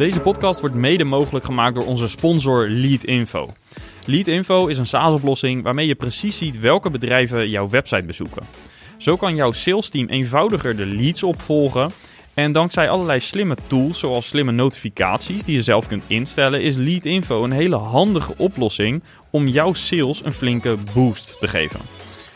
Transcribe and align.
Deze 0.00 0.20
podcast 0.20 0.60
wordt 0.60 0.74
mede 0.74 1.04
mogelijk 1.04 1.44
gemaakt 1.44 1.74
door 1.74 1.86
onze 1.86 2.08
sponsor 2.08 2.68
Leadinfo. 2.68 3.48
Leadinfo 4.04 4.66
is 4.66 4.78
een 4.78 4.86
SaaS-oplossing 4.86 5.62
waarmee 5.62 5.86
je 5.86 5.94
precies 5.94 6.38
ziet 6.38 6.60
welke 6.60 6.90
bedrijven 6.90 7.48
jouw 7.48 7.68
website 7.68 8.02
bezoeken. 8.02 8.42
Zo 8.96 9.16
kan 9.16 9.34
jouw 9.34 9.52
salesteam 9.52 10.08
eenvoudiger 10.08 10.76
de 10.76 10.86
leads 10.86 11.22
opvolgen. 11.22 11.90
En 12.34 12.52
dankzij 12.52 12.90
allerlei 12.90 13.20
slimme 13.20 13.56
tools, 13.66 13.98
zoals 13.98 14.28
slimme 14.28 14.52
notificaties 14.52 15.44
die 15.44 15.54
je 15.54 15.62
zelf 15.62 15.86
kunt 15.86 16.04
instellen, 16.06 16.62
is 16.62 16.76
Leadinfo 16.76 17.44
een 17.44 17.52
hele 17.52 17.76
handige 17.76 18.34
oplossing 18.36 19.02
om 19.30 19.46
jouw 19.46 19.72
sales 19.72 20.24
een 20.24 20.32
flinke 20.32 20.76
boost 20.94 21.36
te 21.40 21.48
geven. 21.48 21.80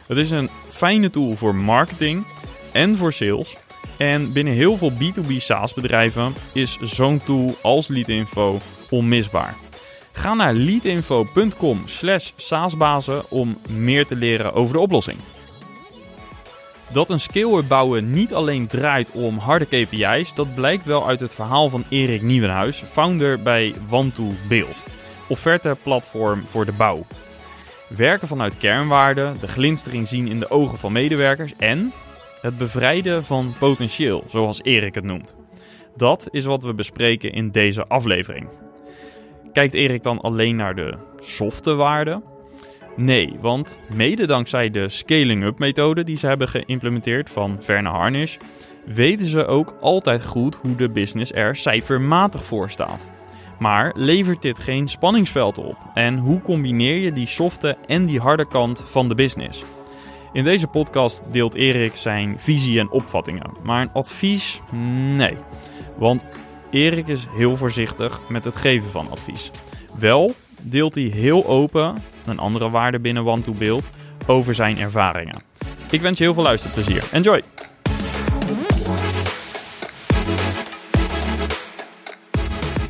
Het 0.06 0.18
is 0.18 0.30
een 0.30 0.50
fijne 0.68 1.10
tool 1.10 1.36
voor 1.36 1.54
marketing 1.54 2.26
en 2.72 2.96
voor 2.96 3.12
sales. 3.12 3.56
En 3.96 4.32
binnen 4.32 4.54
heel 4.54 4.76
veel 4.76 4.92
B2B 4.92 5.36
SaaS 5.36 5.74
bedrijven 5.74 6.34
is 6.52 6.78
zo'n 6.80 7.20
tool 7.24 7.56
als 7.62 7.88
Leadinfo 7.88 8.58
onmisbaar. 8.90 9.54
Ga 10.12 10.34
naar 10.34 10.54
leadinfo.com 10.54 11.82
slash 11.84 12.30
saasbazen 12.36 13.30
om 13.30 13.58
meer 13.68 14.06
te 14.06 14.16
leren 14.16 14.52
over 14.54 14.72
de 14.72 14.80
oplossing. 14.80 15.18
Dat 16.92 17.10
een 17.10 17.20
scale 17.20 17.62
bouwen 17.62 18.10
niet 18.10 18.34
alleen 18.34 18.66
draait 18.66 19.10
om 19.10 19.38
harde 19.38 19.64
KPI's, 19.64 20.34
dat 20.34 20.54
blijkt 20.54 20.84
wel 20.84 21.06
uit 21.06 21.20
het 21.20 21.34
verhaal 21.34 21.68
van 21.68 21.84
Erik 21.88 22.22
Nieuwenhuis, 22.22 22.82
founder 22.90 23.42
bij 23.42 23.74
OneTo 23.90 24.32
Build, 24.48 24.84
offerte-platform 25.28 26.44
voor 26.46 26.64
de 26.64 26.72
bouw. 26.72 27.06
Werken 27.88 28.28
vanuit 28.28 28.58
kernwaarden, 28.58 29.36
de 29.40 29.48
glinstering 29.48 30.08
zien 30.08 30.28
in 30.28 30.38
de 30.38 30.50
ogen 30.50 30.78
van 30.78 30.92
medewerkers 30.92 31.52
en 31.56 31.92
het 32.44 32.58
bevrijden 32.58 33.24
van 33.24 33.54
potentieel, 33.58 34.24
zoals 34.26 34.62
Erik 34.62 34.94
het 34.94 35.04
noemt. 35.04 35.36
Dat 35.96 36.28
is 36.30 36.44
wat 36.44 36.62
we 36.62 36.74
bespreken 36.74 37.32
in 37.32 37.50
deze 37.50 37.86
aflevering. 37.86 38.48
Kijkt 39.52 39.74
Erik 39.74 40.02
dan 40.02 40.20
alleen 40.20 40.56
naar 40.56 40.74
de 40.74 40.94
softe 41.18 41.74
waarden? 41.74 42.22
Nee, 42.96 43.36
want 43.40 43.80
mede 43.94 44.26
dankzij 44.26 44.70
de 44.70 44.88
scaling-up 44.88 45.58
methode 45.58 46.04
die 46.04 46.16
ze 46.16 46.26
hebben 46.26 46.48
geïmplementeerd 46.48 47.30
van 47.30 47.56
Verne 47.60 47.88
Harnish, 47.88 48.36
weten 48.86 49.26
ze 49.26 49.46
ook 49.46 49.76
altijd 49.80 50.24
goed 50.24 50.54
hoe 50.54 50.76
de 50.76 50.90
business 50.90 51.32
er 51.32 51.56
cijfermatig 51.56 52.44
voor 52.44 52.70
staat. 52.70 53.06
Maar 53.58 53.92
levert 53.96 54.42
dit 54.42 54.58
geen 54.58 54.88
spanningsveld 54.88 55.58
op? 55.58 55.76
En 55.94 56.18
hoe 56.18 56.42
combineer 56.42 56.96
je 56.96 57.12
die 57.12 57.26
softe 57.26 57.76
en 57.86 58.04
die 58.04 58.20
harde 58.20 58.46
kant 58.46 58.84
van 58.86 59.08
de 59.08 59.14
business? 59.14 59.64
In 60.34 60.44
deze 60.44 60.66
podcast 60.66 61.22
deelt 61.30 61.54
Erik 61.54 61.96
zijn 61.96 62.38
visie 62.38 62.78
en 62.78 62.90
opvattingen. 62.90 63.50
Maar 63.62 63.82
een 63.82 63.92
advies? 63.92 64.60
Nee. 65.16 65.36
Want 65.96 66.24
Erik 66.70 67.06
is 67.06 67.26
heel 67.36 67.56
voorzichtig 67.56 68.20
met 68.28 68.44
het 68.44 68.56
geven 68.56 68.90
van 68.90 69.10
advies. 69.10 69.50
Wel 69.98 70.34
deelt 70.62 70.94
hij 70.94 71.04
heel 71.04 71.46
open, 71.46 71.94
een 72.26 72.38
andere 72.38 72.70
waarde 72.70 72.98
binnen 72.98 73.26
One 73.26 73.42
to 73.42 73.52
Build, 73.52 73.88
over 74.26 74.54
zijn 74.54 74.78
ervaringen. 74.78 75.42
Ik 75.90 76.00
wens 76.00 76.18
je 76.18 76.24
heel 76.24 76.34
veel 76.34 76.42
luisterplezier. 76.42 77.08
Enjoy! 77.12 77.42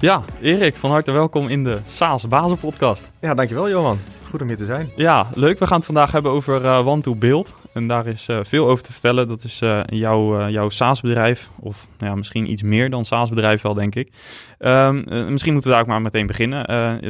Ja, 0.04 0.22
Erik, 0.40 0.74
van 0.74 0.90
harte 0.90 1.12
welkom 1.12 1.48
in 1.48 1.64
de 1.64 1.78
SaaS 1.86 2.28
Bazen 2.28 2.58
podcast. 2.58 3.10
Ja, 3.20 3.34
dankjewel 3.34 3.68
Johan. 3.68 3.98
Goed 4.30 4.40
om 4.42 4.46
hier 4.46 4.56
te 4.56 4.64
zijn. 4.64 4.88
Ja, 4.96 5.26
leuk. 5.34 5.58
We 5.58 5.66
gaan 5.66 5.76
het 5.76 5.86
vandaag 5.86 6.12
hebben 6.12 6.30
over 6.30 6.64
uh, 6.64 6.86
One 6.86 7.02
to 7.02 7.14
Build. 7.14 7.54
En 7.72 7.88
daar 7.88 8.06
is 8.06 8.28
uh, 8.28 8.38
veel 8.42 8.68
over 8.68 8.84
te 8.84 8.92
vertellen. 8.92 9.28
Dat 9.28 9.44
is 9.44 9.62
uh, 9.62 9.80
jouw, 9.86 10.48
jouw 10.48 10.68
SaaS-bedrijf. 10.68 11.50
Of 11.60 11.86
nou 11.98 12.10
ja, 12.10 12.16
misschien 12.16 12.50
iets 12.50 12.62
meer 12.62 12.90
dan 12.90 13.04
SaaS-bedrijf 13.04 13.62
wel, 13.62 13.74
denk 13.74 13.94
ik. 13.94 14.12
Um, 14.58 15.04
misschien 15.30 15.52
moeten 15.52 15.70
we 15.70 15.76
daar 15.76 15.80
ook 15.80 15.90
maar 15.90 16.02
meteen 16.02 16.26
beginnen. 16.26 16.66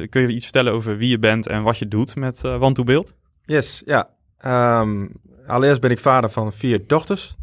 kun 0.09 0.23
je 0.23 0.29
iets 0.29 0.45
vertellen 0.45 0.73
over 0.73 0.97
wie 0.97 1.09
je 1.09 1.19
bent 1.19 1.47
en 1.47 1.63
wat 1.63 1.79
je 1.79 1.89
doet 1.89 2.17
met 2.17 2.45
One 2.45 2.73
to 2.73 2.85
Build? 2.85 3.15
Yes, 3.45 3.83
ja. 3.87 4.09
Um, 4.81 5.13
allereerst 5.47 5.81
ben 5.81 5.91
ik 5.91 5.99
vader 5.99 6.31
van 6.31 6.53
vier 6.53 6.87
dochters. 6.87 7.37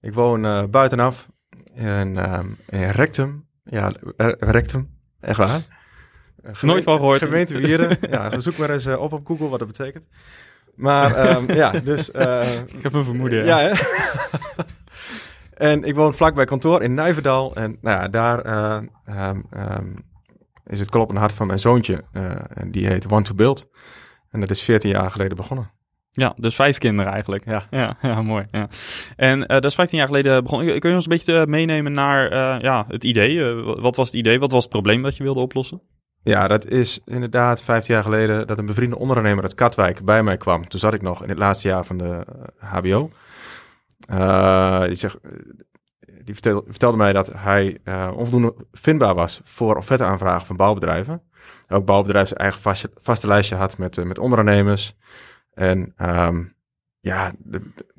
Ik 0.00 0.14
woon 0.14 0.70
buitenaf 0.70 1.28
in, 1.74 2.34
um, 2.34 2.56
in 2.68 2.90
Rectum. 2.90 3.48
Ja, 3.70 3.92
Rectum. 4.38 4.90
Echt 5.20 5.38
waar. 5.38 5.62
Gemeente, 6.42 6.66
Nooit 6.66 6.84
van 6.84 6.96
gehoord. 6.96 7.18
Gemeente 7.18 7.58
Wieren. 7.58 7.96
ja, 8.10 8.40
zoek 8.40 8.56
maar 8.56 8.70
eens 8.70 8.86
uh, 8.86 9.00
op 9.00 9.12
op 9.12 9.26
Google 9.26 9.48
wat 9.48 9.58
dat 9.58 9.68
betekent. 9.68 10.06
Maar 10.74 11.36
um, 11.36 11.52
ja, 11.52 11.70
dus... 11.70 12.10
Uh, 12.10 12.60
ik 12.76 12.82
heb 12.82 12.92
een 12.92 13.04
vermoeden. 13.04 13.44
Ja, 13.44 13.60
ja 13.60 13.74
En 15.54 15.84
ik 15.84 15.94
woon 15.94 16.14
vlakbij 16.14 16.44
kantoor 16.44 16.82
in 16.82 16.94
Nijverdal. 16.94 17.54
En 17.54 17.78
nou 17.80 18.00
ja, 18.00 18.08
daar 18.08 18.46
uh, 18.46 19.28
um, 19.28 19.44
um, 19.56 20.04
is 20.66 20.78
het 20.78 20.90
kloppende 20.90 21.20
hart 21.20 21.32
van 21.32 21.46
mijn 21.46 21.58
zoontje. 21.58 22.04
en 22.54 22.70
die 22.70 22.86
heet 22.86 23.04
Want 23.04 23.24
to 23.24 23.34
Build. 23.34 23.70
En 24.30 24.40
dat 24.40 24.50
is 24.50 24.62
14 24.62 24.90
jaar 24.90 25.10
geleden 25.10 25.36
begonnen. 25.36 25.70
Ja, 26.20 26.34
dus 26.36 26.54
vijf 26.54 26.78
kinderen 26.78 27.12
eigenlijk. 27.12 27.44
Ja, 27.44 27.66
ja, 27.70 27.96
ja 28.02 28.22
mooi. 28.22 28.44
Ja. 28.50 28.68
En 29.16 29.40
uh, 29.40 29.46
dat 29.46 29.64
is 29.64 29.74
15 29.74 29.98
jaar 29.98 30.06
geleden 30.06 30.42
begonnen. 30.42 30.78
Kun 30.78 30.88
je 30.88 30.94
ons 30.94 31.04
een 31.04 31.12
beetje 31.12 31.46
meenemen 31.46 31.92
naar 31.92 32.32
uh, 32.32 32.62
ja, 32.62 32.84
het 32.88 33.04
idee? 33.04 33.54
Wat 33.62 33.96
was 33.96 34.06
het 34.06 34.16
idee? 34.16 34.38
Wat 34.38 34.50
was 34.50 34.62
het 34.62 34.72
probleem 34.72 35.02
dat 35.02 35.16
je 35.16 35.22
wilde 35.22 35.40
oplossen? 35.40 35.82
Ja, 36.22 36.48
dat 36.48 36.66
is 36.66 37.00
inderdaad 37.04 37.62
15 37.62 37.94
jaar 37.94 38.02
geleden 38.02 38.46
dat 38.46 38.58
een 38.58 38.66
bevriende 38.66 38.98
ondernemer 38.98 39.42
uit 39.42 39.54
Katwijk 39.54 40.04
bij 40.04 40.22
mij 40.22 40.36
kwam. 40.36 40.68
Toen 40.68 40.80
zat 40.80 40.94
ik 40.94 41.02
nog 41.02 41.22
in 41.22 41.28
het 41.28 41.38
laatste 41.38 41.68
jaar 41.68 41.84
van 41.84 41.98
de 41.98 42.26
HBO. 42.58 43.10
die, 44.86 44.94
zeg, 44.94 45.16
die 46.24 46.34
vertelde, 46.34 46.62
vertelde, 46.68 46.96
mij 46.96 47.12
dat 47.12 47.32
hij 47.36 47.78
onvoldoende 48.14 48.54
vindbaar 48.72 49.14
was 49.14 49.40
voor 49.44 49.76
offerte-aanvragen 49.76 50.46
van 50.46 50.56
bouwbedrijven. 50.56 51.22
Ook 51.68 51.84
bouwbedrijven 51.84 52.28
zijn 52.28 52.40
eigen 52.40 52.60
vaste, 52.60 52.90
vaste 52.96 53.26
lijstje 53.26 53.56
had 53.56 53.78
met, 53.78 54.04
met 54.04 54.18
ondernemers. 54.18 54.96
En 55.60 55.94
um, 55.96 56.54
ja, 57.00 57.32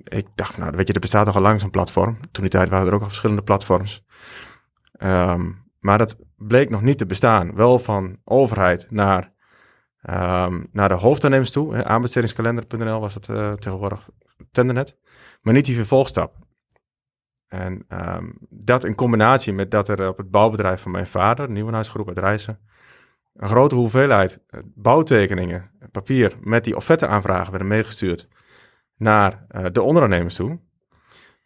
ik 0.03 0.27
dacht, 0.35 0.57
nou, 0.57 0.75
weet 0.75 0.87
je, 0.87 0.93
er 0.93 0.99
bestaat 0.99 1.25
toch 1.25 1.35
al 1.35 1.41
lang 1.41 1.59
zo'n 1.59 1.69
platform. 1.69 2.17
Toen 2.31 2.43
die 2.43 2.51
tijd 2.51 2.69
waren 2.69 2.87
er 2.87 2.93
ook 2.93 3.01
al 3.01 3.07
verschillende 3.07 3.41
platforms. 3.41 4.05
Um, 5.03 5.69
maar 5.79 5.97
dat 5.97 6.17
bleek 6.37 6.69
nog 6.69 6.81
niet 6.81 6.97
te 6.97 7.05
bestaan. 7.05 7.55
Wel 7.55 7.79
van 7.79 8.17
overheid 8.23 8.87
naar, 8.89 9.33
um, 10.09 10.67
naar 10.71 10.89
de 10.89 10.95
hoofdaannemers 10.95 11.51
toe. 11.51 11.83
Aanbestedingskalender.nl 11.83 12.99
was 12.99 13.13
dat 13.13 13.27
uh, 13.27 13.53
tegenwoordig 13.53 14.09
Tendernet. 14.51 14.97
Maar 15.41 15.53
niet 15.53 15.65
die 15.65 15.75
vervolgstap. 15.75 16.35
En 17.47 17.85
dat 18.49 18.83
in 18.83 18.95
combinatie 18.95 19.53
met 19.53 19.71
dat 19.71 19.87
er 19.87 20.07
op 20.07 20.17
het 20.17 20.31
bouwbedrijf 20.31 20.81
van 20.81 20.91
mijn 20.91 21.07
vader, 21.07 21.49
Nieuwenhuisgroep 21.49 22.07
uit 22.07 22.17
Rijssen, 22.17 22.59
een 23.41 23.47
grote 23.47 23.75
hoeveelheid 23.75 24.39
eh, 24.47 24.59
bouwtekeningen, 24.63 25.71
papier 25.91 26.33
met 26.41 26.63
die 26.63 26.75
offerte-aanvragen 26.75 27.49
werden 27.51 27.67
meegestuurd 27.67 28.27
naar 28.97 29.45
uh, 29.51 29.65
de 29.71 29.81
ondernemers 29.81 30.35
toe, 30.35 30.59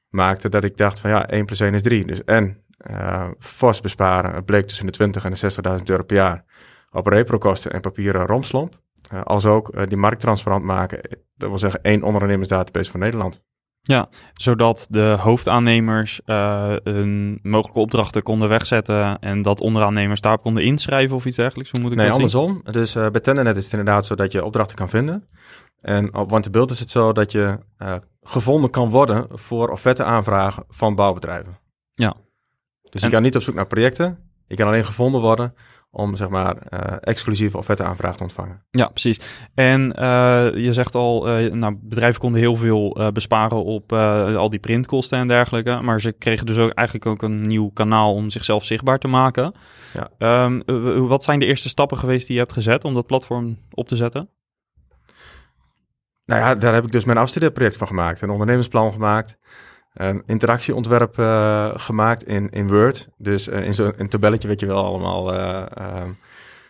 maakte 0.09 0.49
dat 0.49 0.63
ik 0.63 0.77
dacht 0.77 0.99
van 0.99 1.09
ja, 1.09 1.27
1 1.27 1.45
plus 1.45 1.59
1 1.59 1.73
is 1.73 1.81
3. 1.81 2.05
Dus 2.05 2.23
en 2.23 2.63
uh, 2.89 3.27
fors 3.39 3.81
besparen, 3.81 4.33
het 4.33 4.45
bleek 4.45 4.67
tussen 4.67 4.85
de 4.85 4.91
20 4.91 5.25
en 5.25 5.33
de 5.33 5.77
60.000 5.79 5.83
euro 5.83 6.03
per 6.03 6.15
jaar 6.15 6.43
op 6.91 7.07
reprokosten 7.07 7.71
en 7.71 7.81
papieren 7.81 8.25
romslomp. 8.25 8.83
Als 9.23 9.45
ook 9.45 9.89
die 9.89 9.97
markt 9.97 10.19
transparant 10.19 10.63
maken, 10.63 10.99
dat 11.35 11.49
wil 11.49 11.57
zeggen 11.57 11.81
één 11.81 12.03
ondernemersdatabase 12.03 12.91
van 12.91 12.99
Nederland. 12.99 13.43
Ja, 13.87 14.09
zodat 14.33 14.87
de 14.89 15.17
hoofdaannemers 15.19 16.21
uh, 16.25 16.75
een 16.83 17.39
mogelijke 17.41 17.79
opdrachten 17.79 18.23
konden 18.23 18.49
wegzetten 18.49 19.19
en 19.19 19.41
dat 19.41 19.61
onderaannemers 19.61 20.21
daarop 20.21 20.41
konden 20.41 20.63
inschrijven 20.63 21.15
of 21.15 21.25
iets 21.25 21.37
dergelijks. 21.37 21.71
Hoe 21.71 21.81
moet 21.81 21.91
ik 21.91 21.97
nee, 21.97 22.05
dat 22.05 22.15
andersom. 22.15 22.61
Zien? 22.63 22.73
Dus 22.73 22.95
uh, 22.95 23.09
bij 23.09 23.21
Tendernet 23.21 23.57
is 23.57 23.63
het 23.63 23.73
inderdaad 23.73 24.05
zo 24.05 24.15
dat 24.15 24.31
je 24.31 24.45
opdrachten 24.45 24.75
kan 24.75 24.89
vinden. 24.89 25.27
En 25.79 26.15
op 26.15 26.29
Want 26.29 26.51
Build 26.51 26.71
is 26.71 26.79
het 26.79 26.89
zo 26.89 27.11
dat 27.11 27.31
je 27.31 27.59
uh, 27.77 27.95
gevonden 28.21 28.69
kan 28.69 28.89
worden 28.89 29.27
voor 29.31 29.69
offerte 29.69 30.03
aanvragen 30.03 30.63
van 30.69 30.95
bouwbedrijven. 30.95 31.59
Ja. 31.93 32.13
Dus 32.89 33.01
en... 33.01 33.07
je 33.07 33.13
kan 33.13 33.23
niet 33.23 33.35
op 33.35 33.41
zoek 33.41 33.55
naar 33.55 33.67
projecten. 33.67 34.17
Je 34.47 34.55
kan 34.55 34.67
alleen 34.67 34.85
gevonden 34.85 35.21
worden 35.21 35.53
om 35.95 36.15
zeg 36.15 36.29
maar 36.29 36.55
uh, 36.55 36.79
exclusieve 36.99 37.57
offerte-aanvraag 37.57 38.17
te 38.17 38.23
ontvangen. 38.23 38.63
Ja, 38.71 38.87
precies. 38.87 39.19
En 39.53 39.81
uh, 39.81 39.95
je 40.55 40.73
zegt 40.73 40.95
al, 40.95 41.39
uh, 41.39 41.51
nou, 41.51 41.77
bedrijven 41.81 42.19
konden 42.19 42.41
heel 42.41 42.55
veel 42.55 43.11
besparen 43.13 43.63
op 43.63 43.93
al 43.93 44.49
die 44.49 44.59
printkosten 44.59 45.17
en 45.17 45.27
dergelijke, 45.27 45.79
maar 45.81 46.01
ze 46.01 46.11
kregen 46.11 46.45
dus 46.45 46.57
ook 46.57 46.71
eigenlijk 46.71 47.07
ook 47.07 47.21
een 47.21 47.41
nieuw 47.41 47.69
kanaal 47.69 48.13
om 48.13 48.29
zichzelf 48.29 48.65
zichtbaar 48.65 48.99
te 48.99 49.07
maken. 49.07 49.53
Ja. 50.17 50.43
Um, 50.45 50.63
wat 51.07 51.23
zijn 51.23 51.39
de 51.39 51.45
eerste 51.45 51.69
stappen 51.69 51.97
geweest 51.97 52.27
die 52.27 52.35
je 52.35 52.41
hebt 52.41 52.53
gezet 52.53 52.83
om 52.83 52.93
dat 52.93 53.05
platform 53.05 53.57
op 53.71 53.87
te 53.87 53.95
zetten? 53.95 54.29
Nou 56.25 56.41
ja, 56.41 56.55
daar 56.55 56.73
heb 56.73 56.85
ik 56.85 56.91
dus 56.91 57.03
mijn 57.03 57.17
afstudeerproject 57.17 57.77
van 57.77 57.87
gemaakt, 57.87 58.21
een 58.21 58.29
ondernemersplan 58.29 58.91
gemaakt 58.91 59.37
een 59.95 60.23
interactieontwerp 60.25 61.17
uh, 61.17 61.71
gemaakt 61.73 62.23
in, 62.23 62.49
in 62.49 62.67
Word. 62.67 63.09
Dus 63.17 63.47
uh, 63.47 63.65
in 63.65 63.73
zo'n 63.73 64.07
tabelletje 64.07 64.47
weet 64.47 64.59
je 64.59 64.65
wel 64.65 64.85
allemaal 64.85 65.33
uh, 65.33 66.03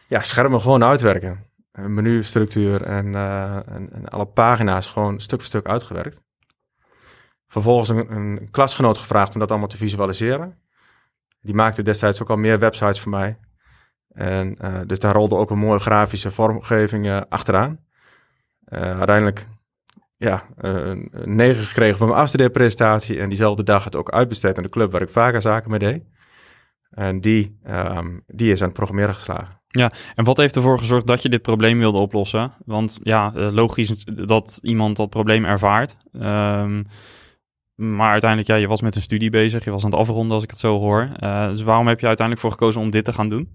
ja, 0.08 0.22
schermen 0.22 0.62
gewoon 0.62 0.84
uitwerken. 0.84 1.46
Menustructuur 1.72 2.82
en, 2.82 3.16
en, 3.16 3.90
en, 3.92 4.10
alle 4.10 4.26
pagina's 4.26 4.88
gewoon 4.88 5.20
stuk 5.20 5.40
voor 5.40 5.48
stuk 5.48 5.66
uitgewerkt. 5.66 6.22
Vervolgens 7.48 7.90
een, 7.90 8.12
een, 8.12 8.48
klasgenoot 8.52 8.98
gevraagd 8.98 9.34
om 9.34 9.40
dat 9.40 9.50
allemaal 9.50 9.68
te 9.68 9.78
visualiseren. 9.78 10.60
Die 11.42 11.56
maakte 11.56 11.82
destijds 11.82 12.22
ook 12.22 12.30
al 12.30 12.38
meer 12.38 12.60
websites 12.60 13.00
voor 13.00 13.12
mij. 13.12 13.38
En 14.10 14.58
dus 14.88 15.00
daar 15.00 15.14
rolde 15.14 15.36
ook 15.36 15.50
een 15.50 15.58
mooie 15.58 15.80
grafische 15.80 16.32
vormgeving 16.32 17.26
achteraan. 17.30 17.80
uiteindelijk 18.70 19.48
ja, 20.18 20.44
een 20.56 21.12
9 21.24 21.64
gekregen 21.64 21.98
van 21.98 22.08
mijn 22.08 22.20
afstudeerpresentatie. 22.20 23.20
En 23.20 23.30
diezelfde 23.30 23.64
dag 23.64 23.84
het 23.84 23.96
ook 23.96 24.12
uitbesteed 24.12 24.58
aan 24.58 24.64
de 24.64 24.70
club 24.70 24.92
waar 24.92 25.02
ik 25.02 25.10
vaker 25.10 25.42
zaken 25.42 25.70
mee 25.70 25.80
deed. 25.80 26.04
En 26.90 27.22
die, 27.22 27.60
um, 27.68 28.24
die 28.28 28.52
is 28.52 28.60
aan 28.60 28.68
het 28.68 28.76
programmeren 28.76 29.16
geslagen. 29.16 29.62
Ja, 29.68 29.92
en 30.16 30.24
wat 30.24 30.38
heeft 30.38 30.56
ervoor 30.56 30.80
gezorgd 30.80 31.08
dat 31.08 31.22
je 31.22 31.30
dit 31.30 31.42
probleem 31.42 31.78
wilde 31.78 31.98
oplossen? 31.98 32.52
Want 32.66 33.00
ja, 33.04 33.34
eh, 33.36 33.52
logisch 33.52 34.06
dat 34.06 34.60
iemand 34.62 34.98
dat 34.98 35.10
probleem 35.10 35.46
ervaart. 35.46 35.98
Um, 36.12 36.86
maar 37.76 38.12
uiteindelijk, 38.12 38.50
ja, 38.50 38.56
je 38.56 38.68
was 38.68 38.82
met 38.82 38.96
een 38.96 39.02
studie 39.02 39.30
bezig. 39.30 39.64
Je 39.64 39.72
was 39.72 39.84
aan 39.84 39.92
het 39.92 40.00
afronden 40.00 40.34
als 40.34 40.44
ik 40.44 40.50
het 40.50 40.60
zo 40.60 40.80
hoor. 40.80 41.10
Uh, 41.20 41.48
dus 41.48 41.62
waarom 41.62 41.88
heb 41.88 42.00
je 42.00 42.08
uiteindelijk 42.08 42.48
voor 42.48 42.58
gekozen 42.58 42.82
om 42.82 42.90
dit 42.90 43.06
te 43.06 43.14
gaan 43.14 43.30
doen? 43.30 43.50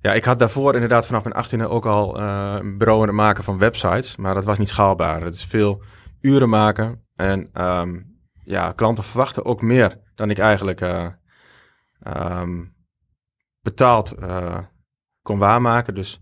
Ja, 0.00 0.12
ik 0.12 0.24
had 0.24 0.38
daarvoor 0.38 0.74
inderdaad 0.74 1.06
vanaf 1.06 1.24
mijn 1.24 1.44
18e 1.46 1.70
ook 1.70 1.86
al 1.86 2.20
uh, 2.20 2.56
een 2.58 2.78
bureau 2.78 3.00
in 3.00 3.06
het 3.06 3.16
maken 3.16 3.44
van 3.44 3.58
websites, 3.58 4.16
maar 4.16 4.34
dat 4.34 4.44
was 4.44 4.58
niet 4.58 4.68
schaalbaar. 4.68 5.22
Het 5.22 5.34
is 5.34 5.44
veel 5.44 5.82
uren 6.20 6.48
maken 6.48 7.04
en 7.14 7.62
um, 7.62 8.18
ja, 8.44 8.72
klanten 8.72 9.04
verwachten 9.04 9.44
ook 9.44 9.62
meer 9.62 10.00
dan 10.14 10.30
ik 10.30 10.38
eigenlijk 10.38 10.80
uh, 10.80 11.06
um, 12.16 12.74
betaald 13.60 14.14
uh, 14.18 14.58
kon 15.22 15.38
waarmaken. 15.38 15.94
Dus 15.94 16.20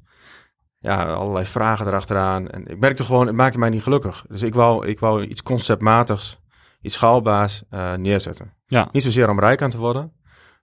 ja, 0.79 1.05
allerlei 1.05 1.45
vragen 1.45 1.87
erachteraan. 1.87 2.49
En 2.49 2.67
ik 2.67 2.79
merkte 2.79 3.05
gewoon, 3.05 3.27
het 3.27 3.37
maakte 3.37 3.59
mij 3.59 3.71
niet 3.71 3.83
gelukkig. 3.83 4.25
Dus 4.29 4.43
ik 4.43 4.55
wou, 4.55 4.87
ik 4.87 4.99
wou 5.01 5.25
iets 5.25 5.43
conceptmatigs, 5.43 6.43
iets 6.81 6.95
schaalbaars 6.95 7.63
neerzetten. 7.97 8.55
Ja. 8.67 8.89
Niet 8.93 9.03
zozeer 9.03 9.31
om 9.31 9.41
rijk 9.41 9.63
aan 9.63 9.71
te 9.71 9.79
worden, 9.79 10.13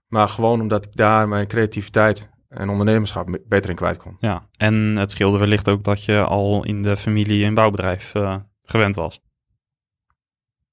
maar 0.07 0.28
gewoon 0.28 0.62
omdat 0.62 0.86
ik 0.86 0.96
daar 0.96 1.28
mijn 1.28 1.48
creativiteit 1.48 2.30
en 2.51 2.69
ondernemerschap 2.69 3.38
beter 3.48 3.69
in 3.69 3.75
kwijt 3.75 3.98
kon. 3.98 4.18
Ja, 4.19 4.48
en 4.57 4.74
het 4.74 5.12
scheelde 5.12 5.38
wellicht 5.38 5.69
ook 5.69 5.83
dat 5.83 6.03
je 6.03 6.24
al 6.24 6.65
in 6.65 6.81
de 6.81 6.98
familie 6.98 7.45
een 7.45 7.53
bouwbedrijf 7.53 8.15
uh, 8.15 8.36
gewend 8.62 8.95
was. 8.95 9.21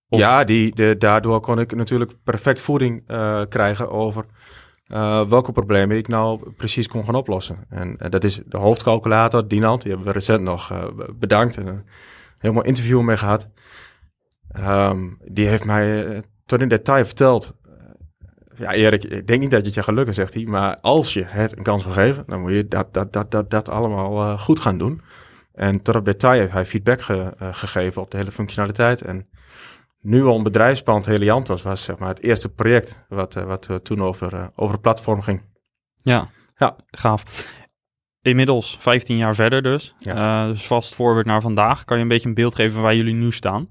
Of... 0.09 0.19
Ja, 0.19 0.45
die, 0.45 0.75
de, 0.75 0.97
daardoor 0.99 1.41
kon 1.41 1.59
ik 1.61 1.75
natuurlijk 1.75 2.13
perfect 2.25 2.61
voeding 2.61 3.03
uh, 3.07 3.43
krijgen 3.49 3.91
over 3.91 4.25
uh, 4.87 5.29
welke 5.29 5.53
problemen 5.53 5.97
ik 5.97 6.09
nou 6.09 6.51
precies 6.53 6.89
kon 6.89 7.05
gaan 7.05 7.15
oplossen. 7.15 7.65
En 7.69 7.97
dat 7.97 8.25
is 8.25 8.41
de 8.47 8.57
hoofdcalculator, 8.57 9.49
Dinant, 9.49 9.83
die 9.83 9.91
hebben 9.91 10.09
we 10.09 10.15
recent 10.15 10.43
nog 10.43 10.89
bedankt 11.15 11.57
en 11.57 11.67
een 11.67 11.87
helemaal 12.39 12.65
interview 12.65 13.01
mee 13.01 13.17
gehad. 13.17 13.51
Um, 14.57 15.19
die 15.25 15.47
heeft 15.47 15.65
mij 15.65 16.23
tot 16.47 16.61
in 16.61 16.69
detail 16.69 17.05
verteld 17.05 17.58
ja, 18.59 18.73
Erik, 18.73 19.05
ik 19.05 19.27
denk 19.27 19.41
niet 19.41 19.51
dat 19.51 19.61
je 19.61 19.67
het 19.67 19.75
je 19.75 19.83
gaat 19.83 19.95
lukken, 19.95 20.15
zegt 20.15 20.35
hij. 20.35 20.45
Maar 20.45 20.79
als 20.81 21.13
je 21.13 21.25
het 21.25 21.57
een 21.57 21.63
kans 21.63 21.85
wil 21.85 21.93
geven, 21.93 22.25
dan 22.27 22.41
moet 22.41 22.53
je 22.53 22.69
dat, 22.69 22.95
dat, 22.95 23.13
dat, 23.13 23.31
dat, 23.31 23.51
dat 23.51 23.69
allemaal 23.69 24.23
uh, 24.23 24.39
goed 24.39 24.61
gaan 24.61 24.79
doen. 24.79 25.01
En 25.53 25.83
tot 25.83 25.97
op 25.97 26.05
detail 26.05 26.41
heeft 26.41 26.53
hij 26.53 26.67
feedback 26.67 27.01
ge, 27.03 27.35
uh, 27.43 27.49
gegeven 27.55 28.03
op 28.03 28.11
de 28.11 28.17
hele 28.17 28.33
functionaliteit. 28.33 29.03
En 29.03 29.29
nu 30.01 30.25
al 30.25 30.37
een 30.37 30.43
bedrijfspand 30.43 31.07
Heliantos 31.07 31.63
was 31.63 31.83
zeg 31.83 31.99
maar 31.99 32.09
het 32.09 32.23
eerste 32.23 32.49
project 32.49 33.05
wat, 33.09 33.37
uh, 33.37 33.45
wat 33.45 33.81
toen 33.83 34.03
over, 34.03 34.51
over 34.55 34.73
het 34.73 34.83
platform 34.83 35.21
ging. 35.21 35.43
Ja, 36.03 36.29
ja, 36.57 36.77
gaaf. 36.91 37.47
Inmiddels 38.23 38.77
15 38.81 39.17
jaar 39.17 39.35
verder 39.35 39.63
dus. 39.63 39.95
Ja. 39.99 40.47
dus 40.47 40.67
vast 40.67 40.95
voorwaarts 40.95 41.29
naar 41.29 41.41
vandaag. 41.41 41.85
Kan 41.85 41.97
je 41.97 42.03
een 42.03 42.09
beetje 42.09 42.29
een 42.29 42.35
beeld 42.35 42.55
geven 42.55 42.83
waar 42.83 42.97
jullie 42.97 43.15
nu 43.15 43.33
staan? 43.33 43.69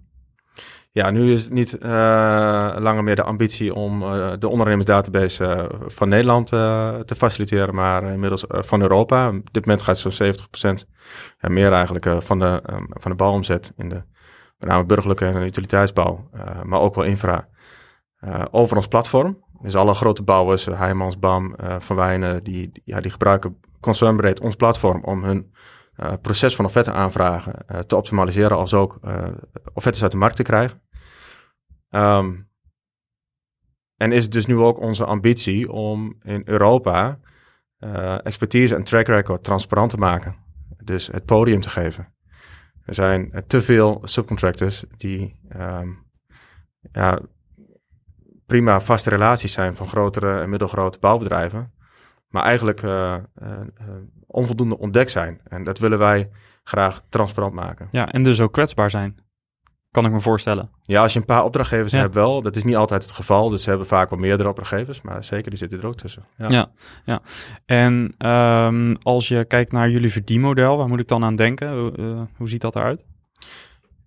Ja, 0.97 1.11
nu 1.11 1.33
is 1.33 1.43
het 1.43 1.53
niet 1.53 1.77
uh, 1.85 2.75
langer 2.79 3.03
meer 3.03 3.15
de 3.15 3.23
ambitie 3.23 3.73
om 3.73 4.03
uh, 4.03 4.31
de 4.39 4.47
ondernemersdatabase 4.47 5.69
uh, 5.71 5.79
van 5.87 6.09
Nederland 6.09 6.47
te 6.47 7.15
faciliteren, 7.17 7.75
maar 7.75 8.03
inmiddels 8.03 8.45
van 8.47 8.81
Europa. 8.81 9.27
Op 9.27 9.53
dit 9.53 9.65
moment 9.65 9.83
gaat 9.83 9.97
zo'n 9.97 10.33
70% 10.81 10.87
ja, 11.39 11.49
meer 11.49 11.71
eigenlijk 11.71 12.23
van, 12.23 12.39
de, 12.39 12.63
um, 12.69 12.87
van 12.89 13.11
de 13.11 13.17
bouwomzet 13.17 13.73
in 13.75 13.89
de 13.89 14.03
met 14.57 14.69
name 14.69 14.85
burgerlijke 14.85 15.25
en 15.25 15.41
utiliteitsbouw, 15.41 16.29
maar 16.63 16.79
ook 16.79 16.95
wel 16.95 17.03
infra, 17.03 17.47
over 18.51 18.75
ons 18.75 18.87
platform. 18.87 19.43
Dus 19.61 19.75
alle 19.75 19.93
grote 19.93 20.23
bouwers, 20.23 20.65
Heijmans, 20.65 21.19
BAM, 21.19 21.55
Van 21.79 21.95
Wijnen, 21.95 22.43
die, 22.43 22.71
ja, 22.83 22.99
die 22.99 23.11
gebruiken 23.11 23.57
concernbreed 23.79 24.41
ons 24.41 24.55
platform 24.55 25.03
om 25.03 25.23
hun 25.23 25.53
proces 26.21 26.55
van 26.55 26.65
offerte 26.65 26.91
aanvragen 26.91 27.85
te 27.87 27.95
optimaliseren, 27.95 28.57
als 28.57 28.73
ook 28.73 28.99
offertes 29.73 30.01
uit 30.01 30.11
de 30.11 30.17
markt 30.17 30.35
te 30.35 30.43
krijgen. 30.43 30.85
Um, 31.89 32.49
en 33.95 34.11
is 34.11 34.29
dus 34.29 34.45
nu 34.45 34.57
ook 34.57 34.79
onze 34.79 35.05
ambitie 35.05 35.71
om 35.71 36.15
in 36.21 36.41
Europa 36.45 37.19
uh, 37.79 38.25
expertise 38.25 38.75
en 38.75 38.83
track 38.83 39.07
record 39.07 39.43
transparant 39.43 39.89
te 39.89 39.97
maken. 39.97 40.35
Dus 40.83 41.07
het 41.07 41.25
podium 41.25 41.61
te 41.61 41.69
geven. 41.69 42.13
Er 42.85 42.93
zijn 42.93 43.43
te 43.47 43.61
veel 43.61 44.01
subcontractors 44.03 44.85
die 44.97 45.39
um, 45.55 46.05
ja, 46.91 47.19
prima 48.45 48.79
vaste 48.79 49.09
relaties 49.09 49.53
zijn 49.53 49.75
van 49.75 49.87
grotere 49.87 50.39
en 50.39 50.49
middelgrote 50.49 50.99
bouwbedrijven. 50.99 51.71
Maar 52.27 52.43
eigenlijk 52.43 52.81
uh, 52.81 53.17
onvoldoende 54.25 54.77
ontdekt 54.77 55.11
zijn. 55.11 55.41
En 55.43 55.63
dat 55.63 55.79
willen 55.79 55.99
wij 55.99 56.29
graag 56.63 57.03
transparant 57.09 57.53
maken. 57.53 57.87
Ja, 57.91 58.11
en 58.11 58.23
dus 58.23 58.41
ook 58.41 58.53
kwetsbaar 58.53 58.89
zijn. 58.89 59.26
Kan 59.97 60.05
ik 60.05 60.11
me 60.11 60.19
voorstellen. 60.19 60.69
Ja, 60.83 61.01
als 61.01 61.13
je 61.13 61.19
een 61.19 61.25
paar 61.25 61.43
opdrachtgevers 61.43 61.91
hebt 61.91 62.13
wel. 62.13 62.41
Dat 62.41 62.55
is 62.55 62.63
niet 62.63 62.75
altijd 62.75 63.03
het 63.03 63.11
geval. 63.11 63.49
Dus 63.49 63.63
ze 63.63 63.69
hebben 63.69 63.87
vaak 63.87 64.09
wel 64.09 64.19
meerdere 64.19 64.49
opdrachtgevers. 64.49 65.01
Maar 65.01 65.23
zeker, 65.23 65.49
die 65.49 65.59
zitten 65.59 65.79
er 65.79 65.87
ook 65.87 65.95
tussen. 65.95 66.25
Ja, 66.37 66.47
ja. 66.47 66.71
ja. 67.05 67.21
En 67.65 68.13
um, 68.27 68.97
als 69.01 69.27
je 69.27 69.45
kijkt 69.45 69.71
naar 69.71 69.89
jullie 69.89 70.11
verdienmodel, 70.11 70.77
waar 70.77 70.87
moet 70.87 70.99
ik 70.99 71.07
dan 71.07 71.23
aan 71.23 71.35
denken? 71.35 71.93
Uh, 71.99 72.21
hoe 72.35 72.49
ziet 72.49 72.61
dat 72.61 72.75
eruit? 72.75 73.05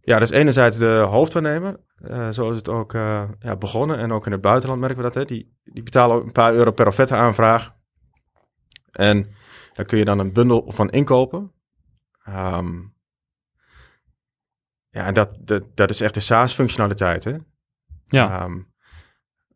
Ja, 0.00 0.18
dat 0.18 0.30
is 0.30 0.36
enerzijds 0.36 0.78
de 0.78 1.06
hoofdwaarnemer. 1.08 1.80
Uh, 2.10 2.28
zo 2.28 2.50
is 2.50 2.56
het 2.56 2.68
ook 2.68 2.92
uh, 2.92 3.22
ja, 3.40 3.56
begonnen. 3.56 3.98
En 3.98 4.12
ook 4.12 4.26
in 4.26 4.32
het 4.32 4.40
buitenland 4.40 4.80
merken 4.80 4.98
we 4.98 5.02
dat. 5.02 5.14
Hè. 5.14 5.24
Die, 5.24 5.58
die 5.64 5.82
betalen 5.82 6.22
een 6.22 6.32
paar 6.32 6.54
euro 6.54 6.70
per 6.70 6.86
offerte 6.86 7.14
aanvraag. 7.14 7.74
En 8.90 9.34
daar 9.74 9.86
kun 9.86 9.98
je 9.98 10.04
dan 10.04 10.18
een 10.18 10.32
bundel 10.32 10.64
van 10.66 10.90
inkopen. 10.90 11.52
Um, 12.28 12.94
ja, 14.90 15.06
en 15.06 15.14
dat, 15.14 15.36
dat, 15.38 15.62
dat 15.74 15.90
is 15.90 16.00
echt 16.00 16.14
de 16.14 16.20
SaaS-functionaliteit, 16.20 17.24
hè? 17.24 17.36
Ja. 18.06 18.44
Um, 18.44 18.72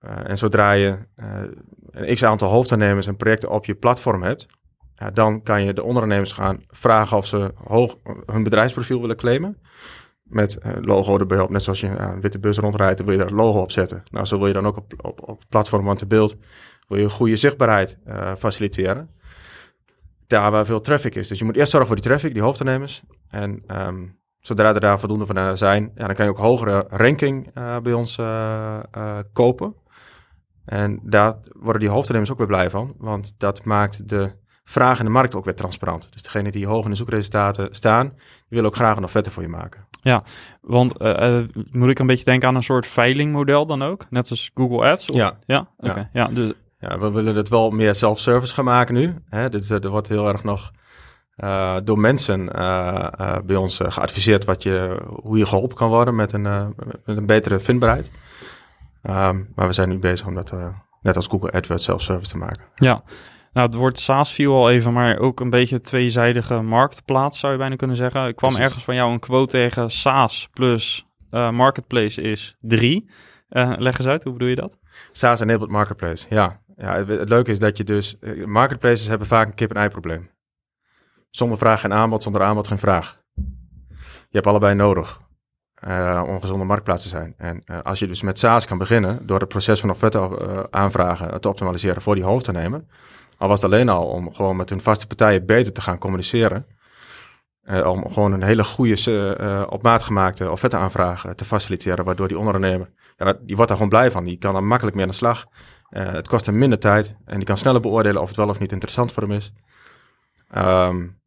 uh, 0.01 0.29
en 0.29 0.39
zodra 0.39 0.73
je 0.73 0.99
uh, 1.17 1.43
een 1.91 2.15
x-aantal 2.15 2.51
hoofdaannemers 2.51 3.07
en 3.07 3.17
projecten 3.17 3.51
op 3.51 3.65
je 3.65 3.75
platform 3.75 4.23
hebt, 4.23 4.47
ja, 4.95 5.11
dan 5.11 5.43
kan 5.43 5.65
je 5.65 5.73
de 5.73 5.83
ondernemers 5.83 6.33
gaan 6.33 6.63
vragen 6.69 7.17
of 7.17 7.27
ze 7.27 7.53
hoog 7.65 7.97
hun 8.27 8.43
bedrijfsprofiel 8.43 9.01
willen 9.01 9.17
claimen. 9.17 9.59
Met 10.23 10.59
uh, 10.67 10.73
logo 10.81 11.19
erbij 11.19 11.41
op, 11.41 11.51
net 11.51 11.63
zoals 11.63 11.81
je 11.81 11.87
een 11.87 12.21
witte 12.21 12.39
bus 12.39 12.59
rondrijdt, 12.59 12.97
dan 12.97 13.07
wil 13.07 13.17
je 13.17 13.23
daar 13.23 13.31
een 13.31 13.37
logo 13.37 13.61
op 13.61 13.71
zetten. 13.71 14.03
Nou, 14.11 14.27
zo 14.27 14.39
wil 14.39 14.47
je 14.47 14.53
dan 14.53 14.67
ook 14.67 14.77
op, 14.77 14.93
op, 14.97 15.29
op 15.29 15.39
het 15.39 15.49
platform 15.49 15.85
Want 15.85 15.99
de 15.99 16.07
Beeld, 16.07 16.37
wil 16.89 16.99
je 16.99 17.09
goede 17.09 17.37
zichtbaarheid 17.37 17.99
faciliteren. 18.39 19.11
Daar 20.27 20.51
waar 20.51 20.67
veel 20.67 20.81
traffic 20.81 21.15
is. 21.15 21.29
Dus 21.29 21.39
je 21.39 21.45
moet 21.45 21.57
eerst 21.57 21.71
zorgen 21.71 21.89
voor 21.89 22.01
die 22.01 22.11
traffic, 22.11 22.33
die 22.33 22.43
hoofdaannemers. 22.43 23.03
En 23.29 23.65
um, 23.87 24.19
Zodra 24.47 24.75
er 24.75 24.81
daar 24.81 24.99
voldoende 24.99 25.27
van 25.27 25.37
eh, 25.37 25.51
zijn, 25.55 25.93
ja, 25.95 26.07
dan 26.07 26.15
kan 26.15 26.25
je 26.25 26.31
ook 26.31 26.39
hogere 26.39 26.87
ranking 26.91 27.51
uh, 27.55 27.79
bij 27.79 27.93
ons 27.93 28.19
uh, 28.19 28.79
kopen. 29.33 29.75
En 30.65 31.01
daar 31.03 31.37
worden 31.53 31.81
die 31.81 31.91
hoofdnemers 31.91 32.31
ook 32.31 32.39
weer 32.39 32.47
blij 32.47 32.71
van, 32.71 32.95
want 32.99 33.35
dat 33.39 33.65
maakt 33.65 34.09
de 34.09 34.33
vraag 34.65 34.99
in 34.99 35.05
de 35.05 35.11
markt 35.11 35.35
ook 35.35 35.45
weer 35.45 35.55
transparant. 35.55 36.13
Dus 36.13 36.23
degene 36.23 36.51
die 36.51 36.67
hoog 36.67 36.85
in 36.85 36.91
de 36.91 36.97
zoekresultaten 36.97 37.69
staan, 37.71 38.09
die 38.09 38.19
willen 38.49 38.67
ook 38.67 38.75
graag 38.75 38.97
een 38.97 39.05
offerte 39.05 39.31
voor 39.31 39.43
je 39.43 39.49
maken. 39.49 39.87
Ja, 40.03 40.23
want 40.61 40.99
moet 41.71 41.91
ik 41.91 41.99
een 41.99 42.07
beetje 42.07 42.25
denken 42.25 42.49
aan 42.49 42.55
een 42.55 42.63
soort 42.63 42.87
veilingmodel 42.87 43.67
dan 43.67 43.83
ook? 43.83 44.07
Net 44.11 44.31
als 44.31 44.51
Google 44.55 44.91
Ads? 44.91 45.11
Of? 45.11 45.17
Ja. 45.17 45.39
Ja? 45.47 45.69
Oké. 45.77 46.11
Ja. 46.13 46.27
dus... 46.27 46.53
ja, 46.79 46.99
we 46.99 47.11
willen 47.11 47.35
het 47.35 47.49
wel 47.49 47.71
meer 47.71 47.95
self-service 47.95 48.55
gaan 48.55 48.65
maken 48.65 48.95
nu. 48.95 49.15
Hè? 49.29 49.49
Dit, 49.49 49.71
er 49.71 49.91
wordt 49.91 50.09
heel 50.09 50.29
erg 50.29 50.45
nog 50.45 50.73
uh, 51.37 51.77
door 51.85 51.99
mensen 51.99 52.41
uh, 52.41 53.07
uh, 53.21 53.37
bij 53.45 53.57
ons 53.57 53.81
geadviseerd 53.83 54.45
wat 54.45 54.63
je, 54.63 55.03
hoe 55.23 55.39
je 55.39 55.47
geholpen 55.47 55.77
kan 55.77 55.89
worden 55.89 56.15
met 56.15 56.33
een, 56.33 56.43
met 57.05 57.17
een 57.17 57.27
betere 57.27 57.59
vindbaarheid. 57.59 58.11
Um, 59.03 59.53
maar 59.55 59.67
we 59.67 59.73
zijn 59.73 59.89
nu 59.89 59.99
bezig 59.99 60.27
om 60.27 60.35
dat 60.35 60.55
net 61.03 61.17
als 61.17 61.27
Google 61.27 61.51
AdWords 61.51 61.85
self-service 61.85 62.31
te 62.31 62.39
maken. 62.39 62.65
Ja, 62.75 63.01
nou, 63.53 63.67
het 63.67 63.75
woord 63.75 63.99
SaaS 63.99 64.33
viel 64.33 64.55
al 64.55 64.71
even, 64.71 64.93
maar 64.93 65.19
ook 65.19 65.41
een 65.41 65.51
beetje 65.51 65.81
tweezijdige 65.81 66.61
marktplaats 66.61 67.39
zou 67.39 67.53
je 67.53 67.59
bijna 67.59 67.77
kunnen 67.77 67.97
zeggen. 67.97 68.27
Ik 68.27 68.37
kwam 68.37 68.51
Precies. 68.51 68.67
ergens 68.69 68.85
van 68.85 68.95
jou 68.95 69.13
een 69.13 69.19
quote 69.19 69.57
tegen 69.57 69.91
SaaS 69.91 70.49
plus 70.53 71.07
marketplace 71.31 72.23
is 72.23 72.57
3. 72.61 73.11
leg 73.77 73.99
eens 73.99 74.07
uit, 74.07 74.25
hoe 74.25 74.33
bedoel 74.33 74.49
je 74.49 74.55
dat? 74.55 74.79
SaaS 75.13 75.41
enabled 75.41 75.71
marketplace, 75.71 76.27
ja. 76.29 76.61
ja 76.77 76.97
het, 76.97 77.09
het 77.09 77.29
leuke 77.29 77.51
is 77.51 77.59
dat 77.59 77.77
je 77.77 77.85
dus, 77.85 78.17
marketplaces 78.45 79.07
hebben 79.09 79.27
vaak 79.27 79.47
een 79.47 79.55
kip-en-ei 79.55 79.89
probleem. 79.89 80.31
Zonder 81.37 81.59
vraag 81.59 81.81
geen 81.81 81.93
aanbod, 81.93 82.23
zonder 82.23 82.43
aanbod 82.43 82.67
geen 82.67 82.79
vraag. 82.79 83.19
Je 84.05 84.41
hebt 84.41 84.47
allebei 84.47 84.75
nodig 84.75 85.21
uh, 85.89 86.23
om 86.27 86.41
gezonde 86.41 86.65
marktplaats 86.65 87.03
te 87.03 87.09
zijn. 87.09 87.35
En 87.37 87.63
uh, 87.67 87.83
als 87.83 87.99
je 87.99 88.07
dus 88.07 88.23
met 88.23 88.39
SaaS 88.39 88.67
kan 88.67 88.79
beginnen 88.79 89.27
door 89.27 89.39
het 89.39 89.49
proces 89.49 89.81
van 89.81 89.91
offerte 89.91 90.19
uh, 90.19 90.61
aanvragen 90.71 91.41
te 91.41 91.49
optimaliseren 91.49 92.03
voor 92.03 92.15
die 92.15 92.25
hoofdaannemer, 92.25 92.85
al 93.37 93.49
was 93.49 93.63
het 93.63 93.73
alleen 93.73 93.89
al 93.89 94.07
om 94.07 94.33
gewoon 94.33 94.57
met 94.57 94.71
hun 94.71 94.81
vaste 94.81 95.07
partijen 95.07 95.47
beter 95.47 95.73
te 95.73 95.81
gaan 95.81 95.99
communiceren, 95.99 96.67
om 97.67 98.11
gewoon 98.13 98.33
een 98.33 98.43
hele 98.43 98.65
goede 98.65 99.67
op 99.71 99.83
maat 99.83 100.03
gemaakte 100.03 100.51
offerte 100.51 100.77
aanvragen 100.77 101.37
te 101.37 101.45
faciliteren, 101.45 102.05
waardoor 102.05 102.29
die 102.29 102.39
ondernemer, 102.39 102.91
ja, 103.17 103.35
die 103.41 103.57
wordt 103.57 103.69
daar 103.69 103.77
gewoon 103.77 103.89
blij 103.89 104.11
van. 104.11 104.25
Die 104.25 104.39
kan 104.39 104.57
er 104.57 104.65
makkelijk 104.65 104.97
mee 104.97 105.05
aan 105.05 105.11
de 105.11 105.17
slag. 105.17 105.47
het 105.89 106.29
kost 106.29 106.47
hem 106.47 106.59
minder 106.59 106.79
tijd 106.79 107.17
en 107.25 107.37
die 107.37 107.47
kan 107.47 107.57
sneller 107.57 107.81
beoordelen 107.81 108.23
of 108.23 108.29
het 108.29 108.37
wel 108.37 108.49
of 108.49 108.59
niet 108.59 108.73
interessant 108.73 109.13
voor 109.13 109.23
hem 109.23 109.33
is. 109.33 109.53
Um, 110.57 111.23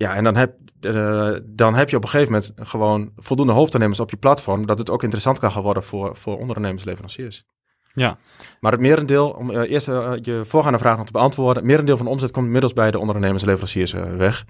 ja, 0.00 0.14
en 0.14 0.24
dan 0.24 0.36
heb, 0.36 0.54
uh, 0.80 1.36
dan 1.44 1.74
heb 1.74 1.90
je 1.90 1.96
op 1.96 2.02
een 2.02 2.08
gegeven 2.08 2.32
moment 2.32 2.52
gewoon 2.56 3.12
voldoende 3.16 3.52
hoofdaannemers 3.52 4.00
op 4.00 4.10
je 4.10 4.16
platform, 4.16 4.66
dat 4.66 4.78
het 4.78 4.90
ook 4.90 5.02
interessant 5.02 5.38
kan 5.38 5.52
gaan 5.52 5.62
worden 5.62 5.82
voor, 5.82 6.16
voor 6.16 6.38
ondernemers, 6.38 6.84
leveranciers. 6.84 7.44
Ja. 7.92 8.18
Maar 8.60 8.72
het 8.72 8.80
merendeel, 8.80 9.30
om 9.30 9.50
uh, 9.50 9.70
eerst 9.70 9.88
uh, 9.88 10.12
je 10.20 10.44
voorgaande 10.44 10.78
vraag 10.78 10.96
nog 10.96 11.06
te 11.06 11.12
beantwoorden, 11.12 11.56
het 11.56 11.64
merendeel 11.64 11.96
van 11.96 12.06
de 12.06 12.12
omzet 12.12 12.30
komt 12.30 12.44
inmiddels 12.44 12.72
bij 12.72 12.90
de 12.90 12.98
ondernemers 12.98 13.42
en 13.42 13.48
leveranciers 13.48 13.92
weg. 13.92 14.46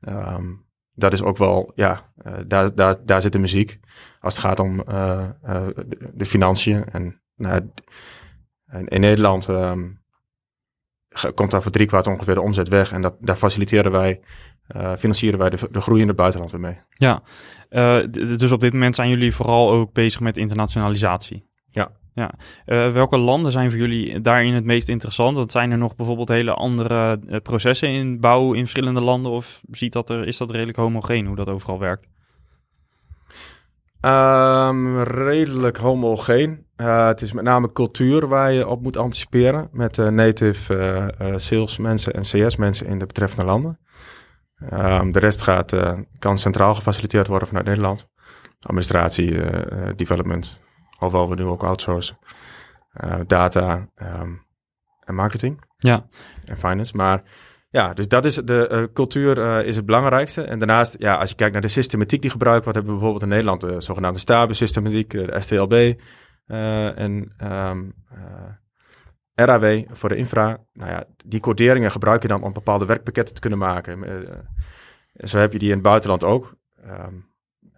Um, 0.00 0.64
dat 0.92 1.12
is 1.12 1.22
ook 1.22 1.36
wel, 1.36 1.72
ja, 1.74 2.12
daar, 2.46 2.74
daar, 2.74 2.96
daar 3.04 3.22
zit 3.22 3.32
de 3.32 3.38
muziek. 3.38 3.80
Als 4.20 4.36
het 4.36 4.44
gaat 4.44 4.60
om 4.60 4.76
de, 4.76 6.10
de, 6.14 6.26
financiën. 6.26 6.84
En 6.84 7.22
nou, 7.34 7.70
in 8.84 9.00
Nederland 9.00 9.48
um, 9.48 10.02
komt 11.34 11.50
daar 11.50 11.62
voor 11.62 11.72
drie 11.72 11.86
kwart 11.86 12.06
ongeveer 12.06 12.34
de 12.34 12.40
omzet 12.40 12.68
weg. 12.68 12.92
En 12.92 13.02
dat, 13.02 13.16
daar 13.20 13.36
faciliteren 13.36 13.92
wij 13.92 14.20
uh, 14.76 14.96
financieren 14.96 15.38
wij 15.38 15.50
de, 15.50 15.68
de 15.70 15.80
groei 15.80 16.00
in 16.00 16.08
het 16.08 16.16
buitenland 16.16 16.52
weer 16.52 16.60
mee. 16.60 16.78
Ja, 16.88 17.22
uh, 17.70 17.98
dus 18.38 18.52
op 18.52 18.60
dit 18.60 18.72
moment 18.72 18.94
zijn 18.94 19.08
jullie 19.08 19.34
vooral 19.34 19.70
ook 19.70 19.92
bezig 19.92 20.20
met 20.20 20.36
internationalisatie. 20.36 21.46
Ja. 21.70 21.90
ja. 22.14 22.30
Uh, 22.66 22.92
welke 22.92 23.18
landen 23.18 23.52
zijn 23.52 23.70
voor 23.70 23.78
jullie 23.78 24.20
daarin 24.20 24.54
het 24.54 24.64
meest 24.64 24.88
interessant? 24.88 25.36
Want 25.36 25.50
zijn 25.50 25.70
er 25.70 25.78
nog 25.78 25.96
bijvoorbeeld 25.96 26.28
hele 26.28 26.54
andere 26.54 27.18
processen 27.42 27.88
in 27.88 28.20
bouw 28.20 28.52
in 28.52 28.60
verschillende 28.60 29.00
landen? 29.00 29.32
Of 29.32 29.60
ziet 29.70 29.92
dat 29.92 30.10
er, 30.10 30.26
is 30.26 30.36
dat 30.36 30.50
redelijk 30.50 30.78
homogeen 30.78 31.26
hoe 31.26 31.36
dat 31.36 31.48
overal 31.48 31.78
werkt? 31.78 32.08
Um, 34.00 35.02
redelijk 35.02 35.76
homogeen. 35.76 36.66
het 36.76 37.20
is 37.20 37.32
met 37.32 37.44
name 37.44 37.72
cultuur 37.72 38.28
waar 38.28 38.52
je 38.52 38.68
op 38.68 38.82
moet 38.82 38.96
anticiperen 38.96 39.68
met 39.72 39.96
native 39.96 41.14
sales 41.36 41.78
mensen 41.78 42.12
en 42.12 42.22
CS 42.22 42.56
mensen 42.56 42.86
in 42.86 42.98
de 42.98 43.06
betreffende 43.06 43.44
landen. 43.44 43.78
Um, 44.72 45.12
de 45.12 45.18
rest 45.18 45.42
gaat, 45.42 45.72
uh, 45.72 45.98
kan 46.18 46.38
centraal 46.38 46.74
gefaciliteerd 46.74 47.26
worden 47.26 47.48
vanuit 47.48 47.66
Nederland. 47.66 48.10
Administratie, 48.60 49.30
uh, 49.30 49.90
development, 49.96 50.62
alhoewel 50.98 51.28
we 51.28 51.34
nu 51.34 51.44
ook 51.44 51.64
outsourcen. 51.64 52.18
data 53.26 53.88
um, 54.02 54.46
en 55.04 55.14
marketing. 55.14 55.64
Ja. 55.76 56.06
En 56.44 56.58
finance. 56.58 56.96
Maar 56.96 57.22
ja, 57.70 57.94
dus 57.94 58.08
dat 58.08 58.24
is 58.24 58.34
de 58.34 58.90
cultuur 58.92 59.64
is 59.64 59.76
het 59.76 59.86
belangrijkste. 59.86 60.42
En 60.42 60.58
daarnaast, 60.58 60.96
ja, 60.98 61.16
als 61.16 61.30
je 61.30 61.36
kijkt 61.36 61.52
naar 61.52 61.62
de 61.62 61.68
systematiek 61.68 62.22
die 62.22 62.30
gebruikt 62.30 62.64
wordt, 62.64 62.78
hebben 62.78 62.94
we 62.94 63.00
bijvoorbeeld 63.00 63.30
in 63.30 63.36
Nederland 63.36 63.60
de 63.60 63.80
zogenaamde 63.80 64.18
STABE-systematiek, 64.18 65.10
de 65.10 65.40
STLB. 65.40 66.00
en 66.96 67.34
um, 67.42 67.94
RAW 69.36 69.84
voor 69.90 70.08
de 70.08 70.16
infra. 70.16 70.58
Nou 70.72 70.90
ja, 70.90 71.04
die 71.24 71.40
coderingen 71.40 71.90
gebruik 71.90 72.22
je 72.22 72.28
dan 72.28 72.42
om 72.42 72.52
bepaalde 72.52 72.86
werkpakketten 72.86 73.34
te 73.34 73.40
kunnen 73.40 73.58
maken. 73.58 73.98
Uh, 73.98 74.28
zo 75.24 75.38
heb 75.38 75.52
je 75.52 75.58
die 75.58 75.68
in 75.68 75.74
het 75.74 75.82
buitenland 75.82 76.24
ook. 76.24 76.54
Um, 76.86 77.26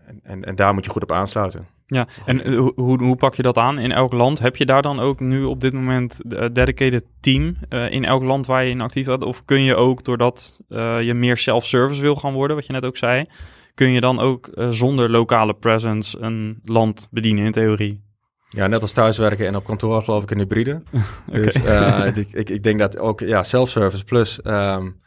en, 0.07 0.21
en, 0.23 0.45
en, 0.45 0.55
daar 0.55 0.75
moet 0.75 0.85
je 0.85 0.91
goed 0.91 1.03
op 1.03 1.13
aansluiten. 1.13 1.67
Ja, 1.87 2.07
en 2.25 2.51
uh, 2.51 2.69
hoe, 2.75 3.03
hoe 3.03 3.17
pak 3.17 3.35
je 3.35 3.43
dat 3.43 3.57
aan 3.57 3.79
in 3.79 3.93
elk 3.93 4.13
land? 4.13 4.39
Heb 4.39 4.57
je 4.57 4.67
daar 4.67 4.83
dan 4.83 5.01
ook 5.01 5.21
nu 5.21 5.45
op 5.45 5.61
dit 5.61 5.73
moment 5.73 6.21
een 6.29 6.53
dedicated 6.53 7.05
team 7.21 7.57
in 7.69 8.05
elk 8.05 8.23
land 8.23 8.47
waar 8.47 8.65
je 8.65 8.71
in 8.71 8.81
actief 8.81 9.07
bent? 9.07 9.25
Of 9.25 9.45
kun 9.45 9.63
je 9.63 9.75
ook, 9.75 10.05
doordat 10.05 10.61
je 11.03 11.13
meer 11.15 11.37
self-service 11.37 12.01
wil 12.01 12.17
gaan 12.17 12.33
worden, 12.33 12.57
wat 12.57 12.67
je 12.67 12.73
net 12.73 12.85
ook 12.85 12.97
zei, 12.97 13.27
kun 13.75 13.91
je 13.91 14.01
dan 14.01 14.19
ook 14.19 14.51
zonder 14.71 15.11
lokale 15.11 15.55
presence 15.55 16.19
een 16.21 16.61
land 16.65 17.09
bedienen 17.11 17.45
in 17.45 17.53
theorie? 17.53 18.08
Ja, 18.49 18.67
net 18.67 18.83
als 18.83 18.93
thuiswerken 18.93 19.47
en 19.47 19.57
op 19.57 19.65
kantoor 19.65 20.03
geloof 20.03 20.23
ik 20.23 20.31
een 20.31 20.39
hybride. 20.39 20.83
okay. 21.29 21.43
Dus 21.43 21.57
uh, 21.57 22.07
ik, 22.15 22.31
ik, 22.31 22.51
ik, 22.51 22.63
denk 22.63 22.79
dat 22.79 22.99
ook 22.99 23.21
ja, 23.21 23.43
self-service 23.43 24.05
plus, 24.05 24.41
um, 24.45 25.01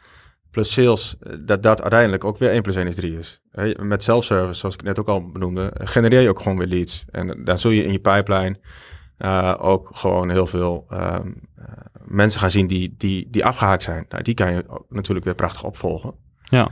plus 0.52 0.74
sales, 0.74 1.16
eh, 1.20 1.34
dat 1.40 1.64
dat 1.64 1.82
uiteindelijk 1.82 2.24
ook 2.24 2.38
weer 2.38 2.50
1 2.50 2.62
plus 2.62 2.76
1 2.76 2.88
is 2.88 2.96
3 2.96 3.18
is. 3.18 3.42
Met 3.80 4.04
self-service, 4.04 4.60
zoals 4.60 4.76
ik 4.76 4.84
net 4.84 5.00
ook 5.00 5.08
al 5.08 5.32
benoemde, 5.32 5.72
genereer 5.74 6.22
je 6.22 6.30
ook 6.30 6.40
gewoon 6.42 6.58
weer 6.58 6.68
leads. 6.68 7.06
En 7.12 7.44
daar 7.44 7.58
zul 7.58 7.72
je 7.72 7.84
in 7.84 7.92
je 7.92 8.00
pipeline 8.00 8.60
uh, 9.18 9.56
ook 9.58 9.90
gewoon 9.94 10.30
heel 10.30 10.48
veel 10.48 10.86
um, 10.90 11.42
uh, 11.60 11.66
mensen 12.06 12.40
gaan 12.40 12.52
zien 12.52 12.68
die, 12.68 12.96
die, 12.98 13.28
die 13.30 13.46
afgehaakt 13.46 13.84
zijn. 13.84 14.06
Nou, 14.10 14.24
die 14.24 14.34
kan 14.34 14.54
je 14.54 14.66
natuurlijk 14.90 15.26
weer 15.26 15.36
prachtig 15.36 15.64
opvolgen. 15.64 16.14
Ja. 16.44 16.72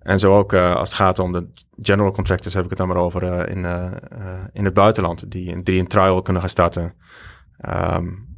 En 0.00 0.18
zo 0.18 0.36
ook 0.36 0.52
uh, 0.52 0.74
als 0.74 0.88
het 0.88 0.98
gaat 0.98 1.18
om 1.18 1.32
de 1.32 1.52
general 1.82 2.12
contractors, 2.12 2.54
heb 2.54 2.64
ik 2.64 2.70
het 2.70 2.78
dan 2.78 2.88
maar 2.88 2.96
over 2.96 3.22
uh, 3.22 3.56
in, 3.56 3.64
uh, 3.64 3.92
in 4.52 4.64
het 4.64 4.74
buitenland, 4.74 5.30
die, 5.30 5.62
die 5.62 5.80
een 5.80 5.86
trial 5.86 6.22
kunnen 6.22 6.42
gaan 6.42 6.50
starten. 6.50 6.94
Um, 7.68 8.28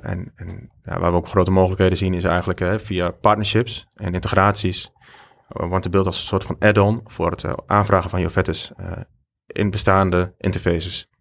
en 0.00 0.32
en 0.36 0.70
ja, 0.82 0.98
waar 0.98 1.10
we 1.10 1.16
ook 1.16 1.28
grote 1.28 1.50
mogelijkheden 1.50 1.98
zien, 1.98 2.14
is 2.14 2.24
eigenlijk 2.24 2.80
via 2.80 3.10
partnerships 3.10 3.86
en 3.94 4.14
integraties. 4.14 4.92
Want 5.46 5.84
het 5.84 5.92
beeld 5.92 6.06
als 6.06 6.16
een 6.16 6.22
soort 6.22 6.44
van 6.44 6.56
add-on 6.58 7.00
voor 7.04 7.30
het 7.30 7.44
aanvragen 7.66 8.10
van 8.10 8.20
je 8.20 8.30
in 9.46 9.70
bestaande 9.70 10.34
interfaces. 10.38 11.11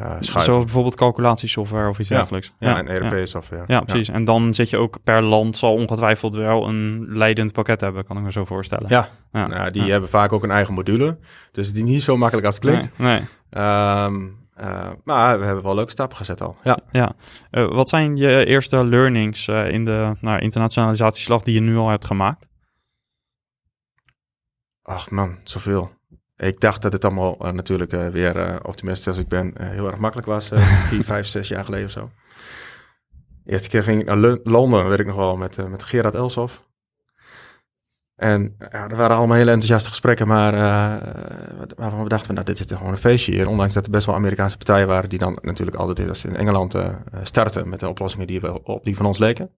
Uh, 0.00 0.16
Zoals 0.20 0.46
bijvoorbeeld 0.46 0.94
calculatiesoftware 0.94 1.88
of 1.88 1.98
iets 1.98 2.08
dergelijks. 2.08 2.52
Ja, 2.58 2.78
en 2.78 2.88
ERP-software. 2.88 3.64
Ja. 3.66 3.80
precies. 3.80 4.08
En 4.08 4.24
dan 4.24 4.54
zit 4.54 4.70
je 4.70 4.76
ook 4.76 4.98
per 5.04 5.22
land, 5.22 5.56
zal 5.56 5.72
ongetwijfeld 5.72 6.34
wel 6.34 6.68
een 6.68 7.06
leidend 7.08 7.52
pakket 7.52 7.80
hebben, 7.80 8.04
kan 8.04 8.16
ik 8.16 8.22
me 8.22 8.32
zo 8.32 8.44
voorstellen. 8.44 8.88
Ja. 8.88 9.08
Nou, 9.32 9.70
die 9.70 9.90
hebben 9.90 10.10
vaak 10.10 10.32
ook 10.32 10.42
een 10.42 10.50
eigen 10.50 10.74
module. 10.74 11.18
Dus 11.50 11.72
die 11.72 11.84
niet 11.84 12.02
zo 12.02 12.16
makkelijk 12.16 12.46
als 12.46 12.54
het 12.54 12.64
klinkt. 12.64 12.98
Nee. 12.98 13.20
Um, 13.50 14.40
uh, 14.60 14.90
maar 15.04 15.38
we 15.38 15.44
hebben 15.44 15.64
wel 15.64 15.74
leuke 15.74 15.90
stappen 15.90 16.16
gezet 16.16 16.40
al. 16.40 16.56
Ja. 16.64 16.78
ja. 16.92 17.12
Uh, 17.50 17.68
wat 17.68 17.88
zijn 17.88 18.16
je 18.16 18.44
eerste 18.44 18.84
learnings 18.84 19.48
in 19.48 19.84
de 19.84 20.12
nou, 20.20 20.40
internationalisatieslag 20.40 21.42
die 21.42 21.54
je 21.54 21.60
nu 21.60 21.76
al 21.76 21.88
hebt 21.88 22.04
gemaakt? 22.04 22.48
Ach 24.82 25.10
man, 25.10 25.38
zoveel. 25.42 25.90
Ik 26.42 26.60
dacht 26.60 26.82
dat 26.82 26.92
het 26.92 27.04
allemaal 27.04 27.36
uh, 27.46 27.52
natuurlijk 27.52 27.92
uh, 27.92 28.08
weer 28.08 28.36
uh, 28.36 28.56
optimistisch 28.62 29.08
als 29.08 29.18
ik 29.18 29.28
ben 29.28 29.52
heel 29.58 29.86
erg 29.86 29.98
makkelijk 29.98 30.28
was. 30.28 30.48
vier, 30.88 31.04
vijf, 31.04 31.26
zes 31.26 31.48
jaar 31.48 31.64
geleden 31.64 31.86
of 31.86 31.92
zo. 31.92 32.10
De 33.44 33.50
eerste 33.50 33.68
keer 33.68 33.82
ging 33.82 34.00
ik 34.00 34.06
naar 34.06 34.38
Londen, 34.42 34.88
weet 34.88 34.98
ik 34.98 35.06
nog 35.06 35.16
wel, 35.16 35.36
met, 35.36 35.68
met 35.68 35.82
Gerard 35.82 36.14
Elsof. 36.14 36.70
En 38.16 38.54
ja, 38.58 38.88
er 38.88 38.96
waren 38.96 39.16
allemaal 39.16 39.36
hele 39.36 39.50
enthousiaste 39.50 39.88
gesprekken, 39.88 40.26
maar 40.26 40.52
waarvan 41.76 42.02
we 42.02 42.08
dachten, 42.08 42.34
nou, 42.34 42.46
dit 42.46 42.60
is 42.60 42.76
gewoon 42.76 42.92
een 42.92 42.98
feestje 42.98 43.32
hier. 43.32 43.48
Ondanks 43.48 43.74
dat 43.74 43.84
er 43.84 43.90
best 43.90 44.06
wel 44.06 44.14
Amerikaanse 44.14 44.56
partijen 44.56 44.86
waren 44.86 45.08
die 45.08 45.18
dan 45.18 45.38
natuurlijk 45.42 45.76
altijd 45.76 46.08
als 46.08 46.24
in 46.24 46.36
Engeland 46.36 46.76
starten 47.22 47.68
met 47.68 47.80
de 47.80 47.88
oplossingen 47.88 48.26
die 48.26 48.40
wel 48.40 48.60
op 48.64 48.84
die 48.84 48.96
van 48.96 49.06
ons 49.06 49.18
leken. 49.18 49.50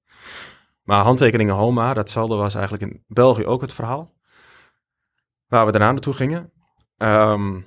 Maar 0.83 1.03
handtekeningen 1.05 1.55
HOMA, 1.55 1.95
datzelfde 1.95 2.35
was 2.35 2.55
eigenlijk 2.55 2.93
in 2.93 3.05
België 3.07 3.47
ook 3.47 3.61
het 3.61 3.73
verhaal. 3.73 4.13
Waar 5.47 5.67
we 5.67 5.73
daarna 5.73 5.91
naartoe 5.91 6.15
gingen, 6.15 6.53
Um, 6.99 7.67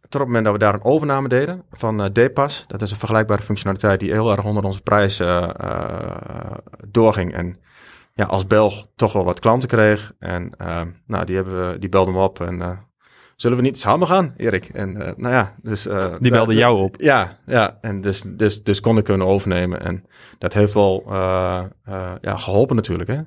tot 0.00 0.20
op 0.20 0.26
het 0.26 0.36
moment 0.36 0.44
dat 0.44 0.52
we 0.52 0.58
daar 0.58 0.74
een 0.74 0.84
overname 0.84 1.28
deden 1.28 1.62
van 1.70 2.00
uh, 2.00 2.06
DPAS, 2.06 2.64
dat 2.66 2.82
is 2.82 2.90
een 2.90 2.96
vergelijkbare 2.96 3.42
functionaliteit 3.42 4.00
die 4.00 4.12
heel 4.12 4.30
erg 4.30 4.44
onder 4.44 4.64
onze 4.64 4.82
prijs 4.82 5.20
uh, 5.20 5.48
uh, 5.60 6.54
doorging. 6.86 7.34
En 7.34 7.56
ja, 8.14 8.24
als 8.24 8.46
Belg 8.46 8.86
toch 8.96 9.12
wel 9.12 9.24
wat 9.24 9.40
klanten 9.40 9.68
kreeg. 9.68 10.12
En 10.18 10.52
nou, 11.06 11.24
die, 11.24 11.36
hebben 11.36 11.70
we, 11.70 11.78
die 11.78 11.88
belden 11.88 12.14
me 12.14 12.20
op 12.20 12.40
en 12.40 12.86
zullen 13.36 13.56
we 13.56 13.62
niet 13.62 13.78
samen 13.78 14.06
gaan, 14.06 14.34
Erik? 14.36 14.68
En 14.68 14.92
nou 14.92 15.34
ja, 15.34 15.54
dus... 15.62 15.82
Die 16.18 16.30
belde 16.30 16.54
jou 16.54 16.82
op. 16.82 16.94
Ja, 16.98 17.38
ja. 17.46 17.78
En 17.80 18.00
dus, 18.00 18.22
dus, 18.26 18.62
dus 18.62 18.80
kon 18.80 18.98
ik 18.98 19.04
kunnen 19.04 19.26
overnemen. 19.26 19.80
En 19.80 20.04
dat 20.38 20.54
heeft 20.54 20.74
wel 20.74 21.02
ja, 22.20 22.36
geholpen 22.36 22.76
natuurlijk, 22.76 23.08
hè. 23.10 23.20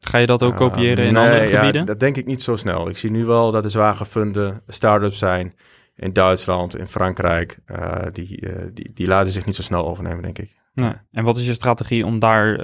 Ga 0.00 0.18
je 0.18 0.26
dat 0.26 0.42
ook 0.42 0.56
kopiëren 0.56 1.04
in 1.04 1.16
andere 1.16 1.46
gebieden? 1.46 1.80
Ja, 1.80 1.86
dat 1.86 2.00
denk 2.00 2.16
ik 2.16 2.26
niet 2.26 2.42
zo 2.42 2.56
snel. 2.56 2.88
Ik 2.88 2.96
zie 2.96 3.10
nu 3.10 3.24
wel 3.24 3.50
dat 3.50 3.64
er 3.64 3.70
zwaar 3.70 3.94
gefunde 3.94 4.62
start-ups 4.68 5.18
zijn 5.18 5.54
in 5.96 6.12
Duitsland, 6.12 6.76
in 6.76 6.86
Frankrijk. 6.86 7.58
die, 8.12 8.48
die, 8.72 8.92
die 8.94 9.06
laten 9.06 9.32
zich 9.32 9.46
niet 9.46 9.54
zo 9.54 9.62
snel 9.62 9.86
overnemen, 9.86 10.22
denk 10.22 10.38
ik. 10.38 10.56
Nee. 10.74 10.92
En 11.12 11.24
wat 11.24 11.36
is 11.36 11.46
je 11.46 11.52
strategie 11.52 12.06
om 12.06 12.18
daar 12.18 12.56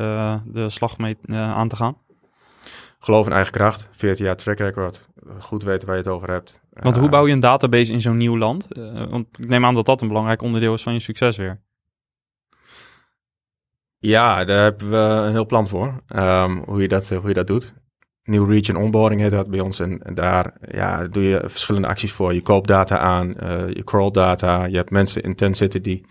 de 0.45 0.69
slag 0.69 0.99
mee 0.99 1.17
aan 1.29 1.69
te 1.69 1.77
gaan? 1.77 1.97
geloof 3.05 3.27
in 3.27 3.33
eigen 3.33 3.53
kracht, 3.53 3.89
14 3.93 4.25
jaar 4.25 4.37
track 4.37 4.59
record, 4.59 5.09
goed 5.39 5.63
weten 5.63 5.87
waar 5.87 5.97
je 5.97 6.03
het 6.03 6.13
over 6.13 6.31
hebt. 6.31 6.61
Want 6.71 6.97
hoe 6.97 7.05
eh, 7.05 7.11
bouw 7.11 7.27
je 7.27 7.33
een 7.33 7.41
database 7.41 7.93
in 7.93 8.01
zo'n 8.01 8.17
nieuw 8.17 8.39
land? 8.39 8.69
Want 9.09 9.39
ik 9.39 9.49
neem 9.49 9.65
aan 9.65 9.75
dat 9.75 9.87
dat 9.87 10.03
een 10.03 10.09
belangrijk 10.09 10.43
onderdeel 10.43 10.75
is 10.75 10.83
van 10.83 10.93
je 10.93 11.01
succes 11.01 11.37
weer. 11.37 11.61
Ja, 14.03 14.45
daar 14.45 14.63
hebben 14.63 14.91
we 14.91 14.97
een 14.97 15.33
heel 15.33 15.47
plan 15.47 15.69
voor, 15.69 16.03
um, 16.17 16.63
hoe, 16.67 16.81
je 16.81 16.89
dat, 16.89 17.09
hoe 17.09 17.29
je 17.29 17.35
dat 17.35 17.47
doet. 17.47 17.75
Nieuw 18.25 18.45
region 18.45 18.77
onboarding 18.77 19.21
heet 19.21 19.31
dat 19.31 19.51
bij 19.51 19.61
ons. 19.61 19.81
En, 19.81 20.01
daar 20.15 20.55
ja, 20.71 21.07
doe 21.07 21.23
je 21.23 21.43
verschillende 21.47 21.89
acties 21.89 22.13
voor. 22.13 22.35
Je 22.35 22.43
koopt 22.43 22.69
data 22.69 22.99
aan, 22.99 23.35
uh, 23.43 23.69
je 23.69 23.85
crawl 23.85 24.11
data. 24.11 24.65
Je 24.65 24.77
hebt 24.77 24.91
mensen 24.91 25.23
in 25.23 25.35
tent 25.35 25.57
zitten 25.57 25.83
die 25.83 26.07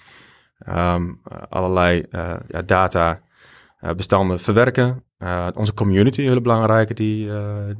um, 0.68 1.22
allerlei 1.50 2.06
uh, 2.12 2.34
ja, 2.48 2.62
data 2.62 3.22
bestanden 3.96 4.40
verwerken. 4.40 5.04
Onze 5.54 5.74
community, 5.74 6.22
hele 6.22 6.42
belangrijke, 6.42 6.94
die, 6.94 7.30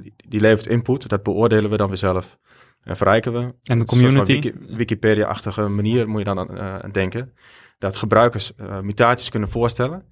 die, 0.01 0.13
die, 0.27 0.39
levert 0.39 0.68
input. 0.68 1.10
Dat 1.10 1.24
beoordelen 1.24 1.70
we 1.70 1.77
dan 1.77 1.88
weer 1.88 1.98
zelf 1.98 2.38
en 2.84 2.98
verrijken 2.98 3.34
we. 3.34 3.53
En 3.63 3.80
de 3.80 3.86
community? 3.86 4.34
Wiki, 4.34 4.53
Wikipedia-achtige 4.75 5.68
manier 5.68 6.10
moet 6.10 6.20
je 6.20 6.34
dan 6.34 6.60
aan 6.60 6.91
denken. 6.91 7.34
Dat 7.81 7.95
gebruikers 7.95 8.51
mutaties 8.81 9.29
kunnen 9.29 9.50
voorstellen. 9.50 10.03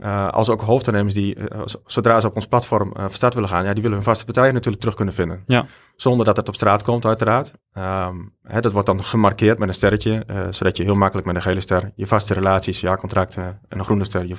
Uh, 0.00 0.28
als 0.28 0.48
ook 0.48 0.60
hoofdondernemers 0.60 1.14
die, 1.14 1.36
uh, 1.36 1.62
zodra 1.86 2.20
ze 2.20 2.26
op 2.26 2.34
ons 2.34 2.46
platform 2.46 2.88
uh, 2.88 2.94
van 3.02 3.10
start 3.10 3.34
willen 3.34 3.48
gaan, 3.48 3.64
ja, 3.64 3.72
die 3.72 3.82
willen 3.82 3.96
hun 3.96 4.06
vaste 4.06 4.24
partijen 4.24 4.52
natuurlijk 4.52 4.80
terug 4.80 4.94
kunnen 4.94 5.14
vinden. 5.14 5.42
Ja. 5.46 5.66
Zonder 5.96 6.26
dat 6.26 6.36
het 6.36 6.48
op 6.48 6.54
straat 6.54 6.82
komt, 6.82 7.04
uiteraard. 7.04 7.52
Um, 7.74 8.34
hè, 8.42 8.60
dat 8.60 8.72
wordt 8.72 8.86
dan 8.86 9.04
gemarkeerd 9.04 9.58
met 9.58 9.68
een 9.68 9.74
sterretje, 9.74 10.24
zodat 10.50 10.76
je 10.76 10.82
heel 10.82 10.94
makkelijk 10.94 11.26
met 11.26 11.36
een 11.36 11.42
gele 11.42 11.60
ster 11.60 11.92
je 11.94 12.06
vaste 12.06 12.34
relaties, 12.34 12.80
jaarcontracten 12.80 13.60
en 13.68 13.78
een 13.78 13.84
groene 13.84 14.04
ster, 14.04 14.22
je, 14.22 14.28
je 14.28 14.36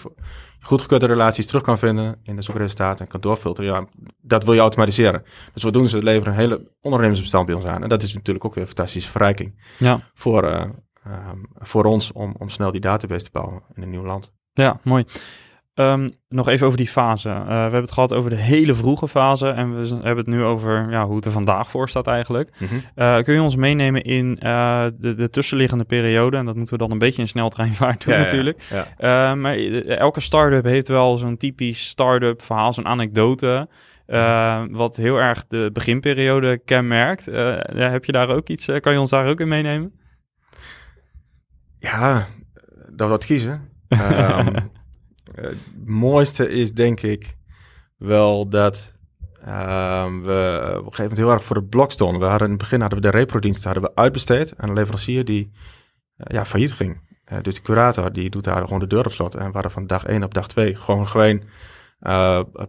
goedgekeurde 0.62 1.06
relaties 1.06 1.48
terug 1.48 1.62
kan 1.62 1.78
vinden 1.78 2.20
in 2.24 2.36
de 2.36 2.42
zoekresultaten 2.42 3.06
en 3.06 3.12
kan 3.12 3.22
doorfilteren. 3.22 3.72
Ja, 3.74 3.86
dat 4.22 4.44
wil 4.44 4.54
je 4.54 4.60
automatiseren. 4.60 5.24
Dus 5.54 5.64
wat 5.64 5.74
doen 5.74 5.88
ze? 5.88 6.04
Leveren 6.04 6.34
een 6.34 6.40
hele 6.40 6.72
ondernemersbestand 6.82 7.46
bij 7.46 7.56
ons 7.56 7.66
aan. 7.66 7.84
En 7.84 7.90
dat 7.90 8.04
is 8.04 8.14
natuurlijk 8.14 8.46
ook 8.46 8.54
weer 8.54 8.64
een 8.64 8.70
fantastische 8.70 9.10
verrijking 9.10 9.62
ja. 9.78 10.00
voor, 10.14 10.74
um, 11.10 11.46
voor 11.56 11.84
ons 11.84 12.12
om, 12.12 12.36
om 12.38 12.50
snel 12.50 12.72
die 12.72 12.82
database 12.82 13.24
te 13.24 13.32
bouwen 13.32 13.62
in 13.76 13.82
een 13.82 13.90
nieuw 13.90 14.06
land. 14.06 14.34
Ja, 14.54 14.80
mooi. 14.84 15.06
Um, 15.80 16.10
nog 16.30 16.48
even 16.48 16.66
over 16.66 16.78
die 16.78 16.88
fase. 16.88 17.30
Uh, 17.30 17.46
we 17.46 17.52
hebben 17.52 17.82
het 17.82 17.92
gehad 17.92 18.14
over 18.14 18.30
de 18.30 18.36
hele 18.36 18.76
vroege 18.76 19.08
fase 19.08 19.50
en 19.50 19.82
we 19.82 19.88
hebben 19.88 20.18
het 20.18 20.28
nu 20.28 20.44
over 20.44 20.92
ja, 20.92 21.06
hoe 21.06 21.16
het 21.16 21.26
er 21.26 21.32
vandaag 21.32 21.70
voor 21.70 21.90
staat 21.90 22.08
eigenlijk. 22.08 22.50
Mm 22.58 22.68
-hmm. 22.68 23.24
kun 23.24 23.34
je 23.34 23.42
ons 23.42 23.56
meenemen 23.56 24.04
in 24.04 24.40
uh, 24.44 24.86
de, 24.98 25.16
de, 25.16 25.30
tussenliggende 25.30 25.84
periode? 25.84 26.38
En 26.38 26.46
dat 26.46 26.56
moeten 26.56 26.74
we 26.74 26.80
dan 26.80 26.92
een 26.92 26.98
beetje 26.98 27.22
in 27.22 27.28
sneltreinvaart 27.28 28.06
doen 28.06 28.18
natuurlijk. 28.18 28.62
Ja, 28.70 28.86
ja. 28.98 29.36
maar 29.36 29.56
elke 29.86 30.20
start-up 30.20 30.64
heeft 30.64 30.88
wel 30.88 31.18
zo'n 31.18 31.38
typisch 31.38 31.88
start-up 31.88 32.42
verhaal, 32.42 32.74
zo'n 32.74 32.88
anekdote. 32.88 33.68
wat 34.72 34.96
heel 34.96 35.18
erg 35.18 35.48
de 35.48 35.70
beginperiode 35.74 36.58
kenmerkt. 36.66 37.26
heb 37.76 38.06
je 38.06 38.12
daar 38.12 38.30
ook 38.30 38.48
iets, 38.48 38.66
kan 38.80 38.94
je 38.94 39.00
ons 39.00 39.10
daar 39.10 39.28
ook 39.28 39.40
in 39.40 39.48
meenemen? 39.48 39.99
Ja, 41.80 42.28
dat 42.90 43.10
wat 43.10 43.26
kiezen. 43.26 43.70
um, 43.88 44.56
het 45.34 45.58
mooiste 45.86 46.50
is 46.50 46.74
denk 46.74 47.02
ik 47.02 47.38
wel 47.98 48.50
dat 48.50 48.94
uh, 49.48 50.04
we 50.04 50.68
op 50.70 50.76
een 50.76 50.84
gegeven 50.84 51.04
moment 51.04 51.18
heel 51.18 51.32
erg 51.32 51.44
voor 51.44 51.56
het 51.56 51.70
blok 51.70 51.92
stonden. 51.92 52.20
We 52.20 52.26
hadden 52.26 52.48
in 52.48 52.54
het 52.54 52.62
begin 52.62 52.82
hadden 52.82 53.02
we 53.02 53.10
de 53.12 53.18
reprodienst 53.18 53.64
hadden 53.64 53.84
we 53.84 53.96
uitbesteed 53.96 54.54
aan 54.58 54.70
een 54.70 54.76
leverancier 54.76 55.26
die 55.26 55.52
uh, 56.18 56.26
ja, 56.28 56.46
failliet 56.46 56.72
ging. 56.72 57.02
Uh, 57.32 57.42
dus 57.42 57.56
de 57.56 57.62
curator 57.62 58.14
die 58.14 58.30
doet 58.30 58.44
daar 58.44 58.62
gewoon 58.62 58.80
de 58.80 58.88
deur 58.88 59.06
op 59.06 59.12
slot. 59.12 59.36
En 59.36 59.48
we 59.48 59.54
hadden 59.54 59.72
van 59.72 59.88
dag 59.88 60.06
1 60.06 60.24
op 60.24 60.34
dag 60.34 60.48
2 60.48 60.76
gewoon 60.76 61.08
geen 61.08 61.44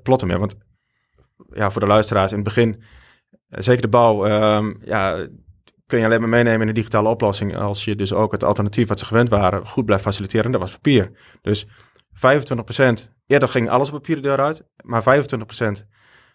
plotten 0.02 0.28
meer. 0.28 0.38
Want 0.38 0.58
ja, 1.52 1.70
voor 1.70 1.80
de 1.80 1.86
luisteraars 1.86 2.30
in 2.30 2.38
het 2.38 2.46
begin, 2.46 2.82
zeker 3.48 3.82
de 3.82 3.88
bouw, 3.88 4.26
ehm, 4.26 4.74
ja, 4.80 5.28
kun 5.90 5.98
je 5.98 6.04
alleen 6.04 6.20
maar 6.20 6.28
meenemen 6.28 6.60
in 6.60 6.68
een 6.68 6.74
digitale 6.74 7.08
oplossing 7.08 7.56
als 7.56 7.84
je 7.84 7.96
dus 7.96 8.12
ook 8.12 8.32
het 8.32 8.44
alternatief 8.44 8.88
wat 8.88 8.98
ze 8.98 9.04
gewend 9.04 9.28
waren 9.28 9.66
goed 9.66 9.84
blijft 9.84 10.04
faciliteren. 10.04 10.44
En 10.44 10.52
dat 10.52 10.60
was 10.60 10.72
papier. 10.72 11.10
Dus 11.42 11.66
25%, 11.66 11.68
eerder 13.26 13.48
ging 13.48 13.70
alles 13.70 13.88
op 13.88 13.94
papier 13.94 14.16
de 14.16 14.22
deur 14.22 14.40
uit, 14.40 14.66
maar 14.82 15.02
25% 15.02 15.06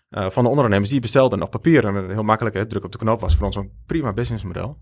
uh, 0.10 0.30
van 0.30 0.44
de 0.44 0.50
ondernemers 0.50 0.89
die 0.89 1.00
bestelden 1.00 1.39
nog 1.39 1.50
papier. 1.50 1.86
En 1.86 2.10
heel 2.10 2.24
makkelijk, 2.24 2.56
hè, 2.56 2.65
druk 2.65 2.84
op 2.84 2.91
de 2.91 2.98
knop 2.98 3.22
was 3.22 3.36
voor 3.36 3.46
ons 3.46 3.56
een 3.56 3.72
prima 3.86 4.13
businessmodel. 4.13 4.78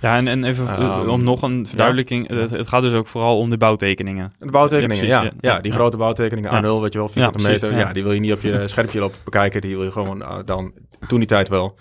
Ja, 0.00 0.16
en, 0.16 0.28
en 0.28 0.44
even 0.44 0.82
um, 0.82 1.08
om 1.08 1.24
nog 1.24 1.42
een 1.42 1.66
verduidelijking, 1.66 2.28
het, 2.28 2.50
het, 2.50 2.68
gaat 2.68 2.82
dus 2.82 2.92
ook 2.92 3.06
vooral 3.06 3.38
om 3.38 3.50
de 3.50 3.56
bouwtekeningen. 3.56 4.32
De 4.38 4.50
bouwtekeningen, 4.50 5.06
ja. 5.06 5.22
ja, 5.22 5.32
ja, 5.40 5.60
die 5.60 5.72
grote 5.72 5.96
bouwtekeningen, 5.96 6.50
A0, 6.50 6.80
weet 6.80 6.92
je 6.92 6.98
wel, 6.98 7.08
400 7.08 7.46
meter. 7.46 7.76
Ja. 7.76 7.92
die 7.92 8.02
wil 8.02 8.12
je 8.12 8.20
niet 8.20 8.32
op 8.32 8.40
je 8.40 8.68
schermpje 8.68 9.00
lopen 9.00 9.18
bekijken, 9.24 9.60
die 9.60 9.76
wil 9.76 9.84
je 9.84 9.92
gewoon 9.92 10.22
uh, 10.22 10.38
dan, 10.44 10.72
toen 11.08 11.18
die 11.18 11.28
tijd 11.28 11.48
wel. 11.48 11.78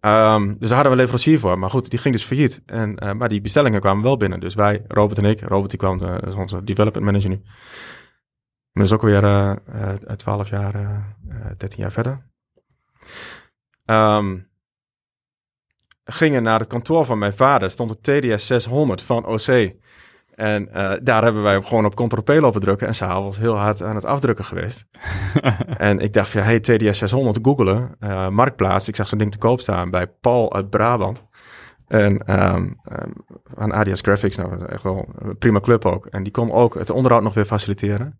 Um, 0.00 0.56
dus 0.58 0.68
daar 0.68 0.74
hadden 0.74 0.92
we 0.92 0.98
leverancier 0.98 1.38
voor. 1.38 1.58
Maar 1.58 1.70
goed, 1.70 1.90
die 1.90 1.98
ging 1.98 2.14
dus 2.14 2.24
failliet. 2.24 2.62
En, 2.66 3.04
uh, 3.04 3.12
maar 3.12 3.28
die 3.28 3.40
bestellingen 3.40 3.80
kwamen 3.80 4.02
wel 4.02 4.16
binnen. 4.16 4.40
Dus 4.40 4.54
wij, 4.54 4.84
Robert 4.88 5.18
en 5.18 5.24
ik, 5.24 5.40
Robert 5.40 5.70
die 5.70 5.78
kwam, 5.78 6.02
uh, 6.02 6.14
is 6.26 6.34
onze 6.34 6.64
development 6.64 7.04
manager 7.04 7.30
nu. 7.30 7.42
Maar 8.72 8.84
is 8.84 8.92
ook 8.92 9.02
weer 9.02 9.24
uh, 9.24 9.52
uh, 9.74 9.92
12 10.16 10.48
jaar, 10.48 10.74
uh, 10.74 11.46
13 11.56 11.82
jaar 11.82 11.92
verder. 11.92 12.26
Um, 13.84 14.48
gingen 16.04 16.42
naar 16.42 16.58
het 16.58 16.68
kantoor 16.68 17.04
van 17.04 17.18
mijn 17.18 17.34
vader. 17.34 17.70
Stond 17.70 18.02
de 18.02 18.20
TDS 18.20 18.46
600 18.46 19.02
van 19.02 19.26
OC. 19.26 19.74
En 20.36 20.68
uh, 20.74 20.92
daar 21.02 21.22
hebben 21.22 21.42
wij 21.42 21.62
gewoon 21.62 21.84
op 21.84 21.94
Ctrl-P 21.94 22.28
lopen 22.28 22.60
drukken. 22.60 22.86
En 22.86 22.94
Saal 22.94 23.24
was 23.24 23.38
heel 23.38 23.56
hard 23.56 23.82
aan 23.82 23.94
het 23.94 24.04
afdrukken 24.04 24.44
geweest. 24.44 24.86
en 25.78 25.98
ik 25.98 26.12
dacht 26.12 26.30
van, 26.30 26.42
hey, 26.42 26.60
TDS 26.60 26.98
600, 26.98 27.38
googelen, 27.42 27.96
uh, 28.00 28.28
Marktplaats. 28.28 28.88
Ik 28.88 28.96
zag 28.96 29.08
zo'n 29.08 29.18
ding 29.18 29.32
te 29.32 29.38
koop 29.38 29.60
staan 29.60 29.90
bij 29.90 30.06
Paul 30.06 30.54
uit 30.54 30.70
Brabant. 30.70 31.24
En 31.86 32.40
um, 32.54 32.80
um, 32.92 33.24
aan 33.54 33.72
ADS 33.72 34.00
Graphics, 34.00 34.36
nou, 34.36 34.66
echt 34.66 34.82
wel 34.82 35.08
een 35.18 35.38
prima 35.38 35.60
club 35.60 35.84
ook. 35.84 36.06
En 36.06 36.22
die 36.22 36.32
kon 36.32 36.52
ook 36.52 36.74
het 36.74 36.90
onderhoud 36.90 37.22
nog 37.22 37.34
weer 37.34 37.44
faciliteren. 37.44 38.18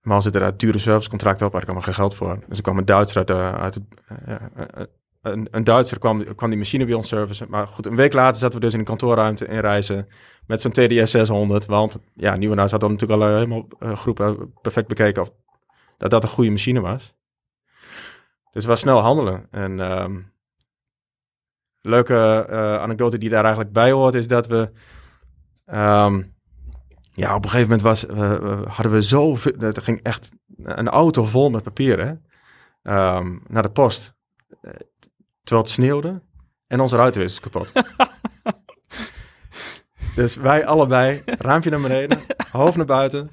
Maar 0.00 0.14
als 0.14 0.24
er 0.24 0.32
daar 0.32 0.56
dure 0.56 0.78
servicecontracten 0.78 1.46
op, 1.46 1.52
had 1.52 1.62
ik 1.62 1.68
allemaal 1.68 1.86
geen 1.86 1.94
geld 1.94 2.14
voor. 2.14 2.38
Dus 2.48 2.56
er 2.56 2.62
kwam 2.62 2.78
een 2.78 2.84
Duitser 2.84 3.16
uit, 3.16 3.30
uit 3.30 3.74
het, 3.74 3.84
uh, 4.28 4.84
een, 5.22 5.48
een 5.50 5.64
Duitser 5.64 5.98
kwam, 5.98 6.34
kwam 6.34 6.50
die 6.50 6.58
machine 6.58 6.84
bij 6.84 6.94
ons 6.94 7.08
servicen. 7.08 7.46
Maar 7.50 7.66
goed, 7.66 7.86
een 7.86 7.96
week 7.96 8.12
later 8.12 8.40
zaten 8.40 8.58
we 8.58 8.64
dus 8.64 8.72
in 8.72 8.78
een 8.78 8.84
kantoorruimte 8.84 9.46
in 9.46 9.58
reizen 9.58 10.08
met 10.46 10.60
zo'n 10.60 10.70
TDS 10.70 11.10
600. 11.10 11.66
Want 11.66 11.98
ja, 12.14 12.36
Nieuwenhuis 12.36 12.70
had 12.70 12.80
dan 12.80 12.90
natuurlijk 12.90 13.20
al 13.20 13.28
uh, 13.28 13.34
helemaal 13.34 13.66
uh, 13.80 13.96
groepen 13.96 14.52
perfect 14.60 14.88
bekeken 14.88 15.22
of 15.22 15.32
dat 15.98 16.10
dat 16.10 16.22
een 16.22 16.28
goede 16.28 16.50
machine 16.50 16.80
was. 16.80 17.14
Dus 18.42 18.62
het 18.62 18.64
was 18.64 18.80
snel 18.80 18.98
handelen. 18.98 19.46
En 19.50 19.78
um, 20.02 20.32
leuke 21.80 22.46
uh, 22.50 22.76
anekdote 22.76 23.18
die 23.18 23.28
daar 23.28 23.44
eigenlijk 23.44 23.72
bij 23.72 23.90
hoort 23.90 24.14
is 24.14 24.26
dat 24.26 24.46
we... 24.46 24.70
Um, 25.66 26.34
ja, 27.14 27.34
op 27.34 27.44
een 27.44 27.50
gegeven 27.50 27.76
moment 27.76 27.82
was, 27.82 28.02
hadden 28.74 28.92
we 28.92 29.02
zo... 29.02 29.36
Er 29.58 29.82
ging 29.82 30.02
echt 30.02 30.30
een 30.56 30.88
auto 30.88 31.24
vol 31.24 31.50
met 31.50 31.62
papieren 31.62 32.24
um, 32.82 33.42
naar 33.46 33.62
de 33.62 33.70
post 33.70 34.16
terwijl 35.42 35.62
het 35.62 35.68
sneeuwde 35.68 36.22
en 36.66 36.80
onze 36.80 36.96
ruiten 36.96 37.22
is 37.22 37.40
kapot. 37.40 37.72
dus 40.14 40.36
wij 40.36 40.66
allebei, 40.66 41.22
raampje 41.24 41.70
naar 41.70 41.80
beneden, 41.80 42.18
hoofd 42.52 42.76
naar 42.76 42.86
buiten, 42.86 43.30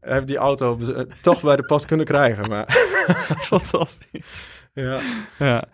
hebben 0.00 0.26
die 0.26 0.36
auto 0.36 0.78
toch 1.22 1.40
bij 1.40 1.56
de 1.56 1.64
post 1.64 1.86
kunnen 1.86 2.06
krijgen. 2.06 2.48
Maar 2.48 2.66
Fantastisch. 3.50 4.26
Ja. 4.72 4.98
ja. 5.38 5.64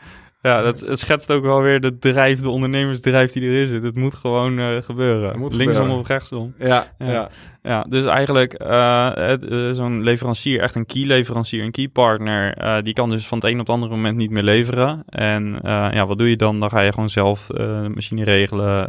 Ja, 0.43 0.63
dat 0.63 0.87
schetst 0.91 1.31
ook 1.31 1.43
wel 1.43 1.63
weer 1.63 1.81
de 1.81 1.99
drijf, 1.99 2.41
de 2.41 2.51
ondernemersdrijf 2.51 3.33
die 3.33 3.43
erin 3.43 3.67
zit. 3.67 3.83
Het 3.83 3.97
moet 3.97 4.15
gewoon 4.15 4.59
uh, 4.59 4.69
gebeuren. 4.81 5.39
Moet 5.39 5.53
Linksom 5.53 5.75
gebeuren. 5.75 6.01
of 6.01 6.09
rechtsom. 6.09 6.55
Ja, 6.59 6.85
ja. 6.99 7.11
ja. 7.11 7.31
ja 7.63 7.87
dus 7.89 8.05
eigenlijk 8.05 8.63
uh, 8.63 9.35
uh, 9.41 9.71
zo'n 9.71 10.03
leverancier, 10.03 10.61
echt 10.61 10.75
een 10.75 10.87
key 10.87 11.03
leverancier, 11.05 11.65
een 11.65 11.71
key 11.71 11.89
partner, 11.89 12.83
die 12.83 12.93
kan 12.93 13.09
dus 13.09 13.27
van 13.27 13.39
het 13.39 13.47
een 13.47 13.53
op 13.53 13.59
het 13.59 13.69
andere 13.69 13.93
moment 13.93 14.17
niet 14.17 14.31
meer 14.31 14.43
leveren. 14.43 15.03
En 15.07 15.59
ja, 15.93 16.07
wat 16.07 16.19
doe 16.19 16.31
je 16.31 16.37
dan? 16.37 16.61
Dan 16.61 16.71
ga 16.71 16.81
je 16.81 16.93
gewoon 16.93 17.11
zelf 17.11 17.49
machine 17.95 18.25
regelen. 18.25 18.89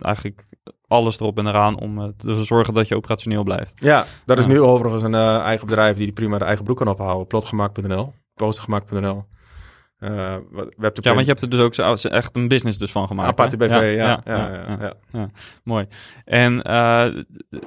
eigenlijk 0.00 0.42
alles 0.86 1.20
erop 1.20 1.38
en 1.38 1.46
eraan 1.46 1.78
om 1.80 2.14
te 2.16 2.44
zorgen 2.44 2.74
dat 2.74 2.88
je 2.88 2.96
operationeel 2.96 3.42
blijft. 3.42 3.74
Ja, 3.80 4.04
dat 4.24 4.38
is 4.38 4.46
nu 4.46 4.60
overigens 4.60 5.02
een 5.02 5.14
eigen 5.14 5.66
bedrijf 5.66 5.96
die 5.96 6.12
prima 6.12 6.38
de 6.38 6.44
eigen 6.44 6.64
broek 6.64 6.76
kan 6.76 6.88
ophouden. 6.88 7.26
Plotgemaakt.nl, 7.26 8.12
postergemaakt.nl. 8.34 9.24
Uh, 10.00 10.36
web 10.76 10.98
ja, 11.02 11.14
want 11.14 11.26
je 11.26 11.30
hebt 11.32 11.42
er 11.42 11.50
dus 11.50 11.60
ook 11.60 11.74
zo, 11.74 12.08
echt 12.08 12.36
een 12.36 12.48
business 12.48 12.78
dus 12.78 12.90
van 12.90 13.06
gemaakt. 13.06 13.28
Aparte 13.28 13.56
BV, 13.56 13.70
ja 13.70 13.82
ja, 13.82 14.20
ja, 14.24 14.76
ja, 14.80 14.94
ja, 15.12 15.30
Mooi. 15.64 15.86
En 16.24 16.52
uh, 16.54 17.06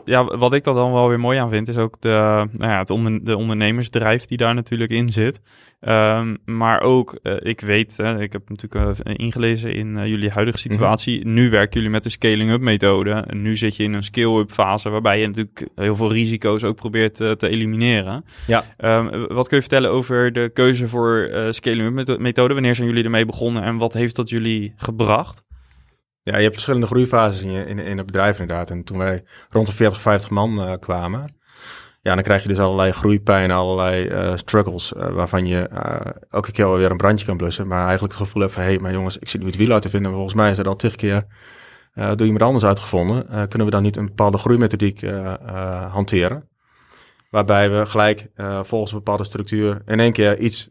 ja, 0.05 0.25
wat 0.25 0.53
ik 0.53 0.65
er 0.65 0.73
dan 0.73 0.91
wel 0.91 1.07
weer 1.07 1.19
mooi 1.19 1.39
aan 1.39 1.49
vind, 1.49 1.67
is 1.67 1.77
ook 1.77 2.01
de, 2.01 2.47
nou 2.51 2.71
ja, 2.71 2.77
het 2.77 2.89
onder, 2.89 3.23
de 3.23 3.37
ondernemersdrijf 3.37 4.25
die 4.25 4.37
daar 4.37 4.53
natuurlijk 4.53 4.91
in 4.91 5.09
zit. 5.09 5.41
Um, 5.87 6.37
maar 6.45 6.81
ook, 6.81 7.19
uh, 7.23 7.33
ik 7.39 7.61
weet, 7.61 7.99
ik 7.99 8.31
heb 8.31 8.49
natuurlijk 8.49 8.99
ingelezen 9.19 9.73
in 9.73 10.07
jullie 10.07 10.29
huidige 10.29 10.57
mhm. 10.57 10.71
situatie. 10.71 11.17
Mm 11.17 11.23
-hmm. 11.23 11.33
Nu 11.33 11.49
werken 11.49 11.73
jullie 11.73 11.89
met 11.89 12.03
de 12.03 12.09
scaling-up 12.09 12.61
methode. 12.61 13.11
En 13.11 13.41
nu 13.41 13.57
zit 13.57 13.75
je 13.75 13.83
in 13.83 13.93
een 13.93 14.03
scale-up 14.03 14.51
fase 14.51 14.89
waarbij 14.89 15.19
je 15.19 15.27
natuurlijk 15.27 15.67
heel 15.75 15.95
veel 15.95 16.11
risico's 16.11 16.63
ook 16.63 16.75
probeert 16.75 17.15
te 17.15 17.47
elimineren. 17.47 18.25
Ja. 18.47 18.63
Um, 18.77 19.27
wat 19.27 19.47
kun 19.47 19.57
je 19.57 19.63
vertellen 19.63 19.91
over 19.91 20.33
de 20.33 20.49
keuze 20.53 20.87
voor 20.87 21.31
scaling-up 21.49 22.19
methode? 22.19 22.53
Wanneer 22.53 22.75
zijn 22.75 22.87
jullie 22.87 23.03
ermee 23.03 23.25
begonnen 23.25 23.63
en 23.63 23.77
wat 23.77 23.93
heeft 23.93 24.15
dat 24.15 24.29
jullie 24.29 24.73
gebracht? 24.75 25.43
Ja, 26.23 26.35
je 26.35 26.41
hebt 26.41 26.53
verschillende 26.53 26.87
groeifases 26.87 27.43
in, 27.43 27.51
je, 27.51 27.65
in, 27.65 27.79
in 27.79 27.97
het 27.97 28.05
bedrijf 28.05 28.39
inderdaad. 28.39 28.69
En 28.69 28.83
toen 28.83 28.97
wij 28.97 29.23
rond 29.49 29.67
de 29.67 29.73
40, 29.73 30.01
50 30.01 30.29
man 30.29 30.77
kwamen, 30.79 31.35
ja, 32.01 32.13
dan 32.13 32.23
krijg 32.23 32.41
je 32.41 32.47
dus 32.47 32.59
allerlei 32.59 32.91
groeipijn, 32.91 33.51
allerlei 33.51 34.07
uh, 34.07 34.35
struggles, 34.35 34.93
uh, 34.93 35.09
waarvan 35.09 35.45
je 35.45 35.69
elke 36.29 36.51
keer 36.51 36.71
weer 36.71 36.91
een 36.91 36.97
brandje 36.97 37.25
kan 37.25 37.37
blussen. 37.37 37.67
Maar 37.67 37.85
eigenlijk 37.87 38.13
het 38.13 38.21
gevoel 38.21 38.41
hebt 38.41 38.53
van, 38.53 38.63
hé, 38.63 38.69
hey, 38.69 38.79
maar 38.79 38.91
jongens, 38.91 39.17
ik 39.17 39.29
zit 39.29 39.41
nu 39.41 39.47
het 39.47 39.55
wiel 39.55 39.71
uit 39.71 39.81
te 39.81 39.89
vinden. 39.89 40.11
Volgens 40.11 40.33
mij 40.33 40.49
is 40.49 40.57
er 40.57 40.67
al 40.67 40.75
tig 40.75 40.95
keer 40.95 41.25
door 41.93 42.25
iemand 42.25 42.41
anders 42.41 42.65
uitgevonden. 42.65 43.47
kunnen 43.47 43.67
we 43.67 43.73
dan 43.73 43.83
niet 43.83 43.97
een 43.97 44.05
bepaalde 44.05 44.37
groeimethodiek 44.37 45.01
hanteren? 45.89 46.49
Waarbij 47.29 47.71
we 47.71 47.85
gelijk 47.85 48.31
volgens 48.61 48.91
een 48.91 48.97
bepaalde 48.97 49.23
structuur 49.23 49.81
in 49.85 49.99
één 49.99 50.11
keer 50.11 50.39
iets 50.39 50.69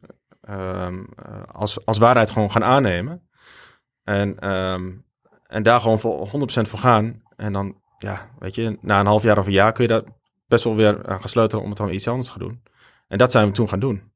um, 0.51 1.09
als, 1.53 1.87
als 1.87 1.99
waarheid 1.99 2.31
gewoon 2.31 2.51
gaan 2.51 2.65
aannemen. 2.65 3.29
En, 4.05 4.51
um, 4.51 5.05
en 5.47 5.63
daar 5.63 5.81
gewoon 5.81 5.99
voor 5.99 6.29
100% 6.29 6.31
voor 6.69 6.79
gaan. 6.79 7.23
En 7.37 7.53
dan, 7.53 7.81
ja, 7.99 8.31
weet 8.39 8.55
je, 8.55 8.79
na 8.81 9.01
een 9.01 9.07
half 9.07 9.23
jaar 9.23 9.39
of 9.39 9.47
een 9.47 9.53
jaar 9.53 9.73
kun 9.73 9.83
je 9.83 9.89
daar 9.89 10.03
best 10.51 10.65
wel 10.65 10.77
weer 10.77 11.07
aan 11.07 11.21
gesloten 11.21 11.61
om 11.63 11.69
het 11.69 11.79
dan 11.79 11.91
iets 11.91 12.09
anders 12.09 12.27
te 12.27 12.33
gaan 12.33 12.49
doen. 12.49 12.63
En 13.09 13.19
dat 13.19 13.31
zijn 13.31 13.47
we 13.47 13.53
toen 13.53 13.69
gaan 13.69 13.81
doen. 13.81 14.13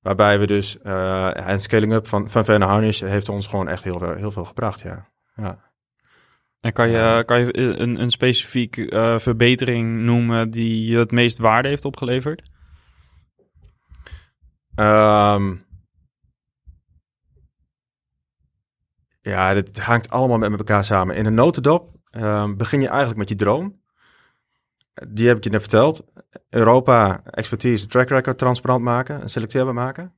Waarbij 0.00 0.38
we 0.38 0.46
dus, 0.46 0.78
uh, 0.84 1.48
en 1.48 1.60
scaling 1.60 1.92
up 1.92 2.08
van, 2.08 2.30
van 2.30 2.44
Van 2.44 2.60
Harnish 2.60 3.00
heeft 3.00 3.28
ons 3.28 3.46
gewoon 3.46 3.68
echt 3.68 3.84
heel, 3.84 4.14
heel 4.14 4.30
veel 4.30 4.44
gebracht, 4.44 4.80
ja. 4.80 5.08
ja. 5.36 5.70
En 6.60 6.72
kan 6.72 6.88
je, 6.88 7.22
kan 7.26 7.40
je 7.40 7.56
een, 7.58 8.00
een 8.00 8.10
specifiek 8.10 8.76
uh, 8.76 9.18
verbetering 9.18 10.02
noemen 10.02 10.50
die 10.50 10.90
je 10.90 10.98
het 10.98 11.10
meest 11.10 11.38
waarde 11.38 11.68
heeft 11.68 11.84
opgeleverd? 11.84 12.50
Um, 14.74 15.64
ja, 19.20 19.54
dit 19.54 19.80
hangt 19.80 20.10
allemaal 20.10 20.38
met 20.38 20.58
elkaar 20.58 20.84
samen. 20.84 21.16
In 21.16 21.26
een 21.26 21.34
notendop 21.34 21.96
um, 22.10 22.56
begin 22.56 22.80
je 22.80 22.88
eigenlijk 22.88 23.18
met 23.18 23.28
je 23.28 23.34
droom. 23.34 23.81
Die 25.08 25.26
heb 25.26 25.36
ik 25.36 25.44
je 25.44 25.50
net 25.50 25.60
verteld. 25.60 26.04
Europa, 26.50 27.22
expertise, 27.24 27.86
track 27.86 28.08
record 28.08 28.38
transparant 28.38 28.82
maken 28.82 29.20
en 29.20 29.28
selecteerbaar 29.28 29.74
maken. 29.74 30.12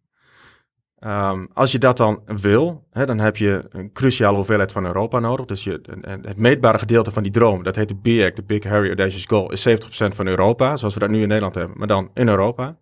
Um, 1.06 1.48
als 1.52 1.72
je 1.72 1.78
dat 1.78 1.96
dan 1.96 2.22
wil, 2.26 2.86
hè, 2.90 3.06
dan 3.06 3.18
heb 3.18 3.36
je 3.36 3.64
een 3.68 3.92
cruciale 3.92 4.36
hoeveelheid 4.36 4.72
van 4.72 4.86
Europa 4.86 5.18
nodig. 5.18 5.46
Dus 5.46 5.64
je, 5.64 5.80
het 6.22 6.36
meetbare 6.36 6.78
gedeelte 6.78 7.12
van 7.12 7.22
die 7.22 7.32
droom, 7.32 7.62
dat 7.62 7.76
heet 7.76 7.88
de 7.88 7.96
BIAC, 7.96 8.36
de 8.36 8.42
Big 8.42 8.64
Harry 8.64 8.86
Audacious 8.86 9.26
Goal, 9.26 9.52
is 9.52 9.68
70% 9.68 9.72
van 10.14 10.26
Europa, 10.26 10.76
zoals 10.76 10.94
we 10.94 11.00
dat 11.00 11.10
nu 11.10 11.22
in 11.22 11.28
Nederland 11.28 11.54
hebben, 11.54 11.78
maar 11.78 11.86
dan 11.86 12.10
in 12.14 12.28
Europa. 12.28 12.78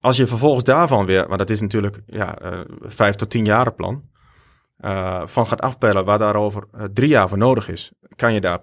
Als 0.00 0.16
je 0.16 0.26
vervolgens 0.26 0.64
daarvan 0.64 1.06
weer, 1.06 1.28
maar 1.28 1.38
dat 1.38 1.50
is 1.50 1.60
natuurlijk 1.60 2.02
ja, 2.06 2.42
uh, 2.42 2.60
vijf 2.80 3.14
tot 3.14 3.30
tien 3.30 3.44
jaren 3.44 3.74
plan, 3.74 4.02
uh, 4.80 5.26
van 5.26 5.46
gaat 5.46 5.60
afpellen 5.60 6.04
waar 6.04 6.18
daarover 6.18 6.64
uh, 6.74 6.84
drie 6.84 7.08
jaar 7.08 7.28
voor 7.28 7.38
nodig 7.38 7.68
is, 7.68 7.92
kan 8.16 8.32
je 8.34 8.40
daar 8.40 8.60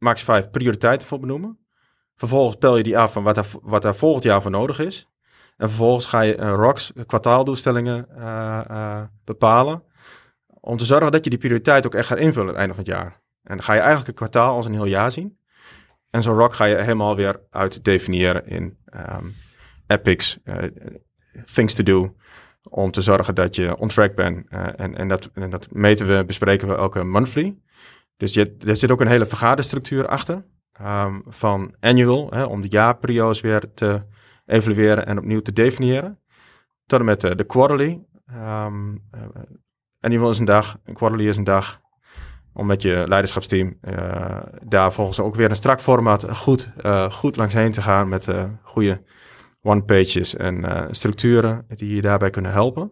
max 0.00 0.22
vijf 0.22 0.50
prioriteiten 0.50 1.08
voor 1.08 1.20
benoemen. 1.20 1.58
Vervolgens 2.16 2.56
pel 2.56 2.76
je 2.76 2.82
die 2.82 2.98
af 2.98 3.12
van 3.12 3.22
wat 3.22 3.34
daar, 3.34 3.46
wat 3.62 3.82
daar 3.82 3.94
volgend 3.94 4.24
jaar 4.24 4.42
voor 4.42 4.50
nodig 4.50 4.78
is. 4.78 5.08
En 5.56 5.68
vervolgens 5.68 6.06
ga 6.06 6.20
je 6.20 6.34
ROCs, 6.34 6.92
kwartaaldoelstellingen 7.06 8.08
bepalen. 9.24 9.82
Om 10.46 10.76
te 10.76 10.84
zorgen 10.84 11.10
dat 11.10 11.24
je 11.24 11.30
die 11.30 11.38
prioriteit 11.38 11.86
ook 11.86 11.94
echt 11.94 12.06
gaat 12.06 12.18
invullen 12.18 12.42
aan 12.42 12.48
het 12.48 12.58
einde 12.58 12.74
van 12.74 12.84
het 12.84 12.92
jaar. 12.92 13.20
En 13.42 13.56
dan 13.56 13.62
ga 13.62 13.72
je 13.72 13.78
eigenlijk 13.78 14.08
een 14.08 14.14
kwartaal 14.14 14.54
als 14.54 14.66
een 14.66 14.72
heel 14.72 14.84
jaar 14.84 15.10
zien. 15.10 15.38
En 16.10 16.22
zo'n 16.22 16.36
ROC 16.36 16.54
ga 16.54 16.64
je 16.64 16.76
helemaal 16.76 17.16
weer 17.16 17.40
uit 17.50 17.84
definiëren 17.84 18.46
in 18.46 18.78
um, 18.94 19.34
epics, 19.86 20.38
uh, 20.44 20.56
things 21.54 21.74
to 21.74 21.82
do, 21.82 22.14
om 22.62 22.90
te 22.90 23.02
zorgen 23.02 23.34
dat 23.34 23.54
je 23.54 23.76
on 23.76 23.88
track 23.88 24.14
bent. 24.14 24.46
Uh, 24.50 24.66
en, 24.76 24.96
en, 24.96 25.08
dat, 25.08 25.30
en 25.34 25.50
dat 25.50 25.68
meten 25.70 26.06
we, 26.06 26.24
bespreken 26.24 26.68
we 26.68 26.74
elke 26.74 27.04
monthly. 27.04 27.56
Dus 28.20 28.34
je, 28.34 28.56
er 28.66 28.76
zit 28.76 28.90
ook 28.90 29.00
een 29.00 29.06
hele 29.06 29.26
vergaderstructuur 29.26 30.08
achter. 30.08 30.44
Um, 30.82 31.22
van 31.26 31.74
annual, 31.80 32.30
hè, 32.30 32.44
om 32.44 32.60
de 32.60 32.68
jaarperiodes 32.68 33.40
weer 33.40 33.74
te 33.74 34.02
evalueren 34.46 35.06
en 35.06 35.18
opnieuw 35.18 35.40
te 35.40 35.52
definiëren. 35.52 36.18
Tot 36.86 36.98
en 36.98 37.04
met 37.04 37.20
de, 37.20 37.34
de 37.34 37.44
quarterly. 37.44 38.04
Um, 38.34 38.92
uh, 39.14 39.20
annual 40.00 40.30
is 40.30 40.38
een 40.38 40.44
dag, 40.44 40.78
een 40.84 40.94
quarterly 40.94 41.28
is 41.28 41.36
een 41.36 41.44
dag. 41.44 41.80
Om 42.52 42.66
met 42.66 42.82
je 42.82 43.04
leiderschapsteam 43.08 43.78
uh, 43.82 44.42
daar 44.62 44.92
volgens 44.92 45.20
ook 45.20 45.34
weer 45.34 45.50
een 45.50 45.56
strak 45.56 45.80
format 45.80 46.36
goed, 46.36 46.72
goed 47.10 47.36
langs 47.36 47.54
heen 47.54 47.72
te 47.72 47.82
gaan 47.82 48.08
met 48.08 48.26
uh, 48.26 48.44
goede 48.62 49.02
one-pages 49.62 50.36
en 50.36 50.88
structuren 50.90 51.66
die 51.68 51.94
je 51.94 52.02
daarbij 52.02 52.30
kunnen 52.30 52.52
helpen. 52.52 52.82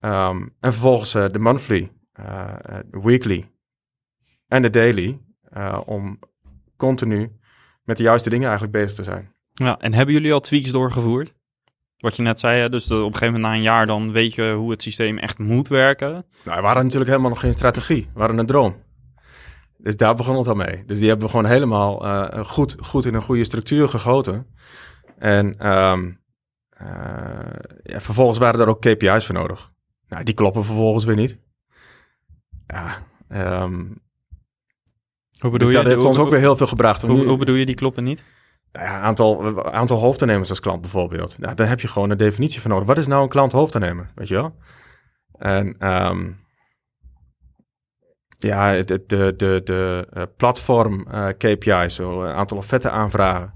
Um, 0.00 0.56
en 0.60 0.72
vervolgens 0.72 1.12
de 1.12 1.38
monthly, 1.38 1.92
weekly 2.90 3.51
en 4.52 4.62
de 4.62 4.70
daily, 4.70 5.18
om 5.84 6.18
continu 6.76 7.32
met 7.84 7.96
de 7.96 8.02
juiste 8.02 8.30
dingen 8.30 8.48
eigenlijk 8.48 8.78
bezig 8.78 8.94
te 8.94 9.02
zijn. 9.02 9.32
Ja, 9.52 9.78
en 9.78 9.94
hebben 9.94 10.14
jullie 10.14 10.32
al 10.32 10.40
tweaks 10.40 10.70
doorgevoerd? 10.70 11.34
Wat 11.96 12.16
je 12.16 12.22
net 12.22 12.40
zei, 12.40 12.68
dus 12.68 12.84
de, 12.86 12.94
op 12.94 13.00
een 13.00 13.12
gegeven 13.12 13.32
moment 13.34 13.44
na 13.44 13.54
een 13.54 13.62
jaar 13.62 13.86
dan 13.86 14.12
weet 14.12 14.34
je 14.34 14.52
hoe 14.52 14.70
het 14.70 14.82
systeem 14.82 15.18
echt 15.18 15.38
moet 15.38 15.68
werken. 15.68 16.10
Nou, 16.44 16.60
we 16.60 16.66
hadden 16.66 16.82
natuurlijk 16.82 17.10
helemaal 17.10 17.30
nog 17.30 17.40
geen 17.40 17.52
strategie. 17.52 18.08
We 18.14 18.18
hadden 18.18 18.38
een 18.38 18.46
droom. 18.46 18.76
Dus 19.76 19.96
daar 19.96 20.14
begon 20.14 20.36
het 20.36 20.48
al 20.48 20.54
mee. 20.54 20.84
Dus 20.86 20.98
die 20.98 21.08
hebben 21.08 21.26
we 21.26 21.32
gewoon 21.32 21.50
helemaal 21.50 22.06
uh, 22.06 22.44
goed, 22.44 22.76
goed 22.80 23.04
in 23.04 23.14
een 23.14 23.22
goede 23.22 23.44
structuur 23.44 23.88
gegoten. 23.88 24.46
En 25.18 25.72
um, 25.72 26.20
uh, 26.82 26.88
ja, 27.82 28.00
vervolgens 28.00 28.38
waren 28.38 28.60
er 28.60 28.68
ook 28.68 28.80
KPI's 28.80 29.26
voor 29.26 29.34
nodig. 29.34 29.72
Nou, 30.08 30.24
die 30.24 30.34
kloppen 30.34 30.64
vervolgens 30.64 31.04
weer 31.04 31.16
niet. 31.16 31.40
Ja, 32.66 33.02
um, 33.62 34.02
hoe 35.50 35.58
dus 35.58 35.68
je, 35.68 35.74
dat 35.74 35.84
heeft 35.84 35.98
hoe, 35.98 36.06
ons 36.06 36.18
ook 36.18 36.30
weer 36.30 36.38
heel 36.38 36.56
veel 36.56 36.66
gebracht. 36.66 37.02
Hoe, 37.02 37.24
hoe 37.24 37.36
bedoel 37.36 37.54
je 37.54 37.66
die 37.66 37.74
kloppen 37.74 38.04
niet? 38.04 38.22
Nou 38.72 38.86
ja, 38.86 39.00
aantal, 39.00 39.64
aantal 39.72 39.98
hoofdaannemers 39.98 40.48
als 40.48 40.60
klant 40.60 40.80
bijvoorbeeld. 40.80 41.38
Nou, 41.38 41.54
daar 41.54 41.68
heb 41.68 41.80
je 41.80 41.88
gewoon 41.88 42.10
een 42.10 42.16
definitie 42.16 42.60
van 42.60 42.70
nodig. 42.70 42.86
Wat 42.86 42.98
is 42.98 43.06
nou 43.06 43.22
een 43.22 43.28
klant 43.28 43.52
hoofdaannemer, 43.52 44.10
weet 44.14 44.28
je 44.28 44.34
wel? 44.34 44.54
En 45.38 45.88
um, 45.88 46.40
ja, 48.38 48.82
de, 48.82 49.04
de, 49.06 49.34
de, 49.36 49.60
de 49.64 50.08
uh, 50.16 50.22
platform 50.36 51.06
uh, 51.14 51.28
KPI's, 51.28 51.94
zo 51.94 52.22
een 52.22 52.34
aantal 52.34 52.56
offerte 52.56 52.90
aanvragen. 52.90 53.52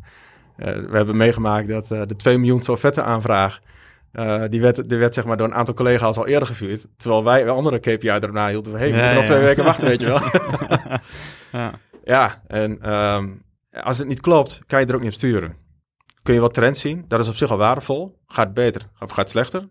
Uh, 0.56 0.66
we 0.66 0.96
hebben 0.96 1.16
meegemaakt 1.16 1.68
dat 1.68 1.90
uh, 1.90 2.02
de 2.06 2.16
2 2.16 2.38
miljoen 2.38 2.68
offerte 2.68 3.02
aanvraag, 3.02 3.60
uh, 4.16 4.42
die, 4.48 4.60
werd, 4.60 4.88
die 4.88 4.98
werd 4.98 5.14
zeg 5.14 5.24
maar 5.24 5.36
door 5.36 5.46
een 5.46 5.54
aantal 5.54 5.74
collega's 5.74 6.16
al 6.16 6.26
eerder 6.26 6.48
gevuurd. 6.48 6.86
Terwijl 6.96 7.24
wij 7.24 7.48
andere 7.48 7.78
KPI 7.78 8.08
erna 8.08 8.48
hielden. 8.48 8.72
We, 8.72 8.78
hey, 8.78 8.90
we 8.90 8.96
moeten 8.96 9.14
nog 9.14 9.24
twee 9.24 9.40
weken 9.40 9.64
wachten, 9.64 9.88
weet 9.88 10.00
je 10.00 10.06
wel. 10.06 10.20
ja. 11.52 11.72
ja, 12.14 12.42
en 12.46 12.92
um, 12.94 13.42
als 13.70 13.98
het 13.98 14.08
niet 14.08 14.20
klopt, 14.20 14.60
kan 14.66 14.80
je 14.80 14.86
er 14.86 14.94
ook 14.94 15.00
niet 15.00 15.10
op 15.10 15.16
sturen. 15.16 15.56
Kun 16.22 16.34
je 16.34 16.40
wat 16.40 16.54
trends 16.54 16.80
zien, 16.80 17.04
dat 17.08 17.20
is 17.20 17.28
op 17.28 17.36
zich 17.36 17.50
al 17.50 17.56
waardevol. 17.56 18.18
Gaat 18.26 18.54
beter 18.54 18.82
of 18.98 19.10
gaat 19.10 19.30
slechter? 19.30 19.68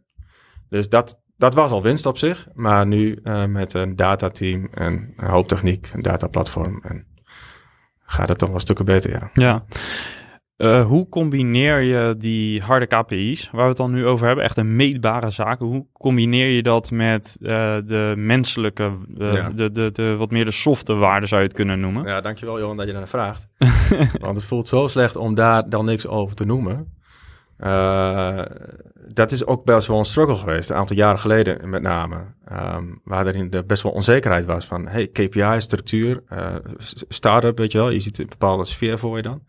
Dus 0.70 0.90
dat, 0.90 1.22
dat 1.38 1.54
was 1.54 1.72
al 1.72 1.82
winst 1.82 2.06
op 2.06 2.18
zich. 2.18 2.48
Maar 2.54 2.88
nu 2.88 3.20
met 3.48 3.74
een 3.74 3.96
datateam 3.96 4.68
en 4.74 5.14
een 5.18 5.30
hoop 5.30 5.48
techniek, 5.48 5.92
een 5.94 6.02
dataplatform... 6.02 6.82
En 6.84 7.06
gaat 8.06 8.30
het 8.30 8.38
toch 8.38 8.50
wel 8.50 8.60
stukken 8.60 8.86
beter, 8.86 9.12
ja. 9.12 9.30
Ja. 9.34 9.66
Uh, 10.58 10.86
hoe 10.86 11.10
combineer 11.10 11.80
je 11.80 12.16
die 12.18 12.62
harde 12.62 12.86
KPI's, 12.86 13.50
waar 13.52 13.62
we 13.62 13.68
het 13.68 13.78
dan 13.78 13.92
nu 13.92 14.06
over 14.06 14.28
hebben, 14.28 14.44
echt 14.44 14.58
een 14.58 14.76
meetbare 14.76 15.30
zaken, 15.30 15.66
hoe 15.66 15.86
combineer 15.94 16.48
je 16.48 16.64
dat 16.64 16.92
met 16.92 17.38
uh, 17.40 17.50
de 17.86 18.14
menselijke, 18.18 18.92
uh, 19.18 19.34
ja. 19.34 19.50
de, 19.50 19.72
de, 19.72 19.92
de, 19.92 20.16
wat 20.16 20.32
meer 20.32 20.46
de 20.46 20.52
softe 20.52 20.94
waarden 20.94 21.30
zou 21.30 21.42
je 21.42 21.48
het 21.48 21.56
kunnen 21.56 21.80
noemen? 21.80 22.06
Ja, 22.06 22.22
dankjewel 22.22 22.60
Johan 22.60 22.78
dat 22.78 22.88
je 22.88 22.94
naar 22.94 23.08
vraagt. 23.08 23.48
Want 24.22 24.38
het 24.38 24.46
voelt 24.46 24.68
zo 24.68 24.88
slecht 24.88 25.16
om 25.16 25.36
daar 25.36 25.70
dan 25.70 25.86
niks 25.86 26.08
over 26.08 26.36
te 26.36 26.46
noemen. 26.46 26.94
dat 29.08 29.32
is 29.32 29.46
ook 29.46 29.66
best 29.66 29.88
wel 29.88 29.98
een 29.98 30.06
struggle 30.06 30.36
geweest, 30.36 30.70
een 30.70 30.76
aantal 30.76 30.96
jaren 30.96 31.20
geleden 31.20 31.70
met 31.70 31.82
name. 31.82 32.18
Um, 32.52 33.02
waar 33.04 33.28
er 33.28 33.66
best 33.66 33.84
wel 33.84 33.92
onzekerheid 33.92 34.46
was 34.46 34.66
van, 34.66 34.88
hey, 34.88 35.08
KPI, 35.08 35.56
structuur, 35.58 36.24
start-up, 37.10 37.58
weet 37.58 37.72
je 37.72 37.78
wel. 37.78 37.90
Je 37.90 38.00
ziet 38.00 38.20
een 38.20 38.28
bepaalde 38.30 38.66
sfeer 38.66 39.00
voor 39.00 39.18
je 39.18 39.24
dan. 39.24 39.42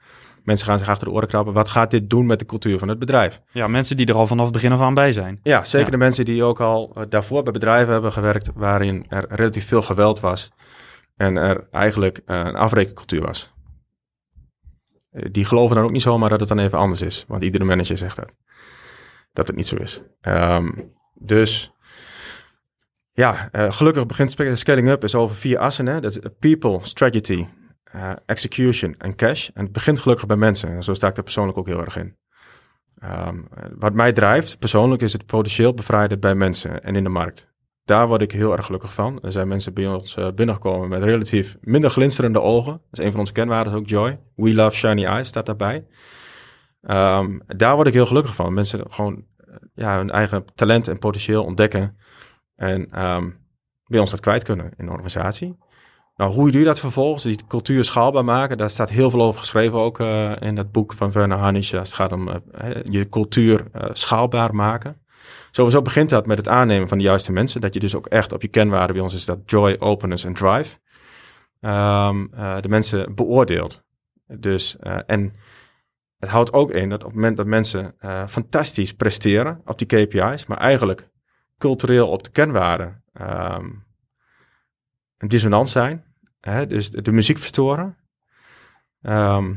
Mensen 0.46 0.66
gaan 0.66 0.78
zich 0.78 0.88
achter 0.88 1.06
de 1.06 1.12
oren 1.12 1.28
krabben. 1.28 1.54
Wat 1.54 1.68
gaat 1.68 1.90
dit 1.90 2.11
doen 2.11 2.26
met 2.26 2.38
de 2.38 2.44
cultuur 2.46 2.78
van 2.78 2.88
het 2.88 2.98
bedrijf? 2.98 3.40
Ja, 3.50 3.66
mensen 3.68 3.96
die 3.96 4.06
er 4.06 4.14
al 4.14 4.26
vanaf 4.26 4.44
het 4.44 4.52
begin 4.52 4.72
af 4.72 4.80
aan 4.80 4.94
bij 4.94 5.12
zijn. 5.12 5.40
Ja, 5.42 5.64
zeker 5.64 5.87
Ja. 5.87 5.92
de 5.92 5.96
mensen 5.96 6.24
die 6.24 6.42
ook 6.44 6.61
al 6.61 6.92
eh, 6.94 7.02
daarvoor 7.09 7.42
bij 7.42 7.52
bedrijven 7.52 7.92
hebben 7.92 8.12
gewerkt 8.12 8.50
waarin 8.54 9.06
er 9.09 9.24
relatief 9.28 9.66
veel 9.66 9.82
geweld 9.82 10.20
was 10.20 10.52
en 11.16 11.37
er 11.37 11.68
eigenlijk 11.70 12.20
eh, 12.26 12.37
een 12.37 12.54
afrekencultuur 12.56 13.20
was. 13.22 13.52
Eh, 15.11 15.26
Die 15.30 15.44
geloven 15.44 15.76
dan 15.76 15.85
ook 15.85 15.90
niet 15.92 16.02
zomaar 16.02 16.28
dat 16.28 16.40
het 16.40 16.48
dan 16.48 16.59
even 16.59 16.78
anders 16.78 17.02
is, 17.02 17.24
want 17.28 17.42
iedere 17.42 17.64
manager 17.64 17.96
zegt 17.96 18.16
dat. 18.16 18.37
Dat 19.32 19.46
het 19.46 19.56
niet 19.56 19.66
zo 19.66 19.76
is. 19.76 20.02
Ehm, 20.20 20.70
dus 21.14 21.72
ja, 23.12 23.48
gelukkig 23.52 24.06
begint 24.06 24.30
scaling 24.59 24.88
up 24.88 25.04
is 25.04 25.14
over 25.14 25.37
vier 25.37 25.59
assen. 25.59 25.87
Hè? 25.87 26.00
Dat 26.00 26.11
is 26.11 26.18
people, 26.38 26.78
strategy, 26.82 27.46
eh, 27.92 28.12
execution 28.27 28.94
en 28.99 29.16
cash. 29.16 29.49
En 29.55 29.64
het 29.64 29.72
begint 29.72 29.99
gelukkig 29.99 30.27
bij 30.27 30.37
mensen. 30.37 30.68
En 30.68 30.83
zo 30.83 30.94
sta 30.94 31.09
ik 31.09 31.16
er 31.16 31.22
persoonlijk 31.22 31.59
ook 31.59 31.66
heel 31.66 31.81
erg 31.81 31.96
in. 31.96 32.16
Ehm, 32.99 33.40
wat 33.79 33.92
mij 33.92 34.12
drijft 34.12 34.59
persoonlijk 34.59 35.03
is 35.03 35.12
het 35.12 35.27
potentieel 35.27 35.75
bevrijden 35.75 36.20
bij 36.20 36.35
mensen 36.35 36.83
en 36.83 36.96
in 36.96 37.03
de 37.03 37.09
markt. 37.09 37.55
Daar 37.85 38.09
word 38.09 38.22
ik 38.22 38.33
heel 38.33 38.53
erg 38.53 38.66
gelukkig 38.66 38.92
van. 38.92 39.22
Er 39.22 39.33
zijn 39.33 39.49
mensen 39.49 39.75
bij 39.75 39.87
ons 39.87 40.16
eh, 40.16 40.29
binnengekomen 40.35 40.88
met 40.88 41.03
relatief 41.03 41.57
minder 41.61 41.90
glinsterende 41.90 42.40
ogen. 42.40 42.72
Dat 42.72 42.99
is 42.99 43.05
een 43.05 43.11
van 43.11 43.20
onze 43.20 43.33
kenwaarden 43.33 43.72
ook, 43.72 43.88
Joy. 43.88 44.20
We 44.35 44.55
love 44.55 44.77
shiny 44.77 45.05
eyes 45.05 45.29
staat 45.29 45.46
daarbij. 45.46 45.87
Ehm, 46.83 47.38
daar 47.46 47.75
word 47.75 47.87
ik 47.87 47.92
heel 47.92 48.07
gelukkig 48.07 48.35
van. 48.35 48.53
Mensen 48.53 48.85
gewoon 48.88 49.25
eh, 49.37 49.55
ja, 49.75 49.96
hun 49.96 50.11
eigen 50.11 50.44
talent 50.55 50.88
en 50.88 50.99
potentieel 50.99 51.44
ontdekken. 51.44 51.96
En 52.57 52.90
ehm, 52.90 53.31
bij 53.85 54.01
ons 54.01 54.11
dat 54.11 54.20
kwijt 54.20 54.42
kunnen 54.42 54.72
in 54.77 54.85
de 54.85 54.92
organisatie. 54.92 55.57
Nou, 56.16 56.33
hoe 56.33 56.50
doe 56.50 56.61
je 56.61 56.66
dat 56.66 56.81
vervolgens? 56.81 57.22
Die 57.22 57.46
cultuur 57.48 57.85
schaalbaar 57.85 58.24
maken. 58.24 58.59
Daar 58.59 58.70
staat 58.70 58.90
heel 58.90 59.11
veel 59.11 59.22
over 59.22 59.40
geschreven 59.40 59.79
ook 59.79 60.00
eh, 60.00 60.33
in 60.40 60.55
dat 60.55 60.72
boek 60.72 60.92
van 60.92 61.12
Werner 61.12 61.38
Harnisch. 61.38 61.74
Als 61.74 61.88
het 61.88 61.96
gaat 61.96 62.12
om 62.12 62.29
eh, 62.29 62.83
je 62.85 63.09
cultuur 63.09 63.66
eh, 63.72 63.90
schaalbaar 63.92 64.55
maken. 64.55 65.00
Sowieso 65.50 65.83
begint 65.83 66.11
dat 66.11 66.26
met 66.26 66.38
het 66.38 66.48
aannemen 66.48 66.88
van 66.88 66.98
de 66.98 67.05
juiste 67.05 67.33
mensen. 67.33 67.61
Dat 67.61 67.74
je 67.74 67.81
dus 67.81 67.94
ook 67.94 68.07
echt 68.07 68.33
op 68.33 68.42
je 68.42 68.48
kenwaarden, 68.48 68.94
bij 68.94 69.05
ons 69.05 69.14
is 69.14 69.24
dat 69.24 69.38
joy, 69.46 69.76
openness 69.79 70.24
en 70.24 70.35
drive. 70.35 70.79
ehm, 71.61 72.26
eh, 72.33 72.61
de 72.61 72.68
mensen 72.68 73.14
beoordeelt. 73.14 73.85
Dus, 74.38 74.76
en 75.07 75.33
het 76.18 76.31
houdt 76.31 76.52
ook 76.52 76.70
in 76.70 76.88
dat 76.88 76.98
op 76.98 77.07
het 77.07 77.14
moment 77.14 77.37
dat 77.37 77.46
mensen 77.46 77.94
fantastisch 78.29 78.94
presteren 78.94 79.61
op 79.64 79.79
die 79.79 79.87
KPI's, 79.87 80.46
maar 80.46 80.59
eigenlijk 80.59 81.09
cultureel 81.59 82.09
op 82.09 82.22
de 82.22 82.31
kenwaarden 82.31 83.02
ehm, 83.12 83.64
een 85.18 85.29
dissonant 85.29 85.68
zijn, 85.68 86.06
hè, 86.50 86.66
dus 86.66 86.90
de, 86.90 87.12
muziek 87.12 87.38
verstoren, 87.38 87.96
ehm, 89.02 89.54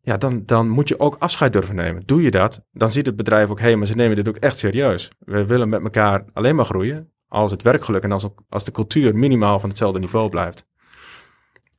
ja, 0.00 0.16
dan, 0.16 0.42
dan 0.46 0.68
moet 0.68 0.88
je 0.88 0.98
ook 0.98 1.16
afscheid 1.18 1.52
durven 1.52 1.74
nemen. 1.74 2.02
Doe 2.06 2.22
je 2.22 2.30
dat, 2.30 2.66
dan 2.72 2.90
ziet 2.90 3.06
het 3.06 3.16
bedrijf 3.16 3.50
ook, 3.50 3.58
hé, 3.58 3.64
hey, 3.64 3.76
maar 3.76 3.86
ze 3.86 3.94
nemen 3.94 4.16
dit 4.16 4.28
ook 4.28 4.36
echt 4.36 4.58
serieus. 4.58 5.10
We 5.18 5.46
willen 5.46 5.68
met 5.68 5.82
elkaar 5.82 6.24
alleen 6.32 6.56
maar 6.56 6.64
groeien 6.64 7.12
als 7.28 7.50
het 7.50 7.62
werkgeluk 7.62 8.02
en 8.02 8.12
als, 8.12 8.28
als 8.48 8.64
de 8.64 8.72
cultuur 8.72 9.16
minimaal 9.16 9.60
van 9.60 9.68
hetzelfde 9.68 9.98
niveau 9.98 10.28
blijft. 10.28 10.66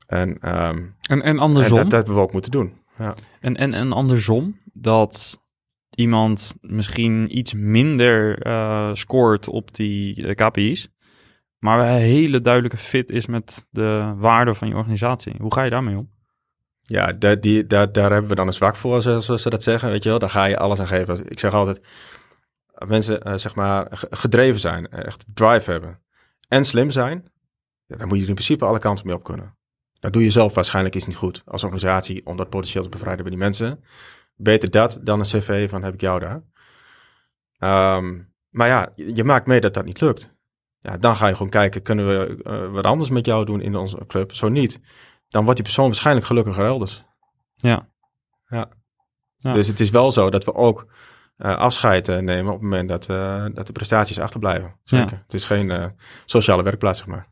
En, 0.08 0.38
ehm, 0.39 0.78
En, 0.78 0.93
en 1.10 1.21
en 1.21 1.39
andersom. 1.39 1.76
dat, 1.76 1.84
dat 1.84 1.93
hebben 1.93 2.15
we 2.15 2.21
ook 2.21 2.34
moeten 2.34 2.52
doen. 2.52 2.74
Ja. 2.98 3.13
En, 3.39 3.56
en, 3.56 3.74
en 3.74 3.91
andersom, 3.91 4.60
dat 4.74 5.43
iemand 5.95 6.54
misschien 6.62 7.38
iets 7.38 7.54
minder 7.54 8.41
eh, 8.41 8.89
scoort 8.93 9.48
op 9.48 9.76
die 9.76 10.28
eh, 10.28 10.36
KPI's, 10.36 10.89
maar 11.65 11.80
een 11.80 12.01
hele 12.01 12.41
duidelijke 12.41 12.78
fit 12.78 13.10
is 13.10 13.28
met 13.28 13.67
de 13.69 14.13
waarde 14.17 14.54
van 14.54 14.67
je 14.67 14.75
organisatie. 14.75 15.36
Hoe 15.39 15.54
ga 15.54 15.63
je 15.63 15.69
daarmee 15.69 15.97
om? 15.97 16.13
Ja, 16.82 17.13
daar, 17.13 17.41
die, 17.41 17.67
daar, 17.67 17.91
hebben 17.93 18.28
we 18.28 18.36
dan 18.36 18.47
een 18.47 18.54
zwak 18.54 18.75
voor, 18.75 19.01
zoals 19.01 19.41
ze 19.41 19.49
dat 19.49 19.63
zeggen. 19.63 19.89
Weet 19.89 20.04
je 20.04 20.10
wel, 20.10 20.19
daar 20.19 20.30
ga 20.30 20.45
je 20.45 20.58
alles 20.58 20.80
aan 20.80 20.88
geven. 20.88 21.30
Ik 21.30 21.39
zeg 21.39 21.54
altijd, 21.54 21.82
mensen 22.88 23.21
eh, 23.21 23.38
zeg 23.38 23.56
maar 23.56 23.88
ge- 23.89 24.08
gedreven 24.10 24.60
zijn, 24.60 24.88
eh, 24.88 25.06
echt 25.06 25.25
drive 25.34 25.71
hebben 25.71 26.01
en 26.47 26.63
slim 26.63 26.91
zijn, 26.91 27.32
ja, 27.86 27.95
dan 27.95 28.08
moet 28.08 28.17
je 28.17 28.23
er 28.23 28.30
in 28.30 28.36
principe 28.36 28.65
alle 28.65 28.80
kanten 28.80 29.06
mee 29.08 29.15
op 29.15 29.23
kunnen. 29.23 29.58
Dat 29.99 30.13
doe 30.13 30.23
je 30.23 30.30
zelf 30.30 30.54
waarschijnlijk 30.54 30.95
iets 30.95 31.06
niet 31.08 31.15
goed 31.15 31.41
als 31.45 31.63
organisatie 31.63 32.25
om 32.25 32.38
dat 32.38 32.49
potentieel 32.49 32.84
te 32.84 32.89
bevrijden 32.89 33.21
bij 33.21 33.32
die 33.32 33.43
mensen. 33.43 33.84
Beter 34.36 34.71
dat 34.71 34.99
dan 35.01 35.19
een 35.19 35.25
cv 35.25 35.69
van 35.69 35.84
heb 35.84 35.93
ik 35.93 36.01
jou 36.01 36.19
daar. 36.19 36.43
Ehm, 37.58 38.21
maar 38.49 38.67
ja, 38.67 38.91
je 38.95 39.23
maakt 39.23 39.47
mee 39.47 39.60
dat 39.62 39.73
dat 39.73 39.86
niet 39.86 40.01
lukt. 40.01 40.35
Ja, 40.86 40.98
dan 40.98 41.15
ga 41.15 41.28
je 41.28 41.34
gewoon 41.34 41.50
kijken, 41.50 41.82
kunnen 41.82 42.08
we 42.08 42.43
eh, 42.43 42.71
wat 42.71 42.86
anders 42.86 43.10
met 43.10 43.26
jou 43.26 43.45
doen 43.45 43.62
in 43.62 43.76
onze 43.76 44.06
club? 44.08 44.34
Zo 44.34 44.50
niet, 44.50 44.80
dan 45.30 45.41
wordt 45.43 45.56
die 45.56 45.65
persoon 45.65 45.86
waarschijnlijk 45.86 46.26
gelukkiger 46.26 46.65
elders. 46.65 47.04
Ja. 47.56 47.89
Ja. 48.48 48.69
Ja. 49.38 49.52
Dus 49.52 49.67
het 49.67 49.80
is 49.80 49.89
wel 49.89 50.12
zo 50.12 50.30
dat 50.30 50.43
we 50.43 50.54
ook 50.54 50.93
eh, 51.38 51.56
afscheid 51.56 52.08
eh, 52.08 52.17
nemen 52.17 52.54
op 52.54 52.60
het 52.60 52.69
moment 52.69 52.89
dat, 52.89 53.10
eh, 53.10 53.45
dat 53.54 53.67
de 53.67 53.74
prestaties 53.74 54.19
achterblijven. 54.19 54.76
Zeker. 54.84 55.21
Het 55.24 55.34
is 55.34 55.45
geen 55.45 55.93
sociale 56.26 56.63
werkplaats, 56.63 57.00
zeg 57.00 57.08
maar. 57.08 57.28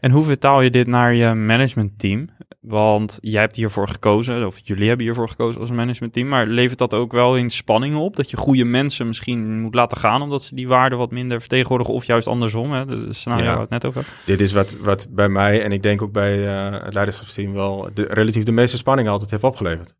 En 0.00 0.10
hoe 0.10 0.24
vertaal 0.24 0.60
je 0.60 0.70
dit 0.70 0.86
naar 0.86 1.14
je 1.14 1.34
managementteam? 1.34 2.28
Want 2.60 3.18
jij 3.20 3.40
hebt 3.40 3.56
hiervoor 3.56 3.88
gekozen, 3.88 4.46
of 4.46 4.58
jullie 4.62 4.88
hebben 4.88 5.06
hiervoor 5.06 5.28
gekozen 5.28 5.60
als 5.60 5.70
managementteam, 5.70 6.28
maar 6.28 6.46
levert 6.46 6.78
dat 6.78 6.94
ook 6.94 7.12
wel 7.12 7.36
in 7.36 7.50
spanningen 7.50 7.98
op? 7.98 8.16
Dat 8.16 8.30
je 8.30 8.36
goede 8.36 8.64
mensen 8.64 9.06
misschien 9.06 9.60
moet 9.60 9.74
laten 9.74 9.98
gaan 9.98 10.22
omdat 10.22 10.42
ze 10.42 10.54
die 10.54 10.68
waarden 10.68 10.98
wat 10.98 11.10
minder 11.10 11.40
vertegenwoordigen, 11.40 11.94
of 11.94 12.04
juist 12.04 12.26
andersom, 12.26 12.72
hè? 12.72 12.86
de 12.86 13.12
scenario 13.12 13.44
Ja. 13.44 13.50
waar 13.50 13.68
we 13.68 13.74
het 13.74 13.82
net 13.82 13.84
over 13.84 14.00
hebben. 14.00 14.20
Dit 14.26 14.40
is 14.40 14.52
wat, 14.52 14.76
wat 14.80 15.08
bij 15.10 15.28
mij 15.28 15.62
en 15.62 15.72
ik 15.72 15.82
denk 15.82 16.02
ook 16.02 16.12
bij 16.12 16.38
het 16.38 16.94
leiderschapsteam 16.94 17.52
wel 17.52 17.90
de, 17.94 18.02
relatief 18.02 18.44
de 18.44 18.52
meeste 18.52 18.76
spanning 18.76 19.08
altijd 19.08 19.30
heeft 19.30 19.44
opgeleverd. 19.44 19.94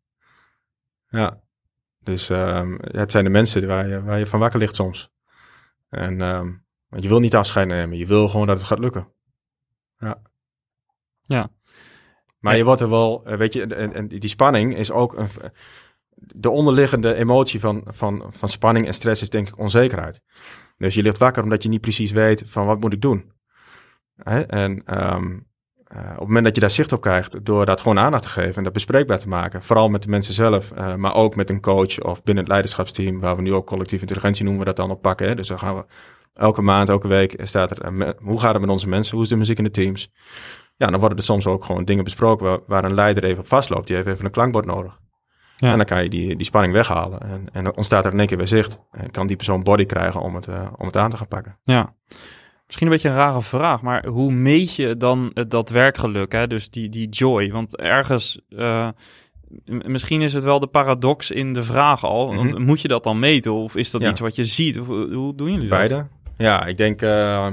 Ja. 1.09 1.41
Dus 1.99 2.29
ehm, 2.29 2.77
het 2.79 3.11
zijn 3.11 3.23
de 3.23 3.29
mensen 3.29 3.67
waar 3.67 3.87
je, 3.87 4.03
waar 4.03 4.19
je 4.19 4.25
van 4.25 4.39
wakker 4.39 4.59
ligt 4.59 4.75
soms. 4.75 5.11
En 5.89 6.21
ehm, 6.21 6.51
want 6.87 7.03
je 7.03 7.09
wil 7.09 7.19
niet 7.19 7.35
afscheid 7.35 7.67
nemen. 7.67 7.97
Je 7.97 8.05
wil 8.05 8.27
gewoon 8.27 8.47
dat 8.47 8.57
het 8.57 8.67
gaat 8.67 8.79
lukken. 8.79 9.13
Ja. 9.97 10.21
Ja. 11.21 11.49
Maar 12.39 12.51
Ja. 12.51 12.57
je 12.57 12.65
wordt 12.65 12.81
er 12.81 12.89
wel, 12.89 13.25
eh, 13.25 13.37
weet 13.37 13.53
je, 13.53 13.65
en, 13.65 13.93
en 13.93 14.07
die 14.07 14.29
spanning 14.29 14.77
is 14.77 14.91
ook 14.91 15.17
een, 15.17 15.29
de 16.15 16.49
onderliggende 16.49 17.13
emotie 17.13 17.59
van, 17.59 17.83
van, 17.85 18.25
van 18.29 18.49
spanning 18.49 18.85
en 18.85 18.93
stress 18.93 19.21
is 19.21 19.29
denk 19.29 19.47
ik 19.47 19.57
onzekerheid. 19.57 20.21
Dus 20.77 20.93
je 20.93 21.01
ligt 21.01 21.17
wakker 21.17 21.43
omdat 21.43 21.63
je 21.63 21.69
niet 21.69 21.81
precies 21.81 22.11
weet 22.11 22.43
van 22.47 22.65
wat 22.65 22.79
moet 22.79 22.93
ik 22.93 23.01
doen. 23.01 23.31
Hè? 24.15 24.41
En 24.41 24.83
ehm, 24.85 25.39
eh, 25.89 25.99
op 25.99 26.17
het 26.17 26.27
moment 26.27 26.45
dat 26.45 26.55
je 26.55 26.61
daar 26.61 26.71
zicht 26.71 26.91
op 26.91 27.01
krijgt, 27.01 27.45
door 27.45 27.65
dat 27.65 27.81
gewoon 27.81 27.99
aandacht 27.99 28.23
te 28.23 28.29
geven 28.29 28.55
en 28.55 28.63
dat 28.63 28.73
bespreekbaar 28.73 29.19
te 29.19 29.27
maken, 29.27 29.63
vooral 29.63 29.89
met 29.89 30.03
de 30.03 30.09
mensen 30.09 30.33
zelf, 30.33 30.71
eh, 30.71 30.95
maar 30.95 31.13
ook 31.13 31.35
met 31.35 31.49
een 31.49 31.61
coach 31.61 32.01
of 32.01 32.23
binnen 32.23 32.43
het 32.43 32.51
leiderschapsteam, 32.51 33.19
waar 33.19 33.35
we 33.35 33.41
nu 33.41 33.53
ook 33.53 33.67
collectieve 33.67 34.03
intelligentie 34.03 34.43
noemen 34.43 34.61
we 34.61 34.67
dat 34.67 34.75
dan 34.75 34.91
oppakken. 34.91 35.27
Hè? 35.27 35.35
Dus 35.35 35.47
dan 35.47 35.59
gaan 35.59 35.75
we 35.75 35.85
elke 36.33 36.61
maand, 36.61 36.89
elke 36.89 37.07
week 37.07 37.35
staat 37.43 37.71
er, 37.71 37.81
eh, 37.81 38.09
hoe 38.17 38.39
gaat 38.39 38.51
het 38.51 38.61
met 38.61 38.69
onze 38.69 38.89
mensen, 38.89 39.13
hoe 39.15 39.23
is 39.23 39.29
de 39.29 39.35
muziek 39.35 39.57
in 39.57 39.63
de 39.63 39.71
teams? 39.71 40.11
Ja, 40.75 40.87
dan 40.87 40.99
worden 40.99 41.17
er 41.17 41.23
soms 41.23 41.47
ook 41.47 41.65
gewoon 41.65 41.85
dingen 41.85 42.03
besproken 42.03 42.45
waar, 42.45 42.59
waar 42.67 42.83
een 42.83 42.93
leider 42.93 43.23
even 43.23 43.39
op 43.39 43.47
vastloopt. 43.47 43.87
Die 43.87 43.95
heeft 43.95 44.07
even 44.07 44.25
een 44.25 44.31
klankbord 44.31 44.65
nodig. 44.65 44.99
Ja. 45.55 45.71
En 45.71 45.77
dan 45.77 45.85
kan 45.85 46.03
je 46.03 46.09
die, 46.09 46.35
die 46.35 46.45
spanning 46.45 46.73
weghalen. 46.73 47.21
En, 47.21 47.47
en 47.51 47.63
dan 47.63 47.75
ontstaat 47.75 48.05
er 48.05 48.11
in 48.11 48.17
één 48.19 48.27
keer 48.27 48.37
weer 48.37 48.47
zicht. 48.47 48.79
En 48.91 49.11
kan 49.11 49.27
die 49.27 49.35
persoon 49.35 49.63
body 49.63 49.85
krijgen 49.85 50.21
om 50.21 50.35
het, 50.35 50.47
om 50.77 50.85
het 50.85 50.97
aan 50.97 51.09
te 51.09 51.17
gaan 51.17 51.27
pakken. 51.27 51.57
Ja. 51.63 51.95
Misschien 52.69 52.87
een 52.87 52.93
beetje 52.93 53.09
een 53.09 53.15
rare 53.15 53.41
vraag, 53.41 53.81
maar 53.81 54.05
hoe 54.05 54.31
meet 54.31 54.75
je 54.75 54.97
dan 54.97 55.31
het- 55.33 55.51
dat 55.51 55.69
werkgeluk, 55.69 56.31
hè? 56.31 56.47
dus 56.47 56.69
die, 56.69 56.89
die 56.89 57.09
joy? 57.09 57.51
Want 57.51 57.77
ergens, 57.77 58.39
eh, 58.49 58.89
misschien 59.65 60.21
is 60.21 60.33
het 60.33 60.43
wel 60.43 60.59
de 60.59 60.67
paradox 60.67 61.31
in 61.31 61.53
de 61.53 61.63
vraag 61.63 62.03
al. 62.05 62.35
Want 62.35 62.53
Mhm. 62.53 62.63
moet 62.63 62.81
je 62.81 62.87
dat 62.87 63.03
dan 63.03 63.19
meten 63.19 63.53
of 63.53 63.75
is 63.75 63.91
dat 63.91 64.01
Ja. 64.01 64.09
iets 64.09 64.19
wat 64.19 64.35
je 64.35 64.43
ziet? 64.43 64.75
Hoe 64.77 65.35
doen 65.35 65.51
jullie 65.53 65.67
dat? 65.69 65.77
Beide. 65.77 66.05
Ja, 66.37 66.65
ik 66.65 66.77
denk 66.77 67.01
eh, 67.01 67.47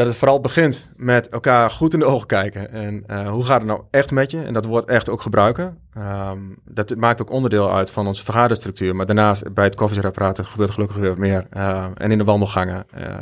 dat 0.00 0.08
het 0.08 0.18
vooral 0.18 0.40
begint 0.40 0.88
met 0.96 1.28
elkaar 1.28 1.70
goed 1.70 1.92
in 1.92 1.98
de 1.98 2.04
ogen 2.04 2.26
kijken. 2.26 2.70
En 2.70 3.04
eh, 3.06 3.30
hoe 3.30 3.44
gaat 3.44 3.58
het 3.58 3.66
nou 3.66 3.82
echt 3.90 4.10
met 4.10 4.30
je? 4.30 4.42
En 4.42 4.52
dat 4.52 4.64
woord 4.64 4.84
echt 4.84 5.10
ook 5.10 5.20
gebruiken. 5.20 5.78
Ehm, 5.94 6.38
dat 6.64 6.96
maakt 6.96 7.22
ook 7.22 7.30
onderdeel 7.30 7.72
uit 7.72 7.90
van 7.90 8.06
onze 8.06 8.24
vergaderstructuur. 8.24 8.96
Maar 8.96 9.06
daarnaast 9.06 9.54
bij 9.54 9.64
het 9.64 9.74
koffiezetapparaat, 9.74 10.46
gebeurt 10.46 10.70
gelukkig 10.70 10.96
weer 10.96 11.18
meer. 11.18 11.46
Eh, 11.50 11.86
en 11.94 12.10
in 12.10 12.18
de 12.18 12.24
wandelgangen. 12.24 12.86
eh, 12.90 13.18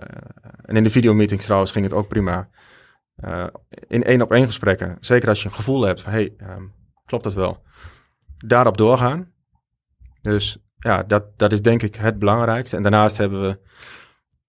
en 0.62 0.76
in 0.76 0.84
de 0.84 0.90
videomeetings 0.90 1.44
trouwens 1.44 1.72
ging 1.72 1.84
het 1.84 1.94
ook 1.94 2.08
prima. 2.08 2.48
In 3.86 4.04
één 4.04 4.22
op 4.22 4.32
één 4.32 4.46
gesprekken. 4.46 4.96
Zeker 5.00 5.28
als 5.28 5.42
je 5.42 5.48
een 5.48 5.54
gevoel 5.54 5.82
hebt 5.82 6.00
van, 6.00 6.12
hey, 6.12 6.34
ehm, 6.36 6.62
klopt 7.04 7.24
dat 7.24 7.34
wel? 7.34 7.62
Daarop 8.36 8.76
doorgaan. 8.76 9.32
Dus 10.22 10.58
ja, 10.78 11.02
dat, 11.02 11.38
dat 11.38 11.52
is 11.52 11.62
denk 11.62 11.82
ik 11.82 11.94
het 11.94 12.18
belangrijkste. 12.18 12.76
En 12.76 12.82
daarnaast 12.82 13.16
hebben 13.16 13.40
we 13.40 13.58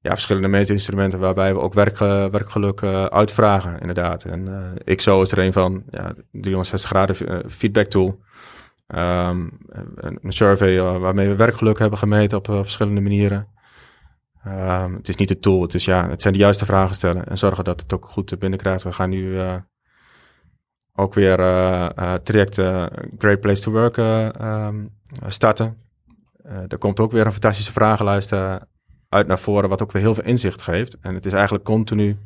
ja, 0.01 0.11
verschillende 0.11 0.47
meetinstrumenten 0.47 1.19
waarbij 1.19 1.53
we 1.53 1.59
ook 1.59 1.73
werk, 1.73 1.99
eh, 1.99 2.25
werkgeluk 2.25 2.81
eh, 2.81 3.05
uitvragen, 3.05 3.79
inderdaad. 3.79 4.23
En 4.23 4.47
eh 4.85 4.95
XO 4.95 5.21
is 5.21 5.31
er 5.31 5.39
een 5.39 5.53
van, 5.53 5.83
ja, 5.89 6.13
360 6.31 6.89
graden 6.89 7.15
feedback 7.51 7.87
tool. 7.87 8.19
Ehm, 8.87 9.47
een, 9.95 10.19
survey 10.31 10.81
waarmee 10.81 11.27
we 11.27 11.35
werkgeluk 11.35 11.79
hebben 11.79 11.99
gemeten 11.99 12.37
op 12.37 12.45
verschillende 12.45 13.01
manieren. 13.01 13.47
Ehm, 14.43 14.93
het 14.93 15.07
is 15.07 15.15
niet 15.15 15.27
de 15.27 15.39
tool, 15.39 15.61
het, 15.61 15.73
is, 15.73 15.85
ja, 15.85 16.09
het 16.09 16.21
zijn 16.21 16.33
de 16.33 16.39
juiste 16.39 16.65
vragen 16.65 16.95
stellen 16.95 17.27
en 17.27 17.37
zorgen 17.37 17.63
dat 17.63 17.81
het 17.81 17.93
ook 17.93 18.05
goed 18.05 18.39
binnenkrijgt. 18.39 18.83
We 18.83 18.91
gaan 18.91 19.09
nu 19.09 19.39
ook 20.93 21.13
weer 21.13 21.39
uh, 21.39 21.89
uh, 21.99 22.13
traject 22.13 22.55
Great 23.17 23.39
Place 23.39 23.61
to 23.61 23.71
Work 23.71 23.97
ehm, 23.97 24.85
starten. 25.27 25.77
er 26.67 26.77
komt 26.77 26.99
ook 26.99 27.11
weer 27.11 27.25
een 27.25 27.31
fantastische 27.31 27.71
vragenlijst 27.71 28.33
uit 29.09 29.27
naar 29.27 29.39
voren, 29.39 29.69
wat 29.69 29.81
ook 29.81 29.91
weer 29.91 30.01
heel 30.01 30.13
veel 30.13 30.23
inzicht 30.23 30.61
geeft. 30.61 30.97
En 31.01 31.13
het 31.13 31.25
is 31.25 31.33
eigenlijk 31.33 31.63
continu 31.63 32.17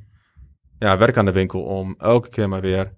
ja, 0.79 0.97
werk 0.97 1.17
aan 1.17 1.25
de 1.25 1.31
winkel 1.31 1.61
om 1.61 1.95
elke 1.97 2.29
keer 2.29 2.49
maar 2.49 2.61
weer 2.61 2.93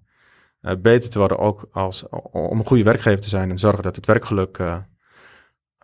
beter 0.82 1.10
te 1.10 1.20
worden, 1.20 1.38
ook 1.38 1.68
als, 1.72 2.10
om 2.32 2.60
een 2.60 2.66
goede 2.66 2.84
werkgever 2.84 3.20
te 3.20 3.30
zijn 3.30 3.50
en 3.50 3.58
zorgen 3.58 3.84
dat 3.84 3.96
het 3.96 4.06
werkgeluk 4.06 4.60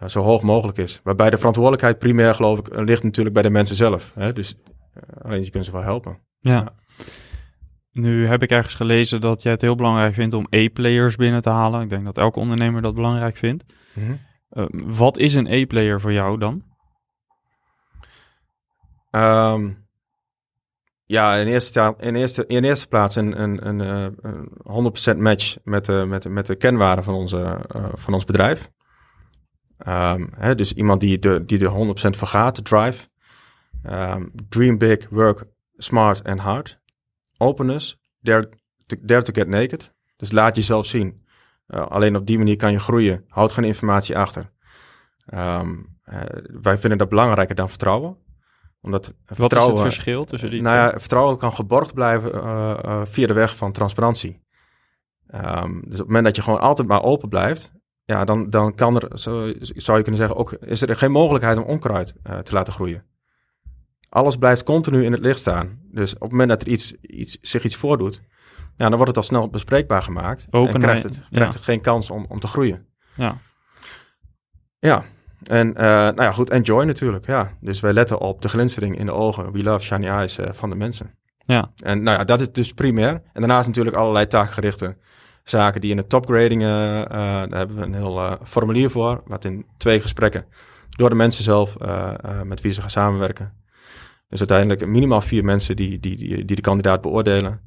zo 0.06 0.22
hoog 0.22 0.42
mogelijk 0.42 0.78
is. 0.78 1.00
Waarbij 1.04 1.30
de 1.30 1.38
verantwoordelijkheid 1.38 2.00
primair, 2.00 2.34
geloof 2.34 2.60
ik, 2.60 2.80
ligt 2.80 3.04
natuurlijk 3.04 3.34
bij 3.34 3.44
de 3.44 3.50
mensen 3.50 3.76
zelf. 3.76 4.12
Hè? 4.16 4.34
Dus 4.34 4.56
alleen 5.22 5.44
je 5.44 5.50
kunt 5.50 5.66
ze 5.66 5.72
wel 5.72 5.82
helpen. 5.82 6.18
ja. 6.40 6.74
Nu 7.92 8.28
heb 8.28 8.44
ik 8.44 8.52
ergens 8.52 8.76
gelezen 8.76 9.22
dat 9.22 9.42
jij 9.42 9.52
het 9.52 9.62
heel 9.62 9.76
belangrijk 9.76 10.14
vindt 10.14 10.34
om 10.34 10.48
E-players 10.50 11.16
binnen 11.16 11.42
te 11.42 11.50
halen. 11.50 11.82
Ik 11.82 11.90
denk 11.90 12.06
dat 12.06 12.18
elke 12.18 12.40
ondernemer 12.40 12.82
dat 12.82 12.96
belangrijk 12.96 13.38
vindt. 13.38 13.66
Mhm. 13.94 14.12
Eh, 14.50 14.66
wat 14.72 15.18
is 15.18 15.34
een 15.34 15.48
E-player 15.48 16.02
voor 16.02 16.14
jou 16.14 16.38
dan? 16.38 16.64
Ehm, 19.12 19.70
ja, 21.06 21.36
in 21.36 21.48
eerste, 21.48 21.96
in 22.00 22.16
eerste, 22.16 22.46
in 22.48 22.64
eerste 22.64 22.88
plaats 22.88 23.16
een, 23.16 23.42
een, 23.42 23.68
een, 23.68 23.82
eh, 23.82 24.32
een 24.32 25.14
100% 25.14 25.18
match 25.18 25.58
met 25.64 25.86
de, 25.86 26.06
met, 26.08 26.30
met 26.30 26.46
de 26.46 26.56
kenwaarden 26.56 27.04
van, 27.04 27.30
uh, 27.34 27.60
van 27.94 28.14
ons 28.14 28.26
bedrijf. 28.26 28.72
Um, 29.88 30.30
hè, 30.36 30.56
dus 30.56 30.74
iemand 30.74 31.00
die 31.02 31.20
de, 31.20 31.46
die 31.46 31.58
de 31.58 31.96
100% 32.16 32.18
vergaat, 32.18 32.56
de 32.56 32.62
drive. 32.62 33.08
Um, 33.90 34.32
dream 34.50 34.78
big, 34.78 35.10
work 35.10 35.46
smart 35.78 36.24
and 36.24 36.40
hard 36.40 36.80
openness, 37.38 37.98
dare 38.20 38.50
to, 38.86 39.22
to 39.22 39.34
get 39.34 39.48
naked. 39.48 39.94
Dus 40.18 40.32
laat 40.32 40.56
jezelf 40.56 40.86
zien. 40.86 41.26
Uh, 41.68 41.88
alleen 41.88 42.16
op 42.16 42.26
die 42.26 42.38
manier 42.38 42.56
kan 42.56 42.72
je 42.72 42.80
groeien. 42.80 43.24
Houd 43.28 43.52
geen 43.52 43.64
informatie 43.64 44.18
achter. 44.18 44.52
Wij 46.62 46.78
vinden 46.78 46.98
dat 46.98 47.10
belangrijker 47.10 47.56
dan 47.56 47.70
vertrouwen. 47.70 48.18
Omdat 48.82 49.14
Wat 49.38 49.56
is 49.56 49.64
het 49.64 49.80
verschil 49.80 50.26
tussen 50.26 50.50
die 50.50 50.62
nou 50.62 50.76
ja, 50.76 51.00
vertrouwen 51.00 51.38
kan 51.38 51.54
geborgd 51.54 51.94
blijven 51.94 52.36
uh, 52.36 53.02
via 53.04 53.28
de 53.28 53.34
weg 53.34 53.58
van 53.58 53.72
transparantie. 53.72 54.44
Um, 55.36 55.82
dus 55.86 55.94
op 55.94 55.98
het 55.98 56.08
moment 56.08 56.26
dat 56.26 56.36
je 56.36 56.42
gewoon 56.42 56.60
altijd 56.60 56.88
maar 56.88 57.04
open 57.04 57.30
blijft, 57.30 57.74
ja, 58.04 58.26
dan, 58.26 58.50
dan 58.50 58.76
kan 58.76 58.96
er, 58.96 59.18
zo, 59.18 59.54
zou 59.60 59.98
je 59.98 60.04
kunnen 60.04 60.22
zeggen, 60.22 60.38
ook 60.38 60.52
is 60.52 60.82
er 60.82 60.96
geen 60.96 61.12
mogelijkheid 61.12 61.58
om 61.58 61.64
onkruid 61.64 62.16
te 62.44 62.54
laten 62.54 62.74
groeien 62.74 63.10
alles 64.12 64.38
blijft 64.38 64.64
continu 64.64 65.06
in 65.06 65.12
het 65.12 65.22
licht 65.22 65.40
staan. 65.40 65.80
Dus 65.92 66.14
op 66.14 66.22
het 66.22 66.32
moment 66.32 66.50
dat 66.50 66.62
er 66.62 66.68
iets, 66.68 66.94
iets, 67.02 67.38
zich 67.42 67.64
iets 67.64 67.76
voordoet, 67.76 68.22
ja, 68.78 68.90
dan 68.90 68.92
wordt 68.92 69.08
het 69.08 69.18
al 69.18 69.24
snel 69.24 69.50
bespreekbaar 69.50 70.02
gemaakt. 70.02 70.48
Open 70.52 70.74
en 70.74 70.80
krijgt 70.80 71.04
het, 71.04 71.24
krijgt 71.32 71.54
het 71.54 71.64
geen 71.64 71.82
kans 71.82 72.10
om, 72.10 72.26
om 72.30 72.40
te 72.40 72.48
groeien. 72.48 72.86
Ja. 73.16 73.38
Ja, 74.80 75.04
en 75.44 75.68
uh, 75.68 75.74
nou 75.84 76.22
ja, 76.22 76.32
goed, 76.32 76.50
enjoy 76.50 76.86
natuurlijk. 76.86 77.26
Ja. 77.26 77.58
Dus 77.60 77.80
wij 77.80 77.94
letten 77.94 78.20
op 78.20 78.42
de 78.42 78.50
glinstering 78.50 78.98
in 78.98 79.06
de 79.06 79.12
ogen, 79.12 79.52
we 79.52 79.64
love 79.64 79.86
shiny 79.86 80.08
eyes 80.08 80.40
uh, 80.40 80.46
van 80.52 80.70
de 80.70 80.76
mensen. 80.76 81.16
Ja. 81.38 81.72
En 81.84 82.04
nou 82.04 82.18
ja, 82.18 82.24
dat 82.24 82.42
is 82.42 82.52
dus 82.52 82.74
primair. 82.74 83.14
En 83.14 83.22
daarnaast 83.34 83.68
natuurlijk 83.68 83.96
allerlei 83.96 84.28
taakgerichte 84.28 84.98
zaken 85.44 85.82
die 85.82 85.92
in 85.92 85.98
de 85.98 86.08
topgrading, 86.08 86.62
uh, 86.62 86.68
daar 86.68 87.58
hebben 87.58 87.76
we 87.76 87.84
een 87.84 87.94
heel 87.94 88.38
formulier 88.44 88.90
voor, 88.90 89.22
wat 89.26 89.46
in 89.46 89.66
twee 89.78 90.00
gesprekken 90.00 90.46
door 90.90 91.10
de 91.10 91.16
mensen 91.16 91.44
zelf 91.44 91.78
met 92.44 92.62
wie 92.62 92.72
ze 92.72 92.82
gaan 92.82 92.90
samenwerken 92.90 93.60
dus 94.32 94.40
uiteindelijk 94.40 94.86
minimaal 94.86 95.22
vier 95.22 95.44
mensen 95.44 95.76
die, 95.76 96.00
die, 96.00 96.18
die, 96.18 96.46
die 96.46 96.56
de 96.56 96.62
kandidaat 96.62 97.02
beoordelen. 97.02 97.60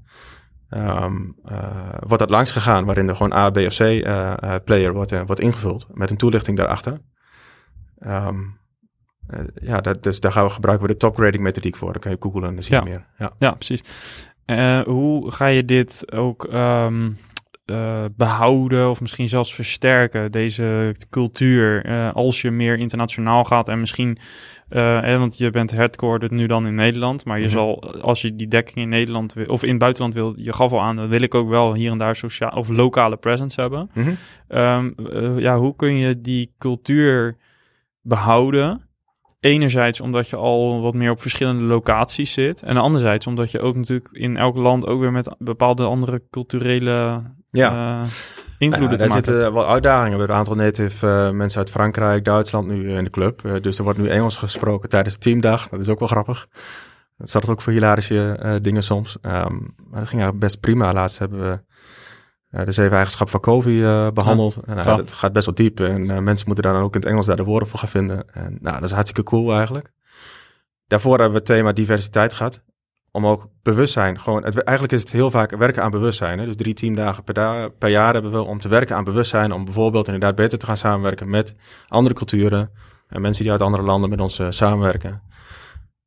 Um, 0.70 1.36
uh, 1.50 1.58
wordt 1.98 2.18
dat 2.18 2.30
langs 2.30 2.52
gegaan 2.52 2.84
waarin 2.84 3.08
er 3.08 3.16
gewoon 3.16 3.32
A, 3.32 3.50
B 3.50 3.56
of 3.56 3.76
C 3.76 3.80
uh, 3.80 4.34
player 4.64 4.92
wordt, 4.92 5.24
wordt 5.26 5.40
ingevuld 5.40 5.86
met 5.92 6.10
een 6.10 6.16
toelichting 6.16 6.56
daarachter. 6.56 7.00
Um, 8.06 8.58
ja, 9.62 9.80
dat, 9.80 10.02
dus 10.02 10.20
daar 10.20 10.32
gaan 10.32 10.44
we 10.44 10.50
gebruiken 10.50 10.86
we 10.86 10.92
de 10.92 10.98
top 10.98 11.16
grading 11.16 11.42
methodiek 11.42 11.76
voor. 11.76 11.92
Dan 11.92 12.00
kan 12.00 12.10
je 12.10 12.16
googlen 12.20 12.48
en 12.48 12.54
dan 12.54 12.62
zie 12.62 12.76
je 12.76 12.82
meer. 12.82 13.06
Ja, 13.18 13.32
ja 13.38 13.50
precies. 13.50 13.82
hoe 14.84 15.30
ga 15.30 15.46
je 15.46 15.64
dit 15.64 16.12
ook 16.12 16.48
um, 16.52 17.16
behouden 18.16 18.90
of 18.90 19.00
misschien 19.00 19.28
zelfs 19.28 19.54
versterken, 19.54 20.32
deze 20.32 20.94
cultuur, 21.10 21.84
als 22.12 22.42
je 22.42 22.50
meer 22.50 22.78
internationaal 22.78 23.44
gaat 23.44 23.68
en 23.68 23.80
misschien 23.80 24.18
uh, 24.70 25.18
want 25.18 25.38
je 25.38 25.50
bent 25.50 25.70
headquartered 25.70 26.30
nu 26.30 26.46
dan 26.46 26.66
in 26.66 26.74
Nederland. 26.74 27.24
Maar 27.24 27.38
je 27.38 27.44
mhm. 27.44 27.52
zal, 27.52 28.00
als 28.00 28.22
je 28.22 28.36
die 28.36 28.48
dekking 28.48 28.76
in 28.76 28.88
Nederland 28.88 29.32
wil, 29.32 29.46
of 29.46 29.62
in 29.62 29.68
het 29.68 29.78
buitenland 29.78 30.14
wil, 30.14 30.34
je 30.36 30.52
gaf 30.52 30.72
al 30.72 30.80
aan, 30.80 30.96
dan 30.96 31.08
wil 31.08 31.20
ik 31.20 31.34
ook 31.34 31.48
wel 31.48 31.74
hier 31.74 31.90
en 31.90 31.98
daar 31.98 32.16
sociaal 32.16 32.50
of 32.50 32.68
lokale 32.68 33.16
presence 33.16 33.60
hebben. 33.60 33.90
Mhm. 33.92 34.10
Ehm, 34.48 34.90
eh, 35.12 35.38
ja, 35.38 35.56
hoe 35.56 35.76
kun 35.76 35.94
je 35.94 36.20
die 36.20 36.54
cultuur 36.58 37.36
behouden? 38.04 38.88
Enerzijds 39.40 40.00
omdat 40.00 40.28
je 40.28 40.36
al 40.36 40.80
wat 40.80 40.94
meer 40.94 41.10
op 41.10 41.20
verschillende 41.20 41.62
locaties 41.62 42.32
zit. 42.32 42.62
En 42.62 42.76
anderzijds 42.76 43.26
omdat 43.26 43.50
je 43.50 43.60
ook 43.60 43.76
natuurlijk 43.76 44.08
in 44.12 44.36
elk 44.36 44.56
land 44.56 44.86
ook 44.86 45.00
weer 45.00 45.12
met 45.12 45.34
bepaalde 45.38 45.84
andere 45.84 46.22
culturele 46.30 47.22
ja. 47.50 47.98
Uh, 47.98 48.04
invloeden 48.58 48.98
ja, 48.98 49.04
Er 49.04 49.10
zitten 49.10 49.52
wel 49.52 49.68
uitdagingen. 49.68 50.12
We 50.12 50.18
hebben 50.18 50.28
een 50.28 50.42
aantal 50.42 50.54
native 50.54 51.06
uh, 51.06 51.30
mensen 51.30 51.58
uit 51.58 51.70
Frankrijk, 51.70 52.24
Duitsland 52.24 52.66
nu 52.66 52.96
in 52.96 53.04
de 53.04 53.10
club. 53.10 53.42
Uh, 53.44 53.60
dus 53.60 53.78
er 53.78 53.84
wordt 53.84 53.98
nu 53.98 54.08
Engels 54.08 54.36
gesproken 54.36 54.88
tijdens 54.88 55.14
de 55.14 55.20
teamdag. 55.20 55.68
Dat 55.68 55.80
is 55.80 55.88
ook 55.88 55.98
wel 55.98 56.08
grappig. 56.08 56.46
Dat 57.16 57.30
zat 57.30 57.48
ook 57.48 57.62
voor 57.62 57.72
hilarische 57.72 58.58
dingen 58.62 58.82
soms. 58.82 59.16
Um, 59.22 59.30
maar 59.32 60.00
dat 60.00 60.08
ging 60.08 60.22
eigenlijk 60.22 60.38
best 60.38 60.60
prima. 60.60 60.92
Laatst 60.92 61.18
hebben 61.18 61.50
we 61.50 61.60
de 62.64 62.72
zeven 62.72 62.96
eigenschappen 62.96 63.40
van 63.40 63.52
COVID 63.52 64.14
behandeld. 64.14 64.58
Ja, 64.66 64.76
en, 64.76 64.96
dat 64.96 65.12
gaat 65.12 65.32
best 65.32 65.46
wel 65.46 65.54
diep. 65.54 65.80
En 65.80 66.24
mensen 66.24 66.46
moeten 66.46 66.64
daar 66.64 66.72
dan 66.74 66.82
ook 66.82 66.94
in 66.94 67.00
het 67.00 67.08
Engels 67.08 67.26
daar 67.26 67.36
de 67.36 67.44
woorden 67.44 67.68
voor 67.68 67.78
gaan 67.78 67.88
vinden. 67.88 68.24
En 68.32 68.58
nou, 68.60 68.74
dat 68.74 68.84
is 68.84 68.94
hartstikke 68.94 69.30
cool 69.30 69.54
eigenlijk. 69.54 69.92
Daarvoor 70.86 71.18
hebben 71.18 71.30
we 71.30 71.36
het 71.38 71.46
thema 71.46 71.72
diversiteit 71.72 72.32
gehad 72.32 72.62
om 73.14 73.26
ook 73.26 73.48
bewustzijn, 73.62 74.20
gewoon, 74.20 74.44
het, 74.44 74.62
eigenlijk 74.62 74.96
is 74.96 75.00
het 75.00 75.12
heel 75.12 75.30
vaak 75.30 75.50
werken 75.56 75.82
aan 75.82 75.90
bewustzijn. 75.90 76.38
Hè? 76.38 76.44
Dus 76.44 76.56
drie 76.56 76.74
teamdagen 76.74 77.24
per, 77.24 77.70
per 77.70 77.88
jaar 77.88 78.12
hebben 78.12 78.32
we 78.32 78.42
om 78.42 78.60
te 78.60 78.68
werken 78.68 78.96
aan 78.96 79.04
bewustzijn, 79.04 79.52
om 79.52 79.64
bijvoorbeeld 79.64 80.06
inderdaad 80.06 80.34
beter 80.34 80.58
te 80.58 80.66
gaan 80.66 80.76
samenwerken 80.76 81.30
met 81.30 81.56
andere 81.88 82.14
culturen 82.14 82.70
en 83.08 83.20
mensen 83.20 83.42
die 83.42 83.52
uit 83.52 83.62
andere 83.62 83.82
landen 83.82 84.10
met 84.10 84.20
ons 84.20 84.38
uh, 84.38 84.46
samenwerken. 84.50 85.22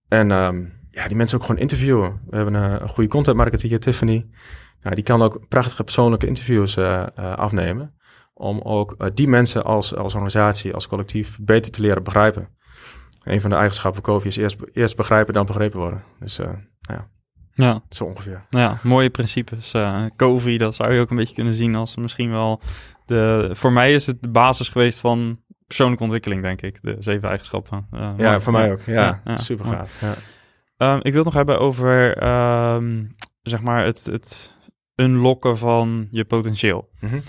En 0.07 0.31
um, 0.31 0.73
ja, 0.91 1.07
die 1.07 1.17
mensen 1.17 1.37
ook 1.37 1.45
gewoon 1.45 1.61
interviewen. 1.61 2.19
We 2.29 2.35
hebben 2.35 2.53
een, 2.53 2.81
een 2.81 2.89
goede 2.89 3.09
content 3.09 3.37
marketeer, 3.37 3.79
Tiffany. 3.79 4.25
Nou, 4.87 4.99
die 4.99 5.07
kan 5.07 5.21
ook 5.21 5.47
prachtige 5.47 5.83
persoonlijke 5.83 6.27
interviews 6.27 6.77
uh, 6.77 7.05
uh, 7.19 7.33
afnemen. 7.33 7.93
Om 8.33 8.61
ook 8.61 9.15
die 9.15 9.27
mensen 9.27 9.63
als, 9.63 9.95
als 9.95 10.13
organisatie, 10.13 10.73
als 10.73 10.87
collectief 10.87 11.37
beter 11.41 11.71
te 11.71 11.81
leren 11.81 12.03
begrijpen. 12.03 12.49
Een 13.23 13.41
van 13.41 13.49
de 13.49 13.55
eigenschappen 13.55 14.03
van 14.03 14.13
COVID 14.13 14.27
is 14.31 14.37
eerst, 14.37 14.57
eerst 14.73 14.95
begrijpen, 14.95 15.33
dan 15.33 15.45
begrepen 15.45 15.79
worden. 15.79 16.03
Dus 16.19 16.35
ja. 16.81 17.09
Ja. 17.53 17.81
Zo 17.89 18.03
ongeveer. 18.03 18.45
Ja, 18.49 18.79
mooie 18.83 19.09
principes. 19.09 19.73
Uh, 19.73 20.05
COVID, 20.15 20.59
dat 20.59 20.75
zou 20.75 20.93
je 20.93 21.01
ook 21.01 21.09
een 21.09 21.17
beetje 21.17 21.35
kunnen 21.35 21.53
zien 21.53 21.75
als 21.75 21.95
misschien 21.95 22.31
wel 22.31 22.61
de... 23.05 23.49
Voor 23.53 23.71
mij 23.71 23.93
is 23.93 24.05
het 24.05 24.21
de 24.21 24.29
basis 24.29 24.69
geweest 24.69 24.99
van 24.99 25.39
persoonlijke 25.65 26.03
ontwikkeling, 26.03 26.41
denk 26.41 26.61
ik. 26.61 26.79
De 26.81 26.95
zeven 26.99 27.29
eigenschappen. 27.29 27.87
Uh, 27.93 28.09
ja, 28.17 28.39
voor 28.39 28.53
mij 28.53 28.71
ook. 28.71 28.81
Ja, 28.81 29.21
super 29.25 29.65
gaaf. 29.65 30.01
Ja. 30.01 30.93
Um, 30.93 30.97
ik 30.97 31.13
wil 31.13 31.23
het 31.23 31.25
nog 31.25 31.33
hebben 31.33 31.59
over, 31.59 32.23
um, 32.73 33.15
zeg 33.41 33.61
maar, 33.61 33.85
het, 33.85 34.05
het 34.05 34.56
unlocken 34.97 35.57
van 35.57 36.07
je 36.11 36.25
potentieel. 36.25 36.89
Mm 36.99 37.09
-hmm. 37.09 37.21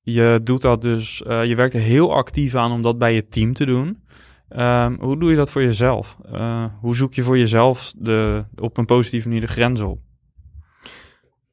Je 0.00 0.40
doet 0.42 0.62
dat 0.62 0.82
dus, 0.82 1.22
uh, 1.26 1.44
je 1.44 1.54
werkt 1.54 1.74
er 1.74 1.80
heel 1.80 2.14
actief 2.14 2.54
aan 2.54 2.72
om 2.72 2.82
dat 2.82 2.98
bij 2.98 3.14
je 3.14 3.28
team 3.28 3.52
te 3.52 3.66
doen. 3.66 4.02
Um, 4.56 4.96
hoe 5.00 5.18
doe 5.18 5.30
je 5.30 5.36
dat 5.36 5.50
voor 5.50 5.62
jezelf? 5.62 6.16
Uh, 6.32 6.64
hoe 6.80 6.96
zoek 6.96 7.14
je 7.14 7.22
voor 7.22 7.38
jezelf 7.38 7.92
de, 7.96 8.44
op 8.54 8.76
een 8.76 8.84
positieve 8.84 9.28
manier 9.28 9.46
de 9.46 9.52
grens 9.52 9.80
op? 9.80 10.00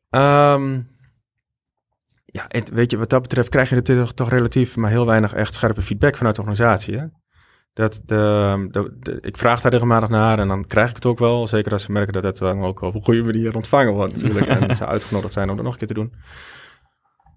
Um, 0.09 0.87
ja, 2.25 2.47
weet 2.71 2.91
je, 2.91 2.97
wat 2.97 3.09
dat 3.09 3.21
betreft 3.21 3.49
krijg 3.49 3.69
je 3.69 3.75
natuurlijk 3.75 4.11
toch 4.11 4.29
relatief 4.29 4.75
maar 4.75 4.89
heel 4.89 5.05
weinig 5.05 5.33
echt 5.33 5.53
scherpe 5.53 5.81
feedback 5.81 6.17
vanuit 6.17 6.35
de 6.35 6.41
organisatie. 6.41 6.97
Hè? 6.97 7.05
Dat 7.73 8.01
de, 8.05 8.67
de, 8.99 9.17
ik 9.21 9.37
vraag 9.37 9.61
daar 9.61 9.71
regelmatig 9.71 10.09
naar 10.09 10.39
en 10.39 10.47
dan 10.47 10.65
krijg 10.65 10.89
ik 10.89 10.95
het 10.95 11.05
ook 11.05 11.19
wel. 11.19 11.47
Zeker 11.47 11.71
als 11.71 11.83
ze 11.83 11.91
merken 11.91 12.13
dat 12.13 12.23
het 12.23 12.37
dan 12.37 12.63
ook 12.63 12.81
op 12.81 12.95
een 12.95 13.03
goede 13.03 13.23
manier 13.23 13.55
ontvangen 13.55 13.93
wordt 13.93 14.13
natuurlijk. 14.13 14.47
en 14.69 14.75
ze 14.75 14.85
uitgenodigd 14.85 15.33
zijn 15.33 15.49
om 15.49 15.55
dat 15.55 15.65
nog 15.65 15.73
een 15.73 15.79
keer 15.79 15.87
te 15.87 15.93
doen. 15.93 16.13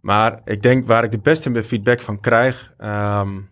Maar 0.01 0.41
ik 0.45 0.63
denk 0.63 0.87
waar 0.87 1.05
ik 1.05 1.11
de 1.11 1.21
beste 1.21 1.65
feedback 1.65 2.01
van 2.01 2.21
krijg, 2.21 2.75
um, 2.79 3.51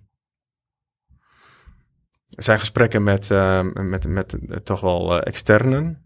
er 2.34 2.42
zijn 2.42 2.58
gesprekken 2.58 3.02
met, 3.02 3.30
uh, 3.30 3.62
met, 3.72 4.08
met 4.08 4.38
uh, 4.48 4.56
toch 4.56 4.80
wel 4.80 5.16
uh, 5.16 5.20
externen. 5.26 6.02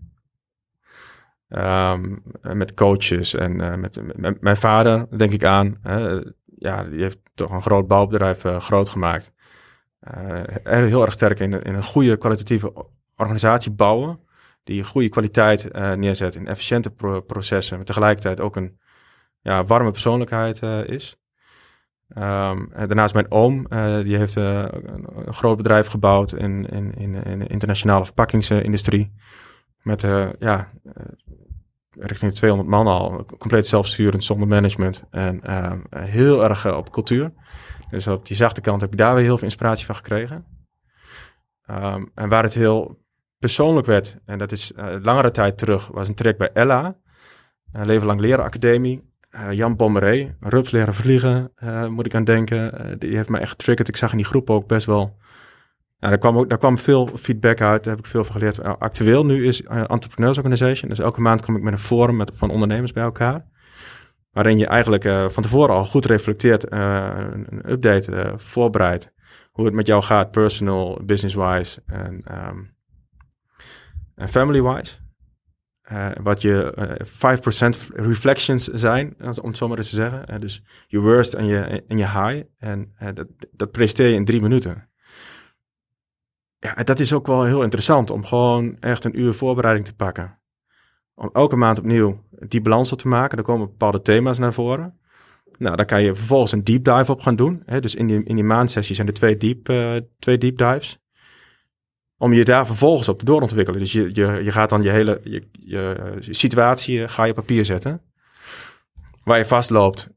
Um, 1.48 2.22
met 2.40 2.74
coaches 2.74 3.34
en 3.34 3.61
uh, 3.61 3.74
met, 3.74 4.16
met, 4.16 4.40
mijn 4.40 4.57
vader, 4.57 5.18
denk 5.18 5.32
ik 5.32 5.44
aan. 5.44 5.78
ja, 6.44 6.84
die 6.84 7.03
heeft 7.03 7.18
toch 7.34 7.51
een 7.51 7.62
groot 7.62 7.86
bouwbedrijf 7.86 8.44
groot 8.59 8.88
gemaakt. 8.88 9.34
Heel 10.64 11.05
erg 11.05 11.12
sterk 11.12 11.40
in, 11.40 11.62
in 11.62 11.74
een 11.74 11.82
goede 11.82 12.16
kwalitatieve 12.16 12.72
organisatie 13.16 13.72
bouwen. 13.72 14.20
Die 14.64 14.84
goede 14.84 15.09
kwaliteit 15.09 15.72
neerzet 15.72 16.34
in 16.34 16.46
efficiënte 16.46 16.90
pro 16.90 17.20
processen. 17.20 17.76
Maar 17.76 17.86
tegelijkertijd 17.86 18.40
ook 18.40 18.57
een 18.57 18.78
ja, 19.40 19.64
warme 19.64 19.90
persoonlijkheid 19.90 20.62
is. 20.88 21.18
Um, 22.09 22.70
daarnaast 22.72 23.14
mijn 23.14 23.30
oom, 23.30 23.66
die 24.02 24.16
heeft 24.16 24.34
een, 24.34 24.44
een, 25.26 25.34
groot 25.34 25.57
bedrijf 25.57 25.86
gebouwd 25.86 26.32
in, 26.32 26.68
in, 26.68 26.94
in, 26.94 27.14
in 27.24 27.38
de 27.38 27.46
internationale 27.46 28.05
verpakkingsindustrie. 28.05 29.12
Met 29.82 30.02
uh, 30.02 30.28
ja, 30.38 30.70
richting 31.90 32.32
200 32.32 32.70
man 32.70 32.86
al, 32.86 33.24
compleet 33.38 33.66
zelfsturend, 33.66 34.24
zonder 34.24 34.48
management. 34.48 35.05
En 35.11 35.42
ehm, 35.42 35.78
heel 35.90 36.44
erg 36.44 36.74
op 36.74 36.90
cultuur. 36.90 37.32
Dus 37.95 38.07
op 38.07 38.26
die 38.26 38.36
zachte 38.36 38.61
kant 38.61 38.80
heb 38.80 38.92
ik 38.92 38.99
daar 38.99 39.14
weer 39.14 39.24
heel 39.24 39.38
veel 39.38 39.47
inspiratie 39.47 39.86
van 39.86 39.97
gekregen. 39.97 40.45
Um, 41.70 42.11
en 42.14 42.28
waar 42.28 42.42
het 42.42 42.55
heel 42.55 43.03
persoonlijk 43.38 43.86
werd, 43.86 44.18
en 44.24 44.38
dat 44.38 44.53
is 44.53 44.72
langere 45.03 45.30
tijd 45.30 45.59
terug, 45.59 45.86
was 45.86 46.09
een 46.09 46.14
trek 46.14 46.38
bij 46.38 46.51
Ella. 46.53 46.97
Leven 47.72 48.07
Lang 48.07 48.20
Leren 48.20 48.45
Academie. 48.45 49.12
Uh, 49.30 49.53
Jan 49.53 49.76
Bommeré, 49.76 50.36
rups 50.40 50.70
leren 50.70 50.95
vliegen, 50.95 51.53
uh, 51.62 51.86
moet 51.86 52.07
ik 52.07 52.14
aan 52.14 52.24
denken. 52.24 52.97
Die 52.99 53.16
heeft 53.16 53.28
me 53.28 53.38
echt 53.38 53.51
getriggerd. 53.51 53.88
Ik 53.88 53.97
zag 53.97 54.11
in 54.11 54.16
die 54.16 54.26
groep 54.26 54.51
ook 54.51 54.66
best 54.66 54.86
wel... 54.86 55.16
Nou, 55.99 56.12
daar, 56.12 56.18
kwam 56.18 56.38
ook, 56.38 56.49
daar 56.49 56.59
kwam 56.59 56.78
veel 56.78 57.09
feedback 57.16 57.61
uit. 57.61 57.84
Daar 57.84 57.95
heb 57.95 58.05
ik 58.05 58.11
veel 58.11 58.24
van 58.24 58.32
geleerd. 58.32 58.62
actueel 58.62 59.26
nu 59.26 59.47
is 59.47 59.62
Entrepreneurs 59.62 60.36
Organization. 60.36 60.88
Dus 60.88 60.99
elke 60.99 61.20
maand 61.20 61.42
kom 61.45 61.57
ik 61.57 61.62
met 61.62 61.72
een 61.72 61.78
forum 61.78 62.16
met, 62.16 62.30
van 62.34 62.51
ondernemers 62.51 62.92
bij 62.92 63.03
elkaar. 63.03 63.47
Waarin 64.35 64.59
je 64.59 64.66
eigenlijk 64.66 65.32
van 65.32 65.43
tevoren 65.43 65.74
al 65.74 65.85
goed 65.85 66.05
reflecteert, 66.05 66.72
een, 66.72 67.47
een, 67.49 67.70
update 67.70 68.32
voorbereidt. 68.37 69.12
Hoe 69.51 69.64
het 69.64 69.74
met 69.74 69.87
jou 69.87 70.03
gaat, 70.03 70.30
personal, 70.30 71.01
business-wise 71.05 71.82
en, 71.87 72.24
um, 72.49 72.76
en 74.14 74.28
family-wise. 74.28 74.97
Wat 76.22 76.43
je 76.43 76.74
uh, 76.78 76.91
eh, 76.91 77.39
5% 77.89 77.95
reflections 77.95 78.64
zijn, 78.64 79.16
om 79.18 79.49
het 79.49 79.57
zo 79.57 79.68
maar 79.68 79.76
eens 79.76 79.89
te 79.89 79.95
zeggen. 79.95 80.41
Dus 80.41 80.64
je 80.87 81.01
worst 81.01 81.35
en 81.35 81.47
je, 81.47 81.85
en 81.89 81.99
je 81.99 82.09
high. 82.09 82.43
En 82.59 82.95
dat, 83.14 83.26
dat 83.53 83.70
presteer 83.70 84.09
je 84.09 84.14
in 84.14 84.24
drie 84.24 84.41
minuten. 84.41 84.89
Ja, 86.59 86.74
dat 86.74 87.01
is 87.01 87.12
ook 87.12 87.26
wel 87.26 87.45
heel 87.45 87.62
interessant 87.62 88.11
om 88.11 88.24
gewoon 88.24 88.76
echt 88.80 89.05
een 89.05 89.20
uur 89.20 89.35
voorbereiding 89.35 89.87
te 89.87 89.97
pakken. 89.97 90.39
Om 91.14 91.30
elke 91.32 91.56
maand 91.56 91.78
opnieuw 91.78 92.22
die 92.30 92.60
balans 92.60 92.92
op 92.92 92.98
te 92.98 93.08
maken. 93.08 93.38
Er 93.38 93.44
komen 93.44 93.66
bepaalde 93.66 94.02
thema's 94.02 94.38
naar 94.38 94.52
voren. 94.52 94.98
Nou, 95.58 95.76
daar 95.76 95.86
kan 95.86 96.02
je 96.02 96.14
vervolgens 96.14 96.52
een 96.52 96.64
deep 96.64 96.84
dive 96.84 97.12
op 97.12 97.20
gaan 97.20 97.36
doen. 97.36 97.62
Hè? 97.66 97.80
Dus 97.80 97.94
in 97.94 98.06
die, 98.06 98.24
in 98.24 98.46
maandsessie 98.46 98.94
zijn 98.94 99.06
er 99.06 99.14
twee 99.14 99.36
deep, 99.36 99.64
twee 100.18 100.38
deep 100.38 100.58
dives 100.58 101.04
om 102.24 102.32
je 102.32 102.44
daar 102.44 102.66
vervolgens 102.66 103.08
op 103.08 103.18
te 103.18 103.24
doorontwikkelen. 103.24 103.80
Dus 103.80 103.92
je, 103.92 104.10
je, 104.12 104.40
je 104.44 104.50
gaat 104.50 104.70
dan 104.70 104.82
je 104.82 104.90
hele 104.90 105.20
je, 105.22 105.42
je 105.52 106.16
situatie 106.20 107.02
eh, 107.02 107.08
ga 107.08 107.24
je 107.24 107.30
op 107.30 107.36
papier 107.36 107.64
zetten. 107.64 108.00
Waar 109.24 109.38
je 109.38 109.44
vastloopt, 109.44 110.08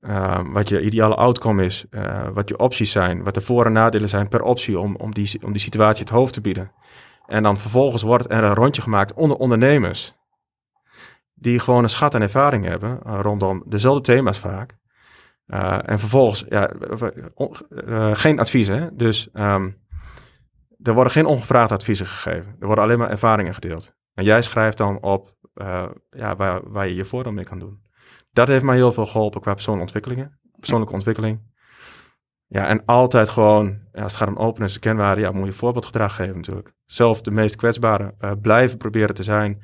wat 0.52 0.70
je 0.70 0.82
ideale 0.82 1.16
outcome 1.16 1.66
is, 1.66 1.86
wat 2.34 2.50
je 2.50 2.60
opties 2.60 2.92
zijn, 2.92 3.24
wat 3.24 3.34
de 3.34 3.42
voor- 3.42 3.66
en 3.66 3.72
nadelen 3.72 4.10
zijn 4.10 4.28
per 4.28 4.42
optie 4.42 4.80
om, 4.80 4.96
om, 4.96 5.14
die, 5.14 5.40
om 5.44 5.52
die 5.52 5.62
situatie 5.62 6.04
het 6.04 6.14
hoofd 6.14 6.34
te 6.34 6.42
bieden. 6.42 6.72
En 7.26 7.44
dan 7.44 7.58
vervolgens 7.58 8.04
wordt 8.04 8.32
er 8.32 8.44
een 8.44 8.54
rondje 8.54 8.82
gemaakt 8.82 9.14
onder 9.14 9.38
ondernemers. 9.38 10.16
Die 11.40 11.60
gewoon 11.60 11.84
een 11.84 11.90
schat 11.90 12.16
aan 12.16 12.22
ervaring 12.22 12.66
hebben 12.66 13.00
rondom 13.02 13.64
dezelfde 13.66 14.02
thema's 14.02 14.40
vaak. 14.40 14.78
en 15.86 16.00
vervolgens, 16.00 16.46
ja, 16.50 16.72
geen 18.14 18.40
advies, 18.40 18.68
hè. 18.68 18.96
Dus 18.96 19.30
um, 19.34 19.86
er 20.84 20.94
worden 20.94 21.14
geen 21.14 21.26
ongevraagde 21.26 21.74
adviezen 21.74 22.06
gegeven. 22.06 22.56
Er 22.60 22.66
worden 22.66 22.84
alleen 22.84 23.00
maar 23.00 23.10
ervaringen 23.10 23.54
gedeeld. 23.54 23.96
En 24.14 24.24
jij 24.24 24.42
schrijft 24.42 24.78
dan 24.78 25.02
op 25.02 25.36
ja, 26.10 26.36
waar, 26.36 26.72
waar 26.72 26.88
je 26.88 26.96
je 26.96 27.06
voordeel 27.06 27.32
mee 27.32 27.46
kan 27.46 27.60
doen. 27.60 27.82
Dat 28.32 28.48
heeft 28.48 28.64
mij 28.64 28.76
heel 28.76 28.92
veel 28.92 29.06
geholpen 29.06 29.42
qua 29.42 29.54
persoonlijke 29.54 29.94
ontwikkelingen. 29.94 30.40
Persoonlijke 30.60 30.94
ontwikkeling. 30.94 31.56
Ja, 32.48 32.68
en 32.68 32.86
altijd 32.86 33.30
gewoon, 33.30 33.80
als 33.92 34.14
het 34.14 34.16
gaat 34.16 34.28
om 34.28 34.38
openness 34.38 34.76
en 34.76 34.82
kenwaarde, 34.82 35.22
ja, 35.22 35.32
moet 35.32 35.46
je 35.46 35.54
voorbeeldgedrag 35.54 36.16
geven 36.16 36.36
natuurlijk. 36.36 36.74
Zelf 36.86 37.22
de 37.22 37.32
meest 37.32 37.56
kwetsbare 37.56 38.16
blijven 38.42 38.78
proberen 38.78 39.16
te 39.16 39.24
zijn 39.24 39.62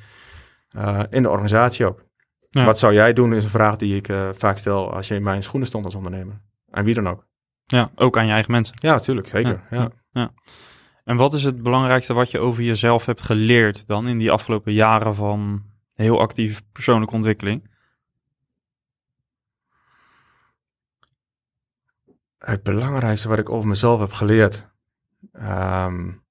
uh, 0.75 1.03
in 1.09 1.23
de 1.23 1.29
organisatie 1.29 1.85
ook. 1.85 2.03
Ja. 2.49 2.65
Wat 2.65 2.79
zou 2.79 2.93
jij 2.93 3.13
doen 3.13 3.33
is 3.33 3.43
een 3.43 3.49
vraag 3.49 3.75
die 3.75 3.95
ik 3.95 4.13
vaak 4.35 4.57
stel 4.57 4.93
als 4.93 5.07
je 5.07 5.15
in 5.15 5.23
mijn 5.23 5.43
schoenen 5.43 5.67
stond 5.67 5.85
als 5.85 5.95
ondernemer. 5.95 6.41
Aan 6.69 6.83
wie 6.83 6.93
dan 6.93 7.09
ook. 7.09 7.27
Ja, 7.65 7.91
ook 7.95 8.17
aan 8.17 8.25
je 8.25 8.31
eigen 8.31 8.51
mensen. 8.51 8.75
Ja, 8.79 8.91
natuurlijk, 8.91 9.27
zeker. 9.27 9.63
ja. 9.69 9.77
ja. 9.77 9.91
ja. 10.11 10.33
En 11.03 11.17
wat 11.17 11.33
is 11.33 11.43
het 11.43 11.63
belangrijkste 11.63 12.13
wat 12.13 12.31
je 12.31 12.39
over 12.39 12.63
jezelf 12.63 13.05
hebt 13.05 13.21
geleerd 13.21 13.87
dan 13.87 14.07
in 14.07 14.17
die 14.17 14.31
afgelopen 14.31 14.73
jaren 14.73 15.15
van 15.15 15.63
heel 15.93 16.19
actieve 16.19 16.61
persoonlijke 16.71 17.15
ontwikkeling? 17.15 17.71
Het 22.37 22.63
belangrijkste 22.63 23.29
wat 23.29 23.39
ik 23.39 23.49
over 23.49 23.67
mezelf 23.67 23.99
heb 23.99 24.11
geleerd. 24.11 24.71
Um, 25.33 26.22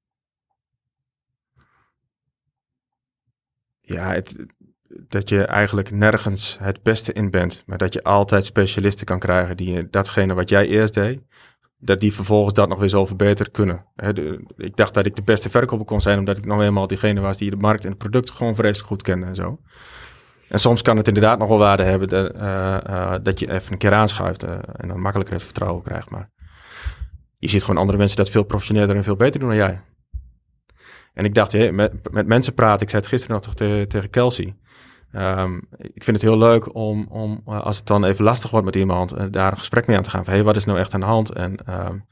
ja, 3.83 4.13
het, 4.13 4.47
dat 5.09 5.29
je 5.29 5.45
eigenlijk 5.45 5.91
nergens 5.91 6.57
het 6.61 6.83
beste 6.83 7.13
in 7.13 7.31
bent, 7.31 7.63
maar 7.67 7.79
dat 7.79 7.93
je 7.93 8.03
altijd 8.03 8.45
specialisten 8.45 9.07
kan 9.07 9.19
krijgen 9.19 9.57
die 9.57 9.91
datgene 9.91 10.35
wat 10.35 10.49
jij 10.49 10.67
eerst 10.67 10.95
deed, 10.95 11.21
dat 11.79 12.01
die 12.01 12.15
vervolgens 12.15 12.55
dat 12.55 12.69
nog 12.69 12.79
weer 12.79 12.89
zo 12.89 13.07
verbeterd 13.07 13.51
kunnen. 13.51 13.85
ik 14.57 14.77
dacht 14.77 14.95
dat 14.95 15.07
ik 15.07 15.17
de 15.17 15.23
beste 15.23 15.51
verkoper 15.51 15.87
kon 15.87 16.01
zijn, 16.01 16.19
omdat 16.19 16.39
ik 16.39 16.45
nog 16.45 16.61
eenmaal 16.61 16.87
diegene 16.87 17.21
was 17.21 17.39
die 17.39 17.51
de 17.51 17.57
markt 17.57 17.85
en 17.85 17.91
het 17.91 17.99
product 17.99 18.31
gewoon 18.31 18.55
vreselijk 18.55 18.89
goed 18.89 19.03
kende 19.03 19.27
en 19.27 19.35
zo. 19.35 19.59
En 20.49 20.59
soms 20.59 20.83
kan 20.83 20.97
het 20.97 21.09
inderdaad 21.09 21.39
nog 21.39 21.49
wel 21.49 21.59
waarde 21.59 21.83
hebben 21.83 22.09
dat, 22.09 22.35
uh, 22.35 23.15
dat 23.23 23.39
je 23.39 23.51
even 23.51 23.73
een 23.73 23.79
keer 23.79 23.93
aanschuift 23.93 24.45
uh, 24.45 24.51
en 24.77 24.89
dan 24.89 25.01
makkelijker 25.01 25.35
even 25.35 25.47
vertrouwen 25.47 25.83
krijgt. 25.83 26.11
Maar 26.11 26.31
je 27.39 27.49
ziet 27.49 27.61
gewoon 27.65 27.81
andere 27.81 27.99
mensen 27.99 28.17
dat 28.17 28.31
veel 28.31 28.43
professioneler 28.43 28.97
en 28.97 29.05
veel 29.05 29.17
beter 29.17 29.41
doen 29.41 29.49
dan 29.49 29.59
jij. 29.59 29.81
En 31.15 31.25
ik 31.25 31.35
dacht, 31.35 31.71
met, 31.71 32.13
met 32.13 32.27
mensen 32.27 32.55
praten, 32.55 32.83
ik 32.83 32.91
zei 32.91 33.03
het 33.03 33.11
gisteren 33.11 33.41
nog 33.45 33.55
tegen, 33.55 33.89
tegen 33.89 34.11
Kelsey. 34.11 34.57
Um, 35.13 35.63
ik 35.79 36.05
vind 36.05 36.17
het 36.17 36.23
heel 36.31 36.39
leuk 36.39 36.75
om, 36.75 37.07
om, 37.09 37.43
eh, 37.47 37.61
als 37.61 37.77
het 37.77 37.87
dan 37.87 38.05
even 38.05 38.25
lastig 38.25 38.51
wordt 38.51 38.67
met 38.67 38.77
iemand, 38.77 39.17
uh, 39.17 39.25
daar 39.31 39.51
een 39.51 39.59
gesprek 39.59 39.87
mee 39.87 39.97
aan 39.97 40.03
te 40.03 40.11
gaan. 40.11 40.25
Van, 40.25 40.33
hey, 40.33 40.43
wat 40.43 40.57
is 40.57 40.65
nou 40.65 40.79
echt 40.79 40.95
aan 40.95 41.01
de 41.01 41.07
hand 41.07 41.33
en 41.33 41.73
um, 41.87 42.07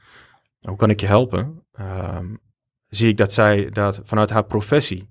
hoe 0.59 0.75
kan 0.75 0.89
ik 0.89 0.99
je 0.99 1.07
helpen? 1.07 1.65
Um, 1.79 2.39
zie 2.87 3.09
ik 3.09 3.17
dat 3.17 3.31
zij 3.31 3.69
dat 3.69 4.01
vanuit 4.03 4.29
haar 4.29 4.45
professie 4.45 5.09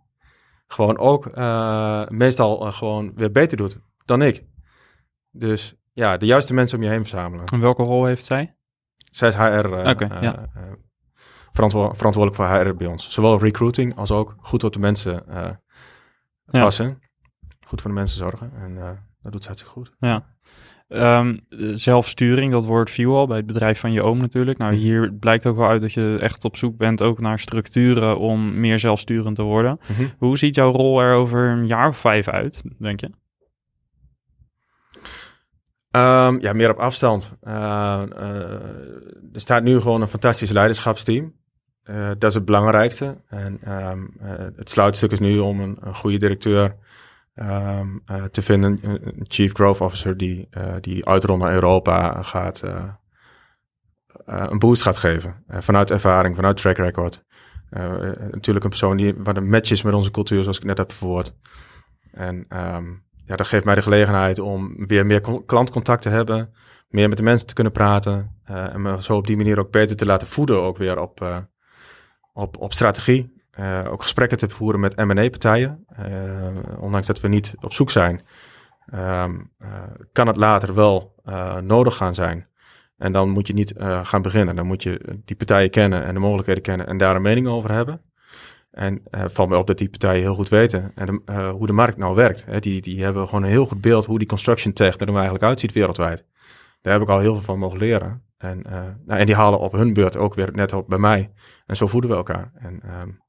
gewoon 0.67 0.99
ook 0.99 1.37
uh, 1.37 2.09
meestal 2.09 2.73
gewoon 2.73 3.13
weer 3.15 3.31
beter 3.31 3.57
doet 3.57 3.79
dan 4.05 4.23
ik. 4.23 4.45
Dus 5.31 5.75
ja, 5.93 6.17
de 6.17 6.27
juiste 6.27 6.55
mensen 6.55 6.79
om 6.79 6.85
je 6.85 6.91
heen 6.91 7.07
verzamelen. 7.07 7.45
En 7.45 7.61
welke 7.61 7.83
rol 7.83 8.05
heeft 8.05 8.25
zij? 8.25 8.57
Zij 8.97 9.29
is 9.29 9.35
HR. 9.35 9.67
Okay, 9.67 10.21
ja. 10.21 10.49
Verantwo 11.53 11.93
verantwoordelijk 11.93 12.35
voor 12.35 12.59
HR 12.59 12.75
bij 12.75 12.87
ons. 12.87 13.11
Zowel 13.11 13.39
recruiting 13.39 13.97
als 13.97 14.11
ook 14.11 14.35
goed 14.39 14.65
op 14.65 14.73
de 14.73 14.79
mensen 14.79 15.25
passen. 16.51 16.87
Ja 16.87 17.09
goed 17.71 17.81
voor 17.81 17.91
de 17.91 17.97
mensen 17.97 18.19
zorgen. 18.19 18.53
En 18.61 18.71
uh, 18.71 18.91
dat 19.23 19.33
doet 19.33 19.43
ze 19.43 19.49
hartstikke 19.49 19.79
goed. 19.79 19.93
Ja. 19.99 20.25
Um, 21.19 21.41
zelfsturing, 21.75 22.53
dat 22.53 22.65
woord 22.65 22.91
viel 22.91 23.17
al 23.17 23.27
bij 23.27 23.37
het 23.37 23.47
bedrijf 23.47 23.81
van 23.81 23.93
je 23.93 24.03
oom 24.03 24.19
natuurlijk. 24.19 24.59
Nou, 24.59 24.73
mhm. 24.73 24.81
hier 24.81 25.13
blijkt 25.13 25.47
ook 25.47 25.57
wel 25.57 25.69
uit 25.69 25.81
dat 25.81 25.93
je 25.93 26.19
echt 26.21 26.45
op 26.45 26.57
zoek 26.57 26.77
bent 26.77 27.03
ook 27.03 27.21
naar 27.21 27.39
structuren 27.39 28.19
om 28.19 28.61
meer 28.61 28.79
zelfsturend 28.79 29.37
te 29.37 29.43
worden. 29.43 29.79
Mhm. 29.89 30.09
Hoe 30.19 30.39
ziet 30.39 30.55
jouw 30.55 30.71
rol 30.71 31.01
er 31.01 31.15
over 31.15 31.49
een 31.49 31.67
jaar 31.67 31.89
of 31.89 31.97
vijf 31.97 32.29
uit, 32.29 32.63
denk 32.79 33.01
je? 33.01 33.11
Um, 35.91 36.41
ja, 36.41 36.53
meer 36.53 36.71
op 36.71 36.79
afstand. 36.79 37.37
Uh, 37.43 37.53
uh, 37.53 38.43
er 39.33 39.41
staat 39.41 39.63
nu 39.63 39.81
gewoon 39.81 40.01
een 40.01 40.09
fantastisch 40.09 40.51
leiderschapsteam. 40.51 41.40
Uh, 41.91 42.09
dat 42.09 42.25
is 42.25 42.35
het 42.35 42.45
belangrijkste. 42.45 43.17
En 43.29 43.73
um, 43.73 44.17
het 44.57 44.71
sluitstuk 44.71 45.13
is 45.13 45.19
nu 45.19 45.39
om 45.39 45.61
een, 45.61 45.79
goede 45.95 46.19
directeur 46.19 46.77
um, 47.35 48.03
uh, 48.11 48.25
te 48.25 48.43
vinden. 48.43 48.79
Een 48.83 49.25
chief 49.29 49.53
growth 49.53 49.81
officer 49.81 50.17
die, 50.17 50.49
die 50.81 51.07
uitrond 51.07 51.43
naar 51.43 51.53
Europa 51.53 52.23
gaat, 52.23 52.63
een 54.25 54.59
boost 54.59 54.83
gaat 54.83 54.97
geven. 54.97 55.45
vanuit 55.49 55.91
ervaring, 55.91 56.37
vanuit 56.37 56.57
track 56.57 56.77
record. 56.77 57.25
natuurlijk 58.31 58.65
een 58.65 58.71
persoon 58.71 58.97
die 58.97 59.15
wat 59.17 59.37
een 59.37 59.49
match 59.49 59.71
is 59.71 59.83
met 59.83 59.95
onze 59.95 60.11
cultuur, 60.11 60.43
zoals 60.43 60.59
ik 60.59 60.65
net 60.65 60.79
heb 60.79 60.93
verwoord. 60.93 61.37
En 62.13 62.47
um, 62.75 63.05
ja, 63.25 63.37
dat 63.37 63.47
geeft 63.47 63.65
mij 63.65 63.75
de 63.75 63.83
gelegenheid 63.83 64.39
om 64.39 64.87
weer 64.87 65.07
meer 65.07 65.45
klantcontact 65.47 66.03
te 66.03 66.09
hebben, 66.09 66.55
meer 66.89 67.09
met 67.09 67.19
de 67.19 67.25
mensen 67.25 67.47
te 67.47 67.55
kunnen 67.55 67.73
praten 67.73 68.41
en 68.45 68.83
me 68.83 69.03
zo 69.03 69.17
op 69.17 69.27
die 69.27 69.37
manier 69.37 69.59
ook 69.59 69.71
beter 69.71 69.97
te 69.97 70.07
laten 70.07 70.29
voeden, 70.29 70.63
ook 70.63 70.77
weer 70.77 71.01
op, 71.01 71.49
op, 72.41 72.57
op 72.59 72.73
strategie. 72.73 73.39
Uh, 73.59 73.93
ook 73.93 74.03
gesprekken 74.03 74.39
te 74.39 74.49
voeren 74.49 74.81
met 74.81 74.97
M&A-partijen. 74.97 75.87
Uh, 75.99 76.47
eh, 76.47 76.83
ondanks 76.83 77.07
dat 77.07 77.21
we 77.21 77.29
niet 77.29 77.55
op 77.61 77.73
zoek 77.73 77.91
zijn, 77.91 78.21
um, 78.95 79.51
uh, 79.63 79.69
kan 80.13 80.27
het 80.27 80.37
later 80.37 80.75
wel 80.75 81.19
nodig 81.63 81.97
gaan 81.97 82.15
zijn. 82.15 82.49
En 82.97 83.13
dan 83.13 83.31
moet 83.31 83.47
je 83.47 83.53
niet 83.53 83.75
gaan 84.03 84.23
beginnen. 84.23 84.57
Dan 84.57 84.67
moet 84.67 84.83
je 84.83 85.21
die 85.25 85.37
partijen 85.37 85.71
kennen 85.71 86.05
en 86.05 86.15
de 86.15 86.21
mogelijkheden 86.21 86.63
kennen 86.63 86.87
en 86.87 86.97
daar 86.97 87.17
een 87.17 87.23
mening 87.23 87.47
over 87.49 87.73
hebben. 87.73 88.01
En 88.71 89.03
valt 89.13 89.49
me 89.49 89.57
op 89.57 89.67
dat 89.67 89.79
die 89.79 89.89
partijen 89.89 90.23
heel 90.23 90.35
goed 90.35 90.49
weten 90.49 90.93
en 90.95 91.23
hoe 91.51 91.67
de 91.67 91.73
markt 91.73 91.97
nou 91.97 92.15
werkt. 92.15 92.45
Hè, 92.45 92.59
die, 92.59 92.81
die 92.81 93.03
hebben 93.03 93.29
gewoon 93.29 93.43
een 93.43 93.51
heel 93.51 93.67
goed 93.67 93.81
beeld 93.81 94.05
hoe 94.05 94.19
die 94.19 94.29
construction 94.29 94.73
tech 94.73 94.97
er 94.97 95.07
nou 95.07 95.15
eigenlijk 95.15 95.45
uitziet 95.45 95.73
wereldwijd. 95.73 96.27
Daar 96.83 96.93
heb 96.93 97.03
ik 97.03 97.09
al 97.09 97.19
heel 97.19 97.35
veel 97.35 97.45
van 97.45 97.59
mogen 97.59 97.79
leren. 97.79 98.23
En, 98.41 98.63
uh, 98.67 98.73
nou, 99.07 99.21
en 99.21 99.27
die 99.27 99.35
halen 99.35 99.59
op 99.59 99.73
hun 99.73 99.93
beurt 99.93 100.17
ook 100.17 100.35
weer 100.35 100.53
net 100.53 100.73
op 100.73 100.89
bij 100.89 100.99
mij. 100.99 101.33
En 101.67 101.77
zo 101.77 101.87
voeden 101.87 102.11
we 102.11 102.17
elkaar. 102.17 102.53
En 102.55 102.83
um, 103.01 103.21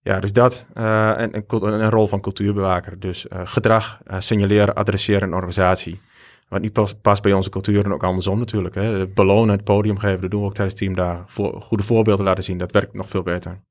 ja, 0.00 0.20
dus 0.20 0.32
dat. 0.32 0.66
Uh, 0.74 1.20
en, 1.20 1.32
en, 1.32 1.44
een 1.50 1.90
rol 1.90 2.06
van 2.06 2.20
cultuurbewaker. 2.20 3.00
Dus 3.00 3.26
uh, 3.26 3.40
gedrag, 3.44 4.00
signaleren, 4.18 4.74
adresseren 4.74 5.28
in 5.28 5.34
organisatie. 5.34 6.00
Wat 6.48 6.60
niet 6.60 6.72
past, 6.72 7.00
past 7.00 7.22
bij 7.22 7.32
onze 7.32 7.50
cultuur 7.50 7.84
en 7.84 7.92
ook 7.92 8.04
andersom 8.04 8.38
natuurlijk. 8.38 8.74
Hè. 8.74 9.06
Belonen, 9.08 9.54
het 9.54 9.64
podium 9.64 9.98
geven, 9.98 10.20
dat 10.20 10.30
doen 10.30 10.40
we 10.40 10.46
ook 10.46 10.54
tijdens 10.54 10.78
teamdagen. 10.78 11.24
Voor, 11.26 11.62
goede 11.62 11.82
voorbeelden 11.82 12.24
laten 12.24 12.44
zien, 12.44 12.58
dat 12.58 12.72
werkt 12.72 12.94
nog 12.94 13.08
veel 13.08 13.22
beter. 13.22 13.62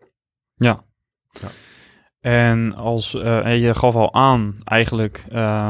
Ja. 0.54 0.80
ja. 1.32 1.48
En 2.20 2.76
als 2.76 3.14
uh, 3.14 3.62
je 3.62 3.76
gaf 3.76 3.96
al 3.96 4.14
aan, 4.14 4.56
eigenlijk 4.64 5.26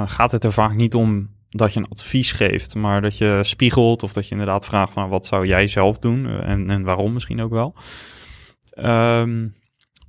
gaat 0.05 0.31
het 0.31 0.43
er 0.43 0.51
vaak 0.51 0.73
niet 0.73 0.95
om 0.95 1.34
dat 1.57 1.73
je 1.73 1.79
een 1.79 1.89
advies 1.89 2.31
geeft, 2.31 2.75
maar 2.75 3.01
dat 3.01 3.17
je 3.17 3.39
spiegelt 3.41 4.03
of 4.03 4.13
dat 4.13 4.25
je 4.25 4.31
inderdaad 4.31 4.65
vraagt 4.65 4.93
van 4.93 5.09
wat 5.09 5.25
zou 5.25 5.47
jij 5.47 5.67
zelf 5.67 5.99
doen 5.99 6.27
en, 6.27 6.69
en 6.69 6.83
waarom 6.83 7.13
misschien 7.13 7.41
ook 7.41 7.51
wel. 7.51 7.75
Um, 8.77 9.55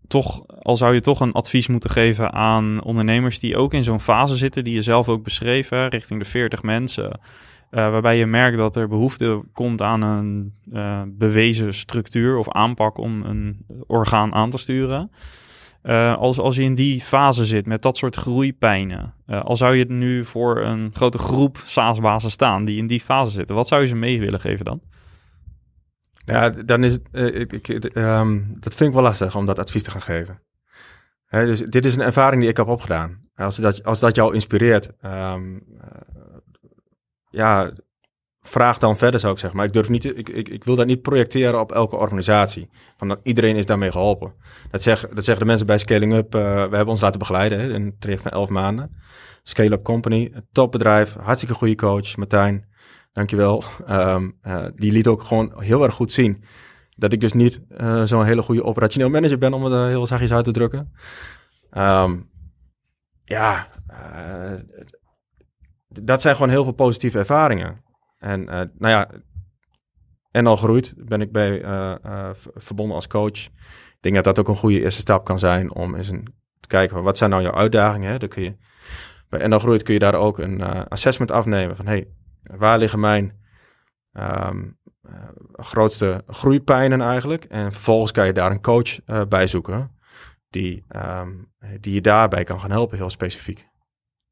toch, 0.09 0.47
al 0.47 0.77
zou 0.77 0.95
je 0.95 1.01
toch 1.01 1.21
een 1.21 1.33
advies 1.33 1.67
moeten 1.67 1.91
geven 1.91 2.33
aan 2.33 2.83
ondernemers 2.83 3.39
die 3.39 3.57
ook 3.57 3.75
in 3.75 3.85
zo'n 3.85 4.01
fase 4.01 4.37
zitten, 4.37 4.65
die 4.65 4.75
je 4.75 4.83
zelf 4.83 5.09
ook 5.09 5.23
beschreef, 5.23 5.69
hè, 5.69 5.87
richting 5.87 6.21
de 6.21 6.29
40 6.29 6.63
mensen. 6.63 7.05
Uh, 7.71 7.91
waarbij 7.91 8.19
je 8.19 8.27
merkt 8.27 8.57
dat 8.57 8.77
er 8.77 8.89
behoefte 8.89 9.43
komt 9.53 9.83
aan 9.83 10.03
een 10.03 10.55
uh, 10.73 11.03
bewezen 11.07 11.75
structuur 11.75 12.37
of 12.37 12.51
aanpak 12.51 12.99
om 12.99 13.23
een 13.23 13.67
orgaan 13.87 14.35
aan 14.35 14.51
te 14.51 14.59
sturen. 14.59 15.11
Uh, 15.89 16.17
als, 16.17 16.39
als 16.39 16.57
je 16.57 16.63
in 16.63 16.75
die 16.75 17.01
fase 17.01 17.45
zit 17.45 17.67
met 17.67 17.83
dat 17.83 17.97
soort 17.97 18.17
groeipijnen, 18.17 19.15
al 19.27 19.57
zou 19.57 19.75
je 19.75 19.85
nu 19.85 20.25
voor 20.25 20.61
een 20.63 20.91
grote 20.95 21.19
groep 21.19 21.61
SaaS-bazen 21.65 22.31
staan 22.31 22.65
die 22.65 22.79
in 22.79 22.87
die 22.87 23.01
fase 23.01 23.31
zitten, 23.31 23.55
wat 23.55 23.69
zou 23.69 23.81
je 23.81 23.87
ze 23.87 23.97
mee 23.97 24.21
willen 24.21 24.41
geven 24.41 24.65
dan? 24.65 24.81
Ja, 26.25 26.51
dan 26.51 26.85
is 26.85 26.93
het, 26.93 27.03
uh, 27.13 27.41
ik, 27.41 27.69
um, 27.97 28.57
dat 28.61 28.75
vind 28.75 28.89
ik 28.89 28.95
wel 28.95 29.05
lastig 29.05 29.37
om 29.37 29.47
dat 29.47 29.59
advies 29.59 29.83
te 29.83 29.91
gaan 29.91 30.03
geven. 30.03 30.43
Dus 31.31 31.61
dit 31.61 31.85
is 31.85 31.97
een 31.97 32.03
ervaring 32.03 32.41
die 32.41 32.51
ik 32.51 32.57
heb 32.57 32.69
opgedaan. 32.69 33.21
Als 33.35 33.57
dat, 33.57 33.85
als 33.85 34.01
dat 34.01 34.15
jou 34.15 34.35
inspireert, 34.35 34.91
uh, 35.05 35.35
ja, 37.31 37.73
vraag 38.49 38.79
dan 38.79 38.97
verder 38.97 39.21
zou 39.21 39.33
ik 39.33 39.39
zeggen. 39.39 39.59
Maar 39.59 39.67
ik 39.67 39.73
durf 39.73 39.89
niet, 39.89 40.05
ik, 40.05 40.29
ik, 40.29 40.49
ik 40.49 40.65
wil 40.65 40.77
dat 40.77 40.87
niet 40.87 41.03
projecteren 41.03 41.61
op 41.61 41.73
elke 41.73 41.97
organisatie. 41.97 42.69
Van 42.97 43.09
dat 43.09 43.21
iedereen 43.23 43.57
is 43.57 43.67
daarmee 43.67 43.91
geholpen. 43.91 44.33
Dat, 44.71 44.83
zeg, 44.83 45.01
dat 45.01 45.25
zeggen 45.25 45.39
de 45.39 45.45
mensen 45.45 45.67
bij 45.67 45.79
Scaling 45.79 46.15
Up. 46.15 46.35
Uh, 46.35 46.43
we 46.43 46.77
hebben 46.77 46.87
ons 46.87 47.01
laten 47.01 47.19
begeleiden 47.19 47.59
hè, 47.59 47.65
in 47.65 47.75
een 47.75 47.97
traject 47.99 48.23
van 48.23 48.31
elf 48.31 48.49
maanden. 48.49 48.97
Scale 49.43 49.73
Up 49.73 49.83
Company, 49.83 50.33
topbedrijf, 50.53 51.15
hartstikke 51.15 51.55
goede 51.55 51.75
coach, 51.75 52.17
Martijn. 52.17 52.67
Dankjewel. 53.13 53.63
Um, 53.91 54.39
uh, 54.43 54.67
die 54.75 54.93
liet 54.93 55.07
ook 55.07 55.23
gewoon 55.23 55.53
heel 55.59 55.83
erg 55.83 55.95
goed 55.95 56.13
zien 56.13 56.45
dat 56.97 57.13
ik 57.13 57.21
dus 57.21 57.33
niet 57.33 57.61
uh, 57.81 58.03
zo'n 58.03 58.25
hele 58.25 58.43
goede 58.43 58.65
operationeel 58.65 59.11
manager 59.11 59.39
ben, 59.39 59.53
om 59.53 59.65
het 59.65 59.73
uh, 59.73 59.87
heel 59.87 60.07
zachtjes 60.07 60.33
uit 60.33 60.45
te 60.45 60.51
drukken. 60.51 60.93
Um, 61.73 62.31
ja, 63.25 63.69
dat 65.89 66.21
zijn 66.21 66.35
gewoon 66.35 66.51
heel 66.51 66.65
veel 66.65 66.73
positieve 66.73 67.19
ervaringen. 67.19 67.85
En 68.19 68.45
nou 68.45 68.73
ja, 68.79 69.11
en 70.31 70.47
al 70.47 70.57
gegroeid 70.57 70.95
ben 70.97 71.21
ik 71.21 71.33
bij 71.33 71.61
verbonden 72.55 72.95
als 72.97 73.07
coach. 73.07 73.47
Ik 73.47 73.99
denk 74.01 74.15
dat 74.15 74.25
dat 74.25 74.39
ook 74.39 74.49
een 74.49 74.61
goede 74.61 74.81
eerste 74.81 75.01
stap 75.01 75.25
kan 75.25 75.39
zijn 75.39 75.75
om 75.75 75.95
eens 75.95 76.09
een, 76.09 76.35
te 76.61 76.69
kijken 76.69 76.95
van 76.95 77.05
wat 77.05 77.17
zijn 77.17 77.31
nou 77.31 77.43
jouw 77.43 77.55
uitdagingen. 77.55 78.11
Hè? 78.11 78.29
Kun 78.29 78.43
je, 78.43 78.57
bij 79.29 79.47
NL 79.47 79.59
Groeit 79.59 79.83
kun 79.83 79.95
je 79.95 80.01
daar 80.01 80.15
ook 80.15 80.39
een 80.39 80.63
assessment 80.89 81.31
afnemen 81.31 81.77
van 81.77 81.87
hey, 81.87 82.09
Waar 82.47 82.79
liggen 82.79 83.01
mijn 83.01 83.33
uh, 84.13 84.51
grootste 85.53 86.25
groeipijnen 86.27 87.01
eigenlijk? 87.01 87.45
En 87.45 87.73
vervolgens 87.73 88.13
kan 88.13 88.27
je 88.27 88.33
daar 88.33 88.51
een 88.51 88.61
coach 88.61 89.07
uh, 89.07 89.23
bij 89.29 89.47
zoeken 89.47 89.97
die, 90.51 90.85
um, 90.97 91.53
die 91.81 91.95
je 91.95 92.01
daarbij 92.01 92.45
kan 92.45 92.61
gaan 92.61 92.71
helpen, 92.71 92.97
heel 92.97 93.11
specifiek. 93.11 93.69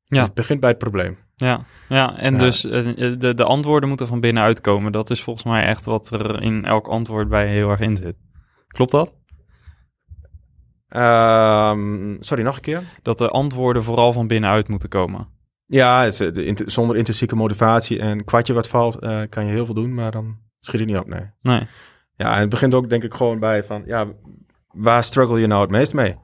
Ja. 0.04 0.18
Dus 0.18 0.26
het 0.26 0.34
begint 0.34 0.60
bij 0.60 0.70
het 0.70 0.78
probleem. 0.78 1.18
Ja, 1.36 1.60
ja 1.88 2.18
en 2.18 2.32
ja. 2.32 2.38
dus 2.38 2.64
uh, 2.64 3.18
de, 3.18 3.34
de 3.34 3.44
antwoorden 3.44 3.88
moeten 3.88 4.06
van 4.06 4.20
binnenuit 4.20 4.60
komen. 4.60 4.92
Dat 4.92 5.10
is 5.10 5.22
volgens 5.22 5.44
mij 5.44 5.64
echt 5.64 5.84
wat 5.84 6.10
er 6.10 6.42
in 6.42 6.64
elk 6.64 6.86
antwoord 6.86 7.28
bij 7.28 7.46
heel 7.46 7.70
erg 7.70 7.80
in 7.80 7.96
zit. 7.96 8.16
Klopt 8.66 8.90
dat? 8.90 9.14
Um, 10.88 12.16
sorry, 12.20 12.42
nog 12.42 12.56
een 12.56 12.62
keer? 12.62 12.82
Dat 13.02 13.18
de 13.18 13.28
antwoorden 13.28 13.82
vooral 13.82 14.12
van 14.12 14.26
binnenuit 14.26 14.68
moeten 14.68 14.88
komen. 14.88 15.28
Ja, 15.66 16.04
inter, 16.04 16.70
zonder 16.70 16.96
intrinsieke 16.96 17.36
motivatie 17.36 17.98
en 17.98 18.24
kwartje 18.24 18.52
wat 18.52 18.68
valt, 18.68 19.02
uh, 19.02 19.22
kan 19.28 19.46
je 19.46 19.52
heel 19.52 19.64
veel 19.64 19.74
doen, 19.74 19.94
maar 19.94 20.10
dan 20.10 20.36
schiet 20.60 20.80
het 20.80 20.88
niet 20.88 20.98
op, 20.98 21.06
nee. 21.06 21.30
Nee. 21.40 21.66
Ja, 22.16 22.34
en 22.34 22.40
het 22.40 22.48
begint 22.48 22.74
ook 22.74 22.88
denk 22.88 23.02
ik 23.02 23.14
gewoon 23.14 23.38
bij 23.38 23.64
van, 23.64 23.82
ja, 23.86 24.06
waar 24.72 25.04
struggle 25.04 25.40
je 25.40 25.46
nou 25.46 25.60
het 25.60 25.70
meest 25.70 25.94
mee? 25.94 26.16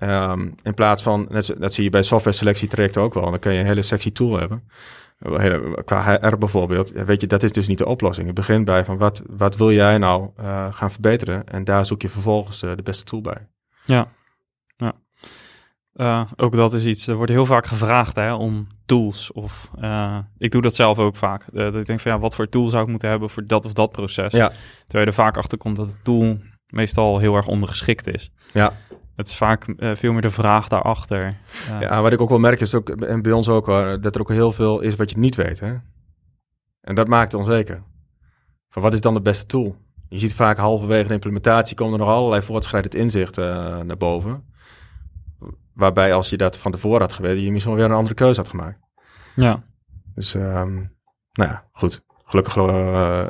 Um, 0.00 0.54
in 0.62 0.74
plaats 0.74 1.02
van, 1.02 1.26
net, 1.30 1.54
dat 1.58 1.74
zie 1.74 1.84
je 1.84 1.90
bij 1.90 2.02
software 2.02 2.36
selectie 2.36 2.68
trajecten 2.68 3.02
ook 3.02 3.14
wel, 3.14 3.30
dan 3.30 3.38
kun 3.38 3.52
je 3.52 3.58
een 3.58 3.66
hele 3.66 3.82
sexy 3.82 4.12
tool 4.12 4.38
hebben. 4.38 4.62
Hele, 5.18 5.82
qua 5.84 6.18
HR 6.20 6.36
bijvoorbeeld, 6.36 6.90
weet 6.90 7.20
je, 7.20 7.26
dat 7.26 7.42
is 7.42 7.52
dus 7.52 7.68
niet 7.68 7.78
de 7.78 7.86
oplossing. 7.86 8.26
Het 8.26 8.34
begint 8.34 8.64
bij 8.64 8.84
van, 8.84 8.98
wat, 8.98 9.22
wat 9.26 9.56
wil 9.56 9.72
jij 9.72 9.98
nou 9.98 10.30
uh, 10.40 10.66
gaan 10.70 10.90
verbeteren? 10.90 11.48
En 11.48 11.64
daar 11.64 11.86
zoek 11.86 12.02
je 12.02 12.08
vervolgens 12.08 12.62
uh, 12.62 12.76
de 12.76 12.82
beste 12.82 13.04
tool 13.04 13.20
bij. 13.20 13.46
Ja, 13.84 14.08
ja. 14.76 14.92
Uh, 15.94 16.26
ook 16.36 16.56
dat 16.56 16.72
is 16.72 16.84
iets, 16.84 17.06
er 17.06 17.16
wordt 17.16 17.32
heel 17.32 17.46
vaak 17.46 17.66
gevraagd 17.66 18.16
hè, 18.16 18.34
om 18.34 18.66
tools. 18.86 19.32
Of 19.32 19.70
uh, 19.80 20.18
ik 20.38 20.50
doe 20.50 20.62
dat 20.62 20.74
zelf 20.74 20.98
ook 20.98 21.16
vaak. 21.16 21.46
Uh, 21.52 21.62
dat 21.62 21.74
ik 21.74 21.86
denk 21.86 22.00
van 22.00 22.12
ja, 22.12 22.18
wat 22.18 22.34
voor 22.34 22.48
tool 22.48 22.68
zou 22.68 22.82
ik 22.82 22.88
moeten 22.88 23.08
hebben 23.08 23.30
voor 23.30 23.46
dat 23.46 23.64
of 23.64 23.72
dat 23.72 23.92
proces. 23.92 24.32
Ja. 24.32 24.48
Terwijl 24.86 25.04
je 25.04 25.10
er 25.10 25.12
vaak 25.12 25.36
achter 25.36 25.58
komt 25.58 25.76
dat 25.76 25.90
de 25.90 25.96
tool 26.02 26.38
meestal 26.66 27.18
heel 27.18 27.36
erg 27.36 27.46
ondergeschikt 27.46 28.06
is. 28.06 28.30
Ja. 28.52 28.72
Het 29.16 29.28
is 29.28 29.36
vaak 29.36 29.64
veel 29.76 30.12
meer 30.12 30.22
de 30.22 30.30
vraag 30.30 30.68
daarachter. 30.68 31.36
ja, 31.80 32.02
wat 32.02 32.12
ik 32.12 32.20
ook 32.20 32.28
wel 32.28 32.38
merk 32.38 32.60
is 32.60 32.74
ook, 32.74 32.90
en 32.90 33.22
bij 33.22 33.32
ons 33.32 33.48
ook, 33.48 33.66
dat 34.02 34.14
er 34.14 34.20
ook 34.20 34.28
heel 34.28 34.52
veel 34.52 34.80
is 34.80 34.94
wat 34.94 35.10
je 35.10 35.18
niet 35.18 35.34
weet. 35.34 35.60
Hè? 35.60 35.74
En 36.80 36.94
dat 36.94 37.08
maakt 37.08 37.32
het 37.32 37.40
onzeker. 37.40 37.82
Van 38.68 38.82
wat 38.82 38.92
is 38.92 39.00
dan 39.00 39.14
de 39.14 39.20
beste 39.20 39.46
tool? 39.46 39.76
Je 40.08 40.18
ziet 40.18 40.34
vaak 40.34 40.56
halverwege 40.56 41.08
de 41.08 41.14
implementatie 41.14 41.76
komen 41.76 41.92
er 41.92 41.98
nog 41.98 42.08
allerlei 42.08 42.42
voortschrijdend 42.42 42.94
inzicht 42.94 43.36
naar 43.36 43.96
boven. 43.96 44.44
Waarbij 45.74 46.14
als 46.14 46.30
je 46.30 46.36
dat 46.36 46.58
van 46.58 46.72
tevoren 46.72 47.00
had 47.00 47.12
geweten, 47.12 47.42
je 47.42 47.52
misschien 47.52 47.74
weer 47.74 47.84
een 47.84 47.92
andere 47.92 48.14
keuze 48.14 48.40
had 48.40 48.48
gemaakt. 48.48 48.78
Ja. 49.36 49.62
Dus, 50.14 50.34
um, 50.34 50.96
nou 51.32 51.50
ja, 51.50 51.64
goed. 51.72 52.04
Gelukkig 52.24 52.56
uh, 52.56 53.26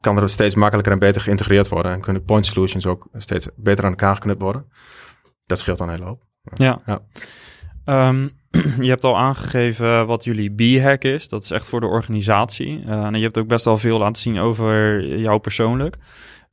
kan 0.00 0.16
er 0.16 0.28
steeds 0.28 0.54
makkelijker 0.54 0.92
en 0.92 0.98
beter 0.98 1.20
geïntegreerd 1.20 1.68
worden. 1.68 1.92
En 1.92 2.00
kunnen 2.00 2.24
point 2.24 2.46
solutions 2.46 2.86
ook 2.86 3.08
steeds 3.12 3.48
beter 3.56 3.84
aan 3.84 3.90
elkaar 3.90 4.14
geknipt 4.14 4.42
worden. 4.42 4.66
Dat 5.46 5.58
scheelt 5.58 5.78
dan 5.78 5.88
een 5.88 5.94
hele 5.94 6.06
hoop. 6.06 6.22
Ja. 6.54 6.82
ja. 6.86 7.00
Um, 8.08 8.30
je 8.80 8.88
hebt 8.88 9.04
al 9.04 9.16
aangegeven 9.16 10.06
wat 10.06 10.24
jullie 10.24 10.54
B-hack 10.54 11.02
is. 11.02 11.28
Dat 11.28 11.42
is 11.42 11.50
echt 11.50 11.68
voor 11.68 11.80
de 11.80 11.86
organisatie. 11.86 12.82
Uh, 12.84 13.04
en 13.04 13.14
je 13.14 13.22
hebt 13.22 13.38
ook 13.38 13.48
best 13.48 13.64
wel 13.64 13.78
veel 13.78 13.98
laten 13.98 14.22
zien 14.22 14.38
over 14.38 15.06
jou 15.18 15.38
persoonlijk. 15.38 15.96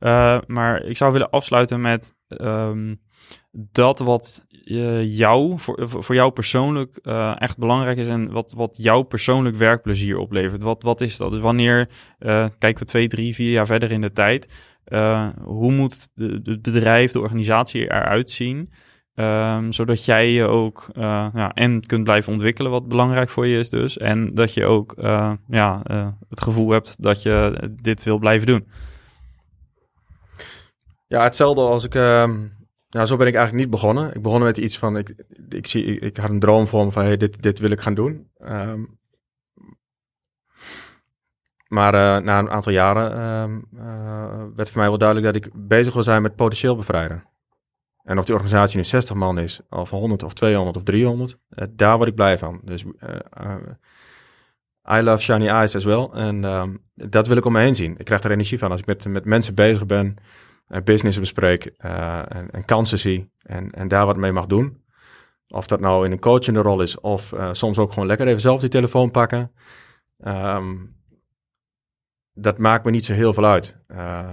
Uh, 0.00 0.38
maar 0.46 0.82
ik 0.82 0.96
zou 0.96 1.12
willen 1.12 1.30
afsluiten 1.30 1.80
met... 1.80 2.14
Um, 2.28 3.00
dat 3.52 3.98
wat 3.98 4.46
uh, 4.70 5.16
jou, 5.16 5.58
voor, 5.58 5.88
voor 5.88 6.14
jou 6.14 6.30
persoonlijk 6.30 6.98
uh, 7.02 7.34
echt 7.38 7.58
belangrijk 7.58 7.98
is 7.98 8.08
en 8.08 8.30
wat, 8.30 8.52
wat 8.56 8.76
jouw 8.76 9.02
persoonlijk 9.02 9.56
werkplezier 9.56 10.18
oplevert. 10.18 10.62
Wat, 10.62 10.82
wat 10.82 11.00
is 11.00 11.16
dat? 11.16 11.30
Dus 11.30 11.40
wanneer 11.40 11.88
uh, 12.20 12.46
kijken 12.58 12.80
we 12.80 12.88
twee, 12.88 13.08
drie, 13.08 13.34
vier 13.34 13.50
jaar 13.50 13.66
verder 13.66 13.90
in 13.90 14.00
de 14.00 14.12
tijd? 14.12 14.66
hoe 15.44 15.72
moet 15.72 16.08
het 16.14 16.62
bedrijf, 16.62 17.12
de 17.12 17.20
organisatie 17.20 17.82
eruit 17.82 18.30
zien? 18.30 18.70
Um, 19.14 19.72
zodat 19.72 20.04
jij 20.04 20.30
je 20.30 20.44
ook 20.44 20.86
ja, 20.94 21.52
en 21.54 21.86
kunt 21.86 22.04
blijven 22.04 22.32
ontwikkelen, 22.32 22.70
wat 22.70 22.88
belangrijk 22.88 23.28
voor 23.28 23.46
je 23.46 23.58
is 23.58 23.70
dus. 23.70 23.98
En 23.98 24.34
dat 24.34 24.54
je 24.54 24.66
ook 24.66 24.94
ja, 25.48 25.82
het 26.28 26.40
gevoel 26.40 26.70
hebt 26.70 27.02
dat 27.02 27.22
je 27.22 27.70
dit 27.82 28.02
wil 28.02 28.18
blijven 28.18 28.46
doen. 28.46 28.66
Ja, 31.06 31.22
hetzelfde 31.22 31.60
als 31.60 31.84
ik 31.84 31.94
ehm, 31.94 32.36
nou, 32.88 33.06
zo 33.06 33.16
ben 33.16 33.26
ik 33.26 33.34
eigenlijk 33.34 33.64
niet 33.64 33.80
begonnen. 33.80 34.14
Ik 34.14 34.22
begon 34.22 34.42
met 34.42 34.58
iets 34.58 34.78
van, 34.78 34.96
ik, 34.96 35.14
ik, 35.48 35.66
zie, 35.66 35.98
ik, 35.98 36.16
had 36.16 36.30
een 36.30 36.38
droom 36.38 36.66
voor 36.66 36.84
me 36.84 36.90
van, 36.90 37.04
hey, 37.04 37.16
dit, 37.16 37.42
dit 37.42 37.58
wil 37.58 37.70
ik 37.70 37.80
gaan 37.80 37.94
doen. 37.94 38.30
Um, 38.38 38.98
maar 41.68 41.94
uh, 41.94 42.24
na 42.24 42.38
een 42.38 42.50
aantal 42.50 42.72
jaren 42.72 43.20
um, 43.22 43.68
uh, 43.74 44.44
werd 44.54 44.70
voor 44.70 44.78
mij 44.78 44.88
wel 44.88 44.98
duidelijk 44.98 45.34
dat 45.34 45.44
ik 45.44 45.52
bezig 45.54 45.94
wil 45.94 46.02
zijn 46.02 46.22
met 46.22 46.36
potentieel 46.36 46.76
bevrijden. 46.76 47.24
En 48.02 48.18
of 48.18 48.24
die 48.24 48.34
organisatie 48.34 48.76
nu 48.76 48.84
60 48.84 49.16
man 49.16 49.38
is, 49.38 49.60
of 49.70 49.90
100 49.90 50.22
of 50.22 50.34
200 50.34 50.76
of 50.76 50.82
300, 50.82 51.38
uh, 51.50 51.64
daar 51.70 51.96
word 51.96 52.08
ik 52.08 52.14
blij 52.14 52.38
van. 52.38 52.60
Dus 52.64 52.84
I 54.90 55.00
love 55.00 55.22
shiny 55.22 55.48
eyes 55.48 55.74
as 55.74 55.84
well. 55.84 56.08
En 56.12 56.44
um, 56.44 56.82
dat 56.94 57.26
wil 57.26 57.36
ik 57.36 57.44
om 57.44 57.52
me 57.52 57.60
heen 57.60 57.74
zien. 57.74 57.94
Ik 57.98 58.04
krijg 58.04 58.22
er 58.22 58.30
energie 58.30 58.58
van 58.58 58.70
als 58.70 58.80
ik 58.80 58.86
met, 58.86 59.08
met 59.08 59.24
mensen 59.24 59.54
bezig 59.54 59.86
ben 59.86 60.06
en 60.06 60.16
business 60.68 61.18
bespreek 61.18 61.64
eh, 61.64 62.18
en, 62.28 62.50
en 62.50 62.64
kansen 62.64 62.98
zie 62.98 63.30
en, 63.42 63.70
en 63.70 63.88
daar 63.88 64.06
wat 64.06 64.16
mee 64.16 64.32
mag 64.32 64.46
doen. 64.46 64.82
Of 65.48 65.66
dat 65.66 65.80
nou 65.80 66.04
in 66.04 66.12
een 66.12 66.20
coachende 66.20 66.60
rol 66.60 66.82
is 66.82 67.00
of 67.00 67.32
eh, 67.32 67.48
soms 67.52 67.78
ook 67.78 67.92
gewoon 67.92 68.08
lekker 68.08 68.26
even 68.26 68.40
zelf 68.40 68.60
die 68.60 68.68
telefoon 68.68 69.10
pakken. 69.10 69.52
Ehm, 70.18 70.76
dat 72.32 72.58
maakt 72.58 72.84
me 72.84 72.90
niet 72.90 73.04
zo 73.04 73.12
heel 73.12 73.34
veel 73.34 73.44
uit. 73.44 73.84
Uh, 73.88 74.28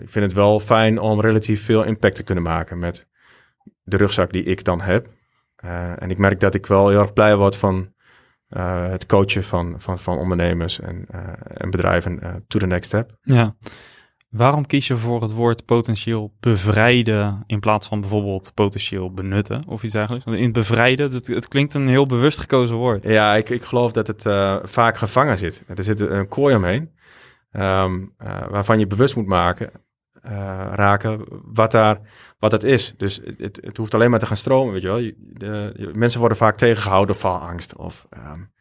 ik 0.00 0.08
vind 0.08 0.24
het 0.24 0.34
wel 0.34 0.60
fijn 0.60 0.98
om 0.98 1.20
relatief 1.20 1.64
veel 1.64 1.84
impact 1.84 2.16
te 2.16 2.22
kunnen 2.22 2.44
maken 2.44 2.78
met 2.78 3.08
de 3.82 3.96
rugzak 3.96 4.32
die 4.32 4.42
ik 4.42 4.64
dan 4.64 4.80
heb. 4.80 5.08
En 5.96 6.10
ik 6.10 6.18
merk 6.18 6.40
dat 6.40 6.54
ik 6.54 6.66
wel 6.66 6.88
heel 6.88 7.00
erg 7.00 7.12
blij 7.12 7.36
word 7.36 7.56
van 7.56 7.94
het 8.48 9.06
coachen 9.06 9.42
van, 9.44 9.80
van, 9.80 9.98
van 9.98 10.18
ondernemers 10.18 10.80
en, 10.80 11.06
en 11.54 11.70
bedrijven 11.70 12.44
to 12.46 12.58
the 12.58 12.66
next 12.66 12.84
step. 12.84 13.16
Ja. 13.22 13.56
Waarom 14.28 14.66
kies 14.66 14.86
je 14.86 14.96
voor 14.96 15.22
het 15.22 15.32
woord 15.32 15.64
potentieel 15.64 16.34
bevrijden 16.40 17.44
in 17.46 17.60
plaats 17.60 17.86
van 17.86 18.00
bijvoorbeeld 18.00 18.52
potentieel 18.54 19.12
benutten 19.12 19.62
of 19.66 19.82
iets 19.82 19.92
dergelijks? 19.92 20.24
Want 20.26 20.38
in 20.38 20.52
bevrijden, 20.52 21.12
het, 21.12 21.26
het 21.26 21.48
klinkt 21.48 21.74
een 21.74 21.88
heel 21.88 22.06
bewust 22.06 22.38
gekozen 22.38 22.76
woord. 22.76 23.04
Ja, 23.04 23.36
ik, 23.36 23.48
ik 23.48 23.62
geloof 23.62 23.92
dat 23.92 24.06
het 24.06 24.22
vaak 24.70 24.96
gevangen 24.96 25.38
zit. 25.38 25.64
Er 25.66 25.84
zit 25.84 26.00
een 26.00 26.28
kooi 26.28 26.54
omheen. 26.54 26.96
Um, 27.52 28.14
uh, 28.18 28.48
waarvan 28.48 28.78
je 28.78 28.86
bewust 28.86 29.16
moet 29.16 29.26
maken, 29.26 29.70
uh, 30.24 30.30
raken 30.72 31.24
wat, 31.52 31.70
daar, 31.70 32.00
wat 32.38 32.52
het 32.52 32.64
is. 32.64 32.94
Dus 32.96 33.20
het, 33.36 33.58
het 33.62 33.76
hoeft 33.76 33.94
alleen 33.94 34.10
maar 34.10 34.18
te 34.18 34.26
gaan 34.26 34.36
stromen, 34.36 34.72
weet 34.72 34.82
je 34.82 34.88
wel. 34.88 35.12
De, 35.16 35.90
mensen 35.92 36.20
worden 36.20 36.38
vaak 36.38 36.56
tegengehouden 36.56 37.16
door 37.20 37.30
angst 37.30 37.76
of 37.76 38.06
um, 38.16 38.52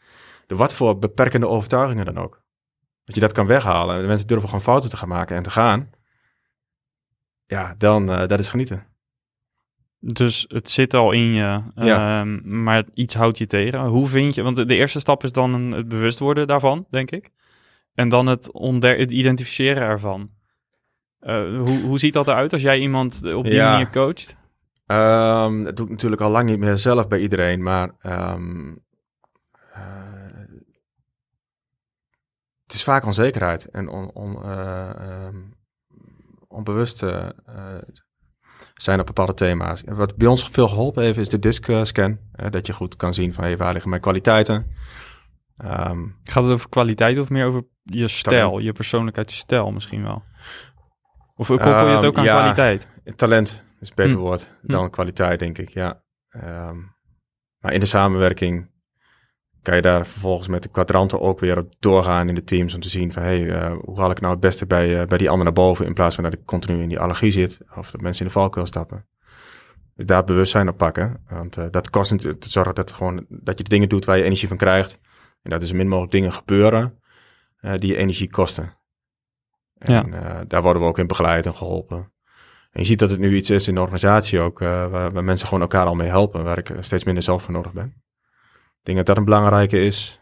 de 0.48 0.56
wat 0.56 0.74
voor 0.74 0.98
beperkende 0.98 1.48
overtuigingen 1.48 2.06
dan 2.06 2.18
ook. 2.18 2.46
Dat 3.08 3.16
je 3.16 3.22
dat 3.22 3.32
kan 3.32 3.46
weghalen. 3.46 4.02
De 4.02 4.08
mensen 4.08 4.28
durven 4.28 4.48
gewoon 4.48 4.64
fouten 4.64 4.90
te 4.90 4.98
gaan 4.98 5.08
maken 5.08 5.36
en 5.36 5.44
te 5.44 5.50
gaan. 5.50 5.90
Ja, 7.46 7.76
dan, 7.78 8.12
uh, 8.12 8.28
dat 8.28 8.40
is 8.40 8.50
genieten. 8.50 8.86
Dus 10.00 10.46
het 10.48 10.70
zit 10.70 10.94
al 10.94 11.12
in 11.12 11.34
je, 11.34 11.62
ja. 11.76 12.22
um, 12.22 12.64
maar 12.64 12.84
iets 12.94 13.14
houdt 13.14 13.38
je 13.38 13.48
tegen. 13.48 13.86
Hoe 13.86 14.08
vind 14.08 14.36
je, 14.36 14.44
want 14.44 14.56
de, 14.56 14.66
de 14.66 14.76
eerste 14.76 15.00
stap 15.00 15.24
is 15.24 15.32
dan 15.32 15.54
een, 15.54 15.72
het 15.72 15.88
bewust 15.88 16.20
worden 16.20 16.48
daarvan, 16.48 16.86
denk 16.90 17.12
ik. 17.12 17.30
En 17.94 18.10
dan 18.10 18.28
het, 18.28 18.52
onder, 18.52 18.98
het 18.98 19.12
identificeren 19.12 19.84
ervan. 19.84 20.30
Uh, 21.22 21.60
hoe, 21.60 21.82
hoe 21.82 22.00
ziet 22.00 22.14
dat 22.14 22.28
eruit 22.28 22.54
als 22.54 22.62
jij 22.62 22.80
iemand 22.80 23.34
op 23.34 23.44
die 23.44 23.54
ja. 23.54 23.72
manier 23.72 23.90
coacht? 23.90 24.38
Um, 24.86 25.64
dat 25.64 25.76
doe 25.76 25.86
ik 25.86 25.92
natuurlijk 25.92 26.22
al 26.22 26.32
lang 26.32 26.50
niet 26.50 26.60
meer 26.60 26.78
zelf 26.78 27.08
bij 27.08 27.20
iedereen, 27.20 27.64
maar 27.64 27.92
um, 28.04 28.84
uh, 29.76 30.07
het 32.68 32.76
is 32.76 32.84
vaak 32.84 33.06
onzekerheid 33.06 33.66
en 33.66 33.90
on, 33.90 34.12
on, 34.14 34.38
uh, 34.46 34.90
um, 35.26 35.54
onbewust 36.48 37.04
zijn 38.74 39.00
op 39.00 39.06
bepaalde 39.06 39.34
thema's. 39.34 39.84
Wat 39.86 40.16
bij 40.16 40.28
ons 40.28 40.50
veel 40.50 40.68
geholpen 40.68 41.04
heeft 41.04 41.18
is 41.18 41.30
de 41.30 41.40
disc 41.40 41.70
scan, 41.82 42.20
dat 42.50 42.66
je 42.68 42.74
goed 42.74 42.96
kan 42.96 43.14
zien 43.14 43.34
van 43.34 43.44
hey, 43.44 43.58
waar 43.58 43.72
liggen 43.72 43.90
mijn 43.90 44.02
kwaliteiten. 44.02 44.72
Um, 45.66 46.16
Gaat 46.24 46.44
het 46.44 46.54
over 46.54 46.70
kwaliteit 46.70 47.20
of 47.20 47.30
meer 47.30 47.46
over 47.46 47.64
je 47.84 48.08
stijl, 48.08 48.48
talent. 48.48 48.64
je 48.64 48.72
persoonlijkheidsstijl 48.72 49.72
misschien 49.72 50.04
wel? 50.04 50.24
Of 51.36 51.48
koppel 51.48 51.88
je 51.88 51.96
het 51.96 52.06
ook 52.06 52.18
aan 52.18 52.24
ja, 52.24 52.40
kwaliteit? 52.40 52.88
Talent 53.16 53.64
is 53.80 53.90
een 53.90 53.96
beter 53.96 54.18
Hm. 54.18 54.24
woord 54.24 54.54
dan 54.62 54.84
Hm. 54.84 54.90
kwaliteit, 54.90 55.40
denk 55.40 55.58
ik, 55.58 55.70
ja. 55.70 56.04
Um, 56.36 56.96
maar 57.58 57.74
in 57.74 57.80
de 57.80 57.86
samenwerking 57.86 58.70
kan 59.68 59.76
je 59.76 59.82
daar 59.82 60.08
vervolgens 60.08 60.48
met 60.48 60.64
de 60.64 60.70
kwadranten 60.70 61.22
ook 61.22 61.40
weer 61.40 61.58
op 61.58 61.74
doorgaan 61.80 62.30
in 62.30 62.36
de 62.36 62.44
teams 62.44 62.74
om 62.74 62.80
te 62.80 62.90
zien 62.90 63.12
van, 63.12 63.24
hey, 63.24 63.42
uh, 63.42 63.76
hoe 63.82 64.00
haal 64.00 64.12
ik 64.12 64.20
nou 64.20 64.32
het 64.32 64.42
beste 64.42 64.66
bij, 64.66 65.02
uh, 65.02 65.06
bij 65.06 65.18
die 65.18 65.30
ander 65.30 65.44
naar 65.44 65.54
boven 65.54 65.86
in 65.86 65.94
plaats 65.94 66.16
van 66.16 66.24
dat 66.24 66.34
ik 66.34 66.46
continu 66.46 66.82
in 66.82 66.90
die 66.90 67.00
allergie 67.00 67.32
zit 67.32 67.62
of 67.76 67.92
dat 67.92 68.02
mensen 68.02 68.22
in 68.22 68.28
de 68.28 68.40
valkuil 68.40 68.66
stappen. 68.66 69.06
Dus 69.96 70.06
daar 70.06 70.24
bewustzijn 70.24 70.70
op 70.70 70.78
pakken, 70.78 71.24
want 71.30 71.58
uh, 71.58 71.66
dat 71.72 71.90
kost 71.90 72.12
natuurlijk 72.12 72.42
te 72.42 72.50
zorgen 72.50 72.76
dat, 72.76 72.92
gewoon, 72.92 73.26
dat 73.30 73.58
je 73.58 73.64
de 73.64 73.70
dingen 73.70 73.90
doet 73.90 74.06
waar 74.06 74.18
je 74.18 74.24
energie 74.24 74.48
van 74.48 74.58
krijgt. 74.58 75.00
En 75.42 75.52
dat 75.52 75.62
er 75.62 75.68
zo 75.68 75.76
min 75.76 75.88
mogelijk 75.88 76.12
dingen 76.12 76.32
gebeuren 76.32 77.00
die 77.62 77.92
je 77.92 77.98
energie 77.98 78.30
kosten. 78.30 78.78
En 79.78 80.12
Ja. 80.12 80.44
daar 80.48 80.62
worden 80.62 80.82
we 80.82 80.88
ook 80.88 81.00
in 81.00 81.08
begeleid 81.08 81.46
en 81.46 81.54
geholpen. 81.54 81.98
En 82.72 82.82
je 82.82 82.86
ziet 82.86 83.00
dat 83.00 83.10
het 83.10 83.20
nu 83.20 83.36
iets 83.36 83.50
is 83.50 83.68
in 83.68 83.76
de 83.76 83.82
organisatie 83.82 84.40
ook, 84.40 84.60
waar, 84.60 84.90
waar, 84.90 85.24
mensen 85.24 85.48
gewoon 85.48 85.64
elkaar 85.64 85.86
al 85.86 85.96
mee 85.96 86.10
helpen, 86.10 86.44
waar 86.44 86.58
ik 86.58 86.74
steeds 86.80 87.04
minder 87.04 87.24
zelf 87.24 87.44
voor 87.44 87.54
nodig 87.54 87.74
ben. 87.74 88.06
Denk 88.88 89.00
dat 89.00 89.08
dat 89.08 89.18
een 89.18 89.24
belangrijke 89.24 89.80
is. 89.80 90.22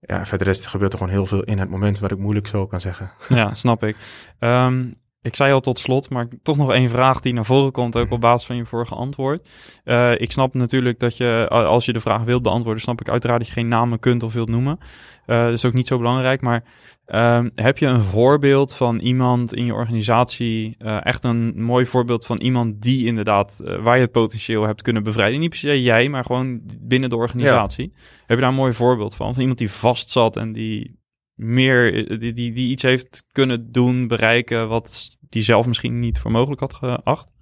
Ja, 0.00 0.26
verder 0.26 0.46
rest 0.46 0.66
gebeurt 0.66 0.92
er 0.92 0.98
gewoon 0.98 1.12
heel 1.12 1.26
veel 1.26 1.42
in 1.42 1.58
het 1.58 1.68
moment 1.68 1.98
waar 1.98 2.10
ik 2.10 2.18
moeilijk 2.18 2.46
zo 2.46 2.66
kan 2.66 2.80
zeggen. 2.80 3.12
Ja, 3.28 3.54
snap 3.54 3.84
ik. 3.84 3.96
Um, 4.38 4.92
ik 5.22 5.36
zei 5.36 5.52
al 5.52 5.60
tot 5.60 5.78
slot, 5.78 6.10
maar 6.10 6.28
toch 6.42 6.56
nog 6.56 6.72
één 6.72 6.88
vraag 6.88 7.20
die 7.20 7.32
naar 7.32 7.44
voren 7.44 7.72
komt, 7.72 7.96
ook 7.96 8.10
op 8.10 8.20
basis 8.20 8.46
van 8.46 8.56
je 8.56 8.64
vorige 8.64 8.94
antwoord. 8.94 9.48
Uh, 9.84 10.20
ik 10.20 10.32
snap 10.32 10.54
natuurlijk 10.54 10.98
dat 10.98 11.16
je, 11.16 11.46
als 11.48 11.84
je 11.84 11.92
de 11.92 12.00
vraag 12.00 12.22
wilt 12.22 12.42
beantwoorden, 12.42 12.82
snap 12.82 13.00
ik 13.00 13.08
uiteraard 13.08 13.38
dat 13.38 13.48
je 13.48 13.54
geen 13.54 13.68
namen 13.68 13.98
kunt 13.98 14.22
of 14.22 14.32
wilt 14.32 14.48
noemen. 14.48 14.78
Uh, 15.26 15.44
dat 15.44 15.52
is 15.52 15.64
ook 15.64 15.72
niet 15.72 15.86
zo 15.86 15.98
belangrijk, 15.98 16.40
maar 16.40 16.64
uh, 17.06 17.40
heb 17.54 17.78
je 17.78 17.86
een 17.86 18.00
voorbeeld 18.00 18.74
van 18.74 18.98
iemand 18.98 19.54
in 19.54 19.64
je 19.64 19.74
organisatie, 19.74 20.76
uh, 20.78 21.06
echt 21.06 21.24
een 21.24 21.62
mooi 21.62 21.86
voorbeeld 21.86 22.26
van 22.26 22.40
iemand 22.40 22.82
die 22.82 23.06
inderdaad, 23.06 23.62
waar 23.80 23.96
je 23.96 24.02
het 24.02 24.12
potentieel 24.12 24.66
hebt 24.66 24.82
kunnen 24.82 25.02
bevrijden? 25.02 25.40
Niet 25.40 25.48
per 25.48 25.58
se 25.58 25.82
jij, 25.82 26.08
maar 26.08 26.24
gewoon 26.24 26.60
binnen 26.80 27.10
de 27.10 27.16
organisatie. 27.16 27.92
Ja. 27.94 28.00
Heb 28.26 28.36
je 28.36 28.42
daar 28.42 28.48
een 28.48 28.54
mooi 28.54 28.72
voorbeeld 28.72 29.14
van? 29.14 29.32
Van 29.32 29.40
iemand 29.40 29.58
die 29.58 29.70
vast 29.70 30.10
zat 30.10 30.36
en 30.36 30.52
die 30.52 30.99
meer, 31.40 32.08
die, 32.18 32.32
die, 32.32 32.52
die 32.52 32.70
iets 32.70 32.82
heeft 32.82 33.24
kunnen 33.32 33.72
doen, 33.72 34.06
bereiken, 34.06 34.68
wat 34.68 35.18
die 35.20 35.42
zelf 35.42 35.66
misschien 35.66 35.98
niet 35.98 36.18
voor 36.18 36.30
mogelijk 36.30 36.60
had 36.60 36.74
geacht? 36.74 37.32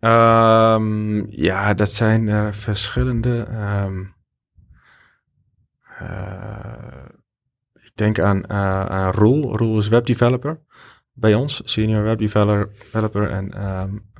Um, 0.00 1.26
ja, 1.30 1.74
dat 1.74 1.90
zijn 1.90 2.28
er 2.28 2.54
verschillende. 2.54 3.46
Um, 3.84 4.14
uh, 6.00 7.04
ik 7.72 7.92
denk 7.94 8.18
aan, 8.18 8.36
uh, 8.36 8.86
aan 8.86 9.12
Roel. 9.12 9.56
Roel 9.56 9.78
is 9.78 9.88
webdeveloper 9.88 10.60
bij 11.12 11.34
ons, 11.34 11.60
senior 11.64 12.02
webdeveloper. 12.02 13.30
En 13.30 13.66
um, 13.66 14.10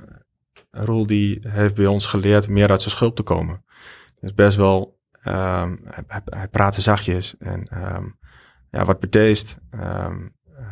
Roel 0.71 1.05
die 1.07 1.39
heeft 1.41 1.75
bij 1.75 1.85
ons 1.85 2.05
geleerd 2.05 2.49
meer 2.49 2.69
uit 2.69 2.81
zijn 2.81 2.95
schulp 2.95 3.15
te 3.15 3.23
komen. 3.23 3.65
Dus 4.19 4.33
best 4.33 4.57
wel 4.57 4.96
Um, 5.27 5.79
hij, 6.07 6.21
hij 6.25 6.47
praatte 6.47 6.81
zachtjes 6.81 7.37
en 7.37 7.67
um, 7.95 8.17
ja, 8.71 8.85
wat 8.85 8.99
bedeesd. 8.99 9.57
Um, 9.73 10.35
uh, 10.59 10.63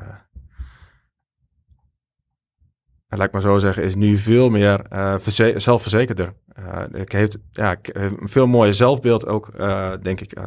en 3.08 3.18
laat 3.18 3.28
ik 3.28 3.34
maar 3.34 3.42
zo 3.42 3.58
zeggen, 3.58 3.84
is 3.84 3.96
nu 3.96 4.18
veel 4.18 4.50
meer 4.50 4.86
uh, 4.94 5.16
zelfverzekerder. 5.58 6.34
Uh, 6.60 6.84
ik 6.92 7.12
heeft 7.12 7.38
ja, 7.52 7.78
een 7.82 8.18
veel 8.22 8.48
mooier 8.48 8.74
zelfbeeld 8.74 9.28
ook, 9.28 9.58
denk 10.04 10.22
ik, 10.22 10.40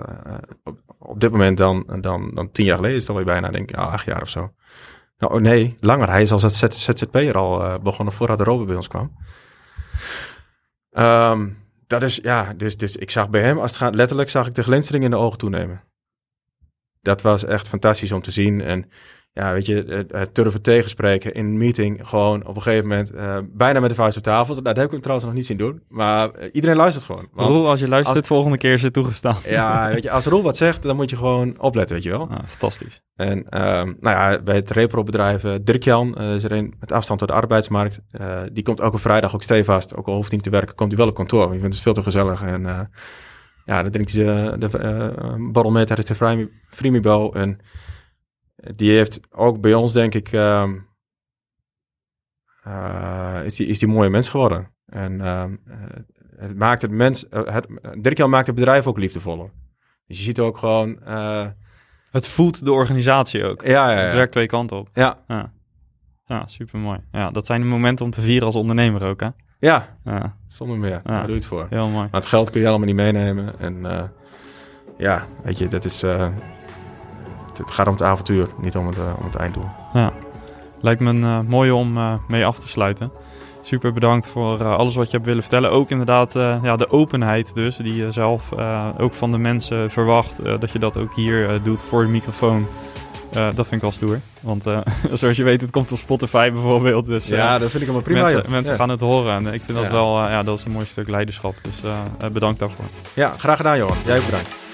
op, 0.62 0.78
op, 0.98 1.20
dit 1.20 1.30
moment 1.30 1.56
dan, 1.56 1.98
dan, 2.00 2.30
dan 2.34 2.50
tien 2.50 2.64
jaar 2.64 2.76
geleden 2.76 2.96
is 2.96 3.02
het 3.02 3.10
alweer 3.10 3.26
bijna, 3.26 3.50
denk 3.50 3.70
ik, 3.70 3.76
acht 3.76 4.06
jaar 4.06 4.22
of 4.22 4.28
zo. 4.28 4.52
Nou, 5.18 5.34
oh 5.34 5.40
nee, 5.40 5.76
langer. 5.80 6.08
Hij 6.08 6.22
is 6.22 6.32
als 6.32 6.58
ZZP'er 6.58 7.36
al 7.36 7.78
begonnen 7.78 8.14
voordat 8.14 8.38
de 8.38 8.44
Robert 8.44 8.66
bij 8.66 8.76
ons 8.76 8.88
kwam. 8.88 9.16
Um, 10.92 11.67
dat 11.88 12.02
is, 12.02 12.16
ja, 12.16 12.52
dus, 12.52 12.76
dus 12.76 12.96
ik 12.96 13.10
zag 13.10 13.30
bij 13.30 13.42
hem, 13.42 13.58
als 13.58 13.70
het 13.70 13.80
gaat, 13.80 13.94
letterlijk 13.94 14.30
zag 14.30 14.46
ik 14.46 14.54
de 14.54 14.62
glinstering 14.62 15.04
in 15.04 15.10
de 15.10 15.16
ogen 15.16 15.38
toenemen. 15.38 15.82
Dat 17.02 17.22
was 17.22 17.44
echt 17.44 17.68
fantastisch 17.68 18.12
om 18.12 18.22
te 18.22 18.30
zien. 18.30 18.60
En 18.60 18.90
ja, 19.32 19.52
weet 19.52 19.66
je, 19.66 20.06
het 20.08 20.34
durven 20.34 20.62
tegenspreken 20.62 21.34
in 21.34 21.44
een 21.44 21.56
meeting, 21.56 22.08
gewoon 22.08 22.46
op 22.46 22.56
een 22.56 22.62
gegeven 22.62 22.88
moment 22.88 23.14
uh, 23.14 23.38
bijna 23.52 23.80
met 23.80 23.88
de 23.88 23.94
vuist 23.94 24.16
op 24.16 24.22
tafel. 24.22 24.52
Nou, 24.52 24.64
dat 24.64 24.76
heb 24.76 24.84
ik 24.84 24.90
hem 24.90 25.00
trouwens 25.00 25.26
nog 25.26 25.36
niet 25.36 25.46
zien 25.46 25.56
doen, 25.56 25.82
maar 25.88 26.30
uh, 26.38 26.48
iedereen 26.52 26.76
luistert 26.76 27.04
gewoon. 27.04 27.28
Want 27.32 27.50
Roel, 27.50 27.68
als 27.68 27.80
je 27.80 27.88
luistert, 27.88 28.18
als, 28.18 28.26
volgende 28.26 28.58
keer 28.58 28.72
is 28.72 28.82
het 28.82 28.92
toegestaan. 28.92 29.36
Ja, 29.44 29.88
weet 29.92 30.02
je, 30.02 30.10
als 30.10 30.26
Roel 30.26 30.42
wat 30.42 30.56
zegt, 30.56 30.82
dan 30.82 30.96
moet 30.96 31.10
je 31.10 31.16
gewoon 31.16 31.60
opletten, 31.60 31.94
weet 31.94 32.04
je 32.04 32.10
wel. 32.10 32.28
Ah, 32.30 32.38
fantastisch. 32.46 33.02
En 33.16 33.38
um, 33.38 33.96
nou 34.00 34.16
ja, 34.16 34.42
bij 34.42 34.54
het 34.54 34.70
repro-bedrijf 34.70 35.42
Dirk-Jan, 35.62 36.14
uh, 36.18 36.34
is 36.34 36.44
er 36.44 36.52
een 36.52 36.74
met 36.80 36.92
afstand 36.92 37.18
tot 37.18 37.28
de 37.28 37.34
arbeidsmarkt. 37.34 38.00
Die 38.52 38.62
komt 38.62 38.80
elke 38.80 38.98
vrijdag 38.98 39.34
ook 39.34 39.42
stevast, 39.42 39.96
ook 39.96 40.06
al 40.06 40.14
hoeft 40.14 40.28
hij 40.28 40.36
niet 40.36 40.44
te 40.44 40.50
werken, 40.50 40.74
komt 40.74 40.90
hij 40.90 40.98
wel 40.98 41.08
op 41.08 41.14
kantoor. 41.14 41.40
Want 41.40 41.54
je 41.54 41.60
vindt 41.60 41.74
het 41.74 41.84
veel 41.84 41.92
te 41.92 42.02
gezellig 42.02 42.42
en 42.42 42.90
ja, 43.64 43.82
dan 43.82 43.90
drinkt 43.90 44.12
hij 44.12 44.58
de 44.58 45.70
mee 45.70 45.84
tijdens 45.84 46.18
de 46.18 46.48
Freemibo 46.70 47.32
en 47.32 47.60
die 48.58 48.96
heeft 48.96 49.20
ook 49.30 49.60
bij 49.60 49.74
ons, 49.74 49.92
denk 49.92 50.14
ik, 50.14 50.32
um, 50.32 50.86
uh, 52.66 53.40
is, 53.44 53.56
die, 53.56 53.66
is 53.66 53.78
die 53.78 53.88
mooie 53.88 54.10
mens 54.10 54.28
geworden. 54.28 54.70
En 54.86 55.26
um, 55.26 55.60
het 56.36 56.56
maakt 56.56 56.82
het 56.82 56.90
mens, 56.90 57.26
uh, 57.30 57.58
het, 58.02 58.18
maakt 58.28 58.46
het 58.46 58.56
bedrijf 58.56 58.86
ook 58.86 58.98
liefdevoller. 58.98 59.50
Dus 60.06 60.16
je 60.16 60.22
ziet 60.22 60.40
ook 60.40 60.58
gewoon... 60.58 60.98
Uh, 61.06 61.46
het 62.10 62.28
voelt 62.28 62.64
de 62.64 62.72
organisatie 62.72 63.44
ook. 63.44 63.62
Ja, 63.62 63.90
ja, 63.90 63.96
ja. 63.96 64.04
Het 64.04 64.12
werkt 64.12 64.32
twee 64.32 64.46
kanten 64.46 64.76
op. 64.76 64.88
Ja. 64.92 65.18
Ja, 65.26 65.52
ja 66.24 66.46
super 66.46 66.78
mooi. 66.78 66.98
Ja, 67.12 67.30
dat 67.30 67.46
zijn 67.46 67.60
de 67.60 67.66
momenten 67.66 68.04
om 68.04 68.10
te 68.10 68.20
vieren 68.20 68.46
als 68.46 68.56
ondernemer 68.56 69.04
ook, 69.04 69.20
hè? 69.20 69.28
Ja, 69.58 69.98
ja. 70.04 70.36
zonder 70.46 70.78
meer. 70.78 71.00
Daar 71.04 71.20
doe 71.20 71.28
je 71.28 71.34
het 71.34 71.46
voor. 71.46 71.66
Heel 71.70 71.88
mooi. 71.88 72.08
Maar 72.10 72.20
het 72.20 72.26
geld 72.26 72.50
kun 72.50 72.60
je 72.60 72.68
allemaal 72.68 72.86
niet 72.86 72.96
meenemen. 72.96 73.58
En 73.58 74.10
ja, 74.98 75.26
weet 75.42 75.58
je, 75.58 75.68
dat 75.68 75.84
is... 75.84 76.04
het, 77.58 77.66
het 77.66 77.76
gaat 77.76 77.86
om 77.86 77.92
het 77.92 78.02
avontuur, 78.02 78.48
niet 78.60 78.76
om 78.76 78.86
het, 78.86 78.96
om 79.18 79.24
het 79.24 79.34
einddoel. 79.34 79.68
Ja, 79.92 80.12
lijkt 80.80 81.00
me 81.00 81.10
een 81.10 81.46
mooie 81.46 81.74
om 81.74 82.20
mee 82.28 82.46
af 82.46 82.58
te 82.58 82.68
sluiten 82.68 83.10
super 83.68 83.92
bedankt 83.92 84.28
voor 84.28 84.60
uh, 84.60 84.76
alles 84.76 84.94
wat 84.94 85.06
je 85.06 85.12
hebt 85.12 85.26
willen 85.26 85.42
vertellen. 85.42 85.70
Ook 85.70 85.90
inderdaad 85.90 86.34
uh, 86.36 86.56
ja, 86.62 86.76
de 86.76 86.90
openheid 86.90 87.54
dus, 87.54 87.76
die 87.76 87.96
je 87.96 88.12
zelf 88.12 88.52
uh, 88.58 88.88
ook 88.98 89.14
van 89.14 89.30
de 89.30 89.38
mensen 89.38 89.90
verwacht. 89.90 90.40
dat 90.44 90.70
je 90.70 90.78
dat 90.78 90.96
ook 90.96 91.14
hier 91.14 91.62
doet 91.62 91.82
voor 91.82 92.02
de 92.02 92.08
microfoon. 92.08 92.66
dat 93.30 93.54
vind 93.54 93.72
ik 93.72 93.80
wel 93.80 93.92
stoer. 93.92 94.20
Want 94.40 94.64
zoals 95.12 95.36
je 95.36 95.42
weet, 95.42 95.60
het 95.60 95.70
komt 95.70 95.92
op 95.92 95.98
Spotify 95.98 96.50
bijvoorbeeld. 96.52 97.06
Dus, 97.06 97.26
ja, 97.26 97.58
dat 97.58 97.70
vind 97.70 97.82
ik 97.82 97.88
helemaal 97.88 98.02
prima. 98.02 98.22
Mensen, 98.22 98.50
mensen 98.50 98.74
gaan 98.74 98.88
het 98.88 99.00
horen. 99.00 99.34
En 99.34 99.54
ik 99.54 99.62
vind 99.64 99.78
dat 99.78 99.86
ja. 99.86 99.92
wel 99.92 100.18
ja, 100.18 100.42
dat 100.42 100.58
is 100.58 100.64
een 100.64 100.72
mooi 100.72 100.86
stuk 100.86 101.08
leiderschap. 101.08 101.54
Dus 101.62 101.82
bedankt 102.32 102.58
daarvoor. 102.58 102.84
Ja, 103.14 103.32
graag 103.38 103.56
gedaan 103.56 103.76
Johan. 103.76 103.96
Jij 104.04 104.18
ook 104.18 104.24
bedankt. 104.24 104.67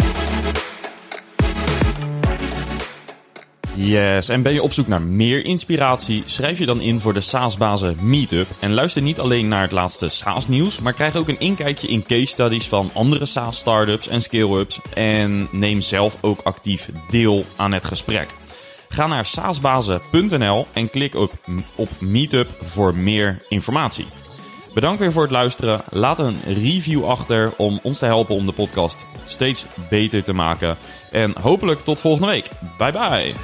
Yes, 3.76 4.28
en 4.28 4.42
ben 4.42 4.52
je 4.52 4.62
op 4.62 4.72
zoek 4.72 4.86
naar 4.88 5.02
meer 5.02 5.44
inspiratie? 5.44 6.22
Schrijf 6.26 6.58
je 6.58 6.66
dan 6.66 6.80
in 6.80 7.00
voor 7.00 7.14
de 7.14 7.20
SaaS-bazen 7.20 7.96
Meetup. 8.00 8.46
En 8.60 8.72
luister 8.72 9.02
niet 9.02 9.20
alleen 9.20 9.48
naar 9.48 9.62
het 9.62 9.72
laatste 9.72 10.08
SaaS-nieuws, 10.08 10.80
maar 10.80 10.92
krijg 10.92 11.16
ook 11.16 11.28
een 11.28 11.40
inkijkje 11.40 11.88
in 11.88 12.02
case 12.02 12.26
studies 12.26 12.68
van 12.68 12.90
andere 12.92 13.26
SaaS-startups 13.26 14.08
en 14.08 14.20
scale-ups. 14.22 14.80
En 14.94 15.48
neem 15.52 15.80
zelf 15.80 16.16
ook 16.20 16.40
actief 16.42 16.90
deel 17.10 17.44
aan 17.56 17.72
het 17.72 17.84
gesprek. 17.84 18.34
Ga 18.88 19.06
naar 19.06 19.26
saasbazen.nl 19.26 20.66
en 20.72 20.90
klik 20.90 21.14
op, 21.14 21.32
op 21.74 21.88
Meetup 22.00 22.48
voor 22.62 22.94
meer 22.94 23.38
informatie. 23.48 24.06
Bedankt 24.74 25.00
weer 25.00 25.12
voor 25.12 25.22
het 25.22 25.30
luisteren. 25.30 25.80
Laat 25.90 26.18
een 26.18 26.40
review 26.46 27.04
achter 27.04 27.52
om 27.56 27.80
ons 27.82 27.98
te 27.98 28.06
helpen 28.06 28.34
om 28.34 28.46
de 28.46 28.52
podcast 28.52 29.06
steeds 29.24 29.66
beter 29.90 30.22
te 30.22 30.32
maken. 30.32 30.76
En 31.10 31.34
hopelijk 31.40 31.80
tot 31.80 32.00
volgende 32.00 32.28
week. 32.28 32.50
Bye 32.78 32.92
bye. 32.92 33.34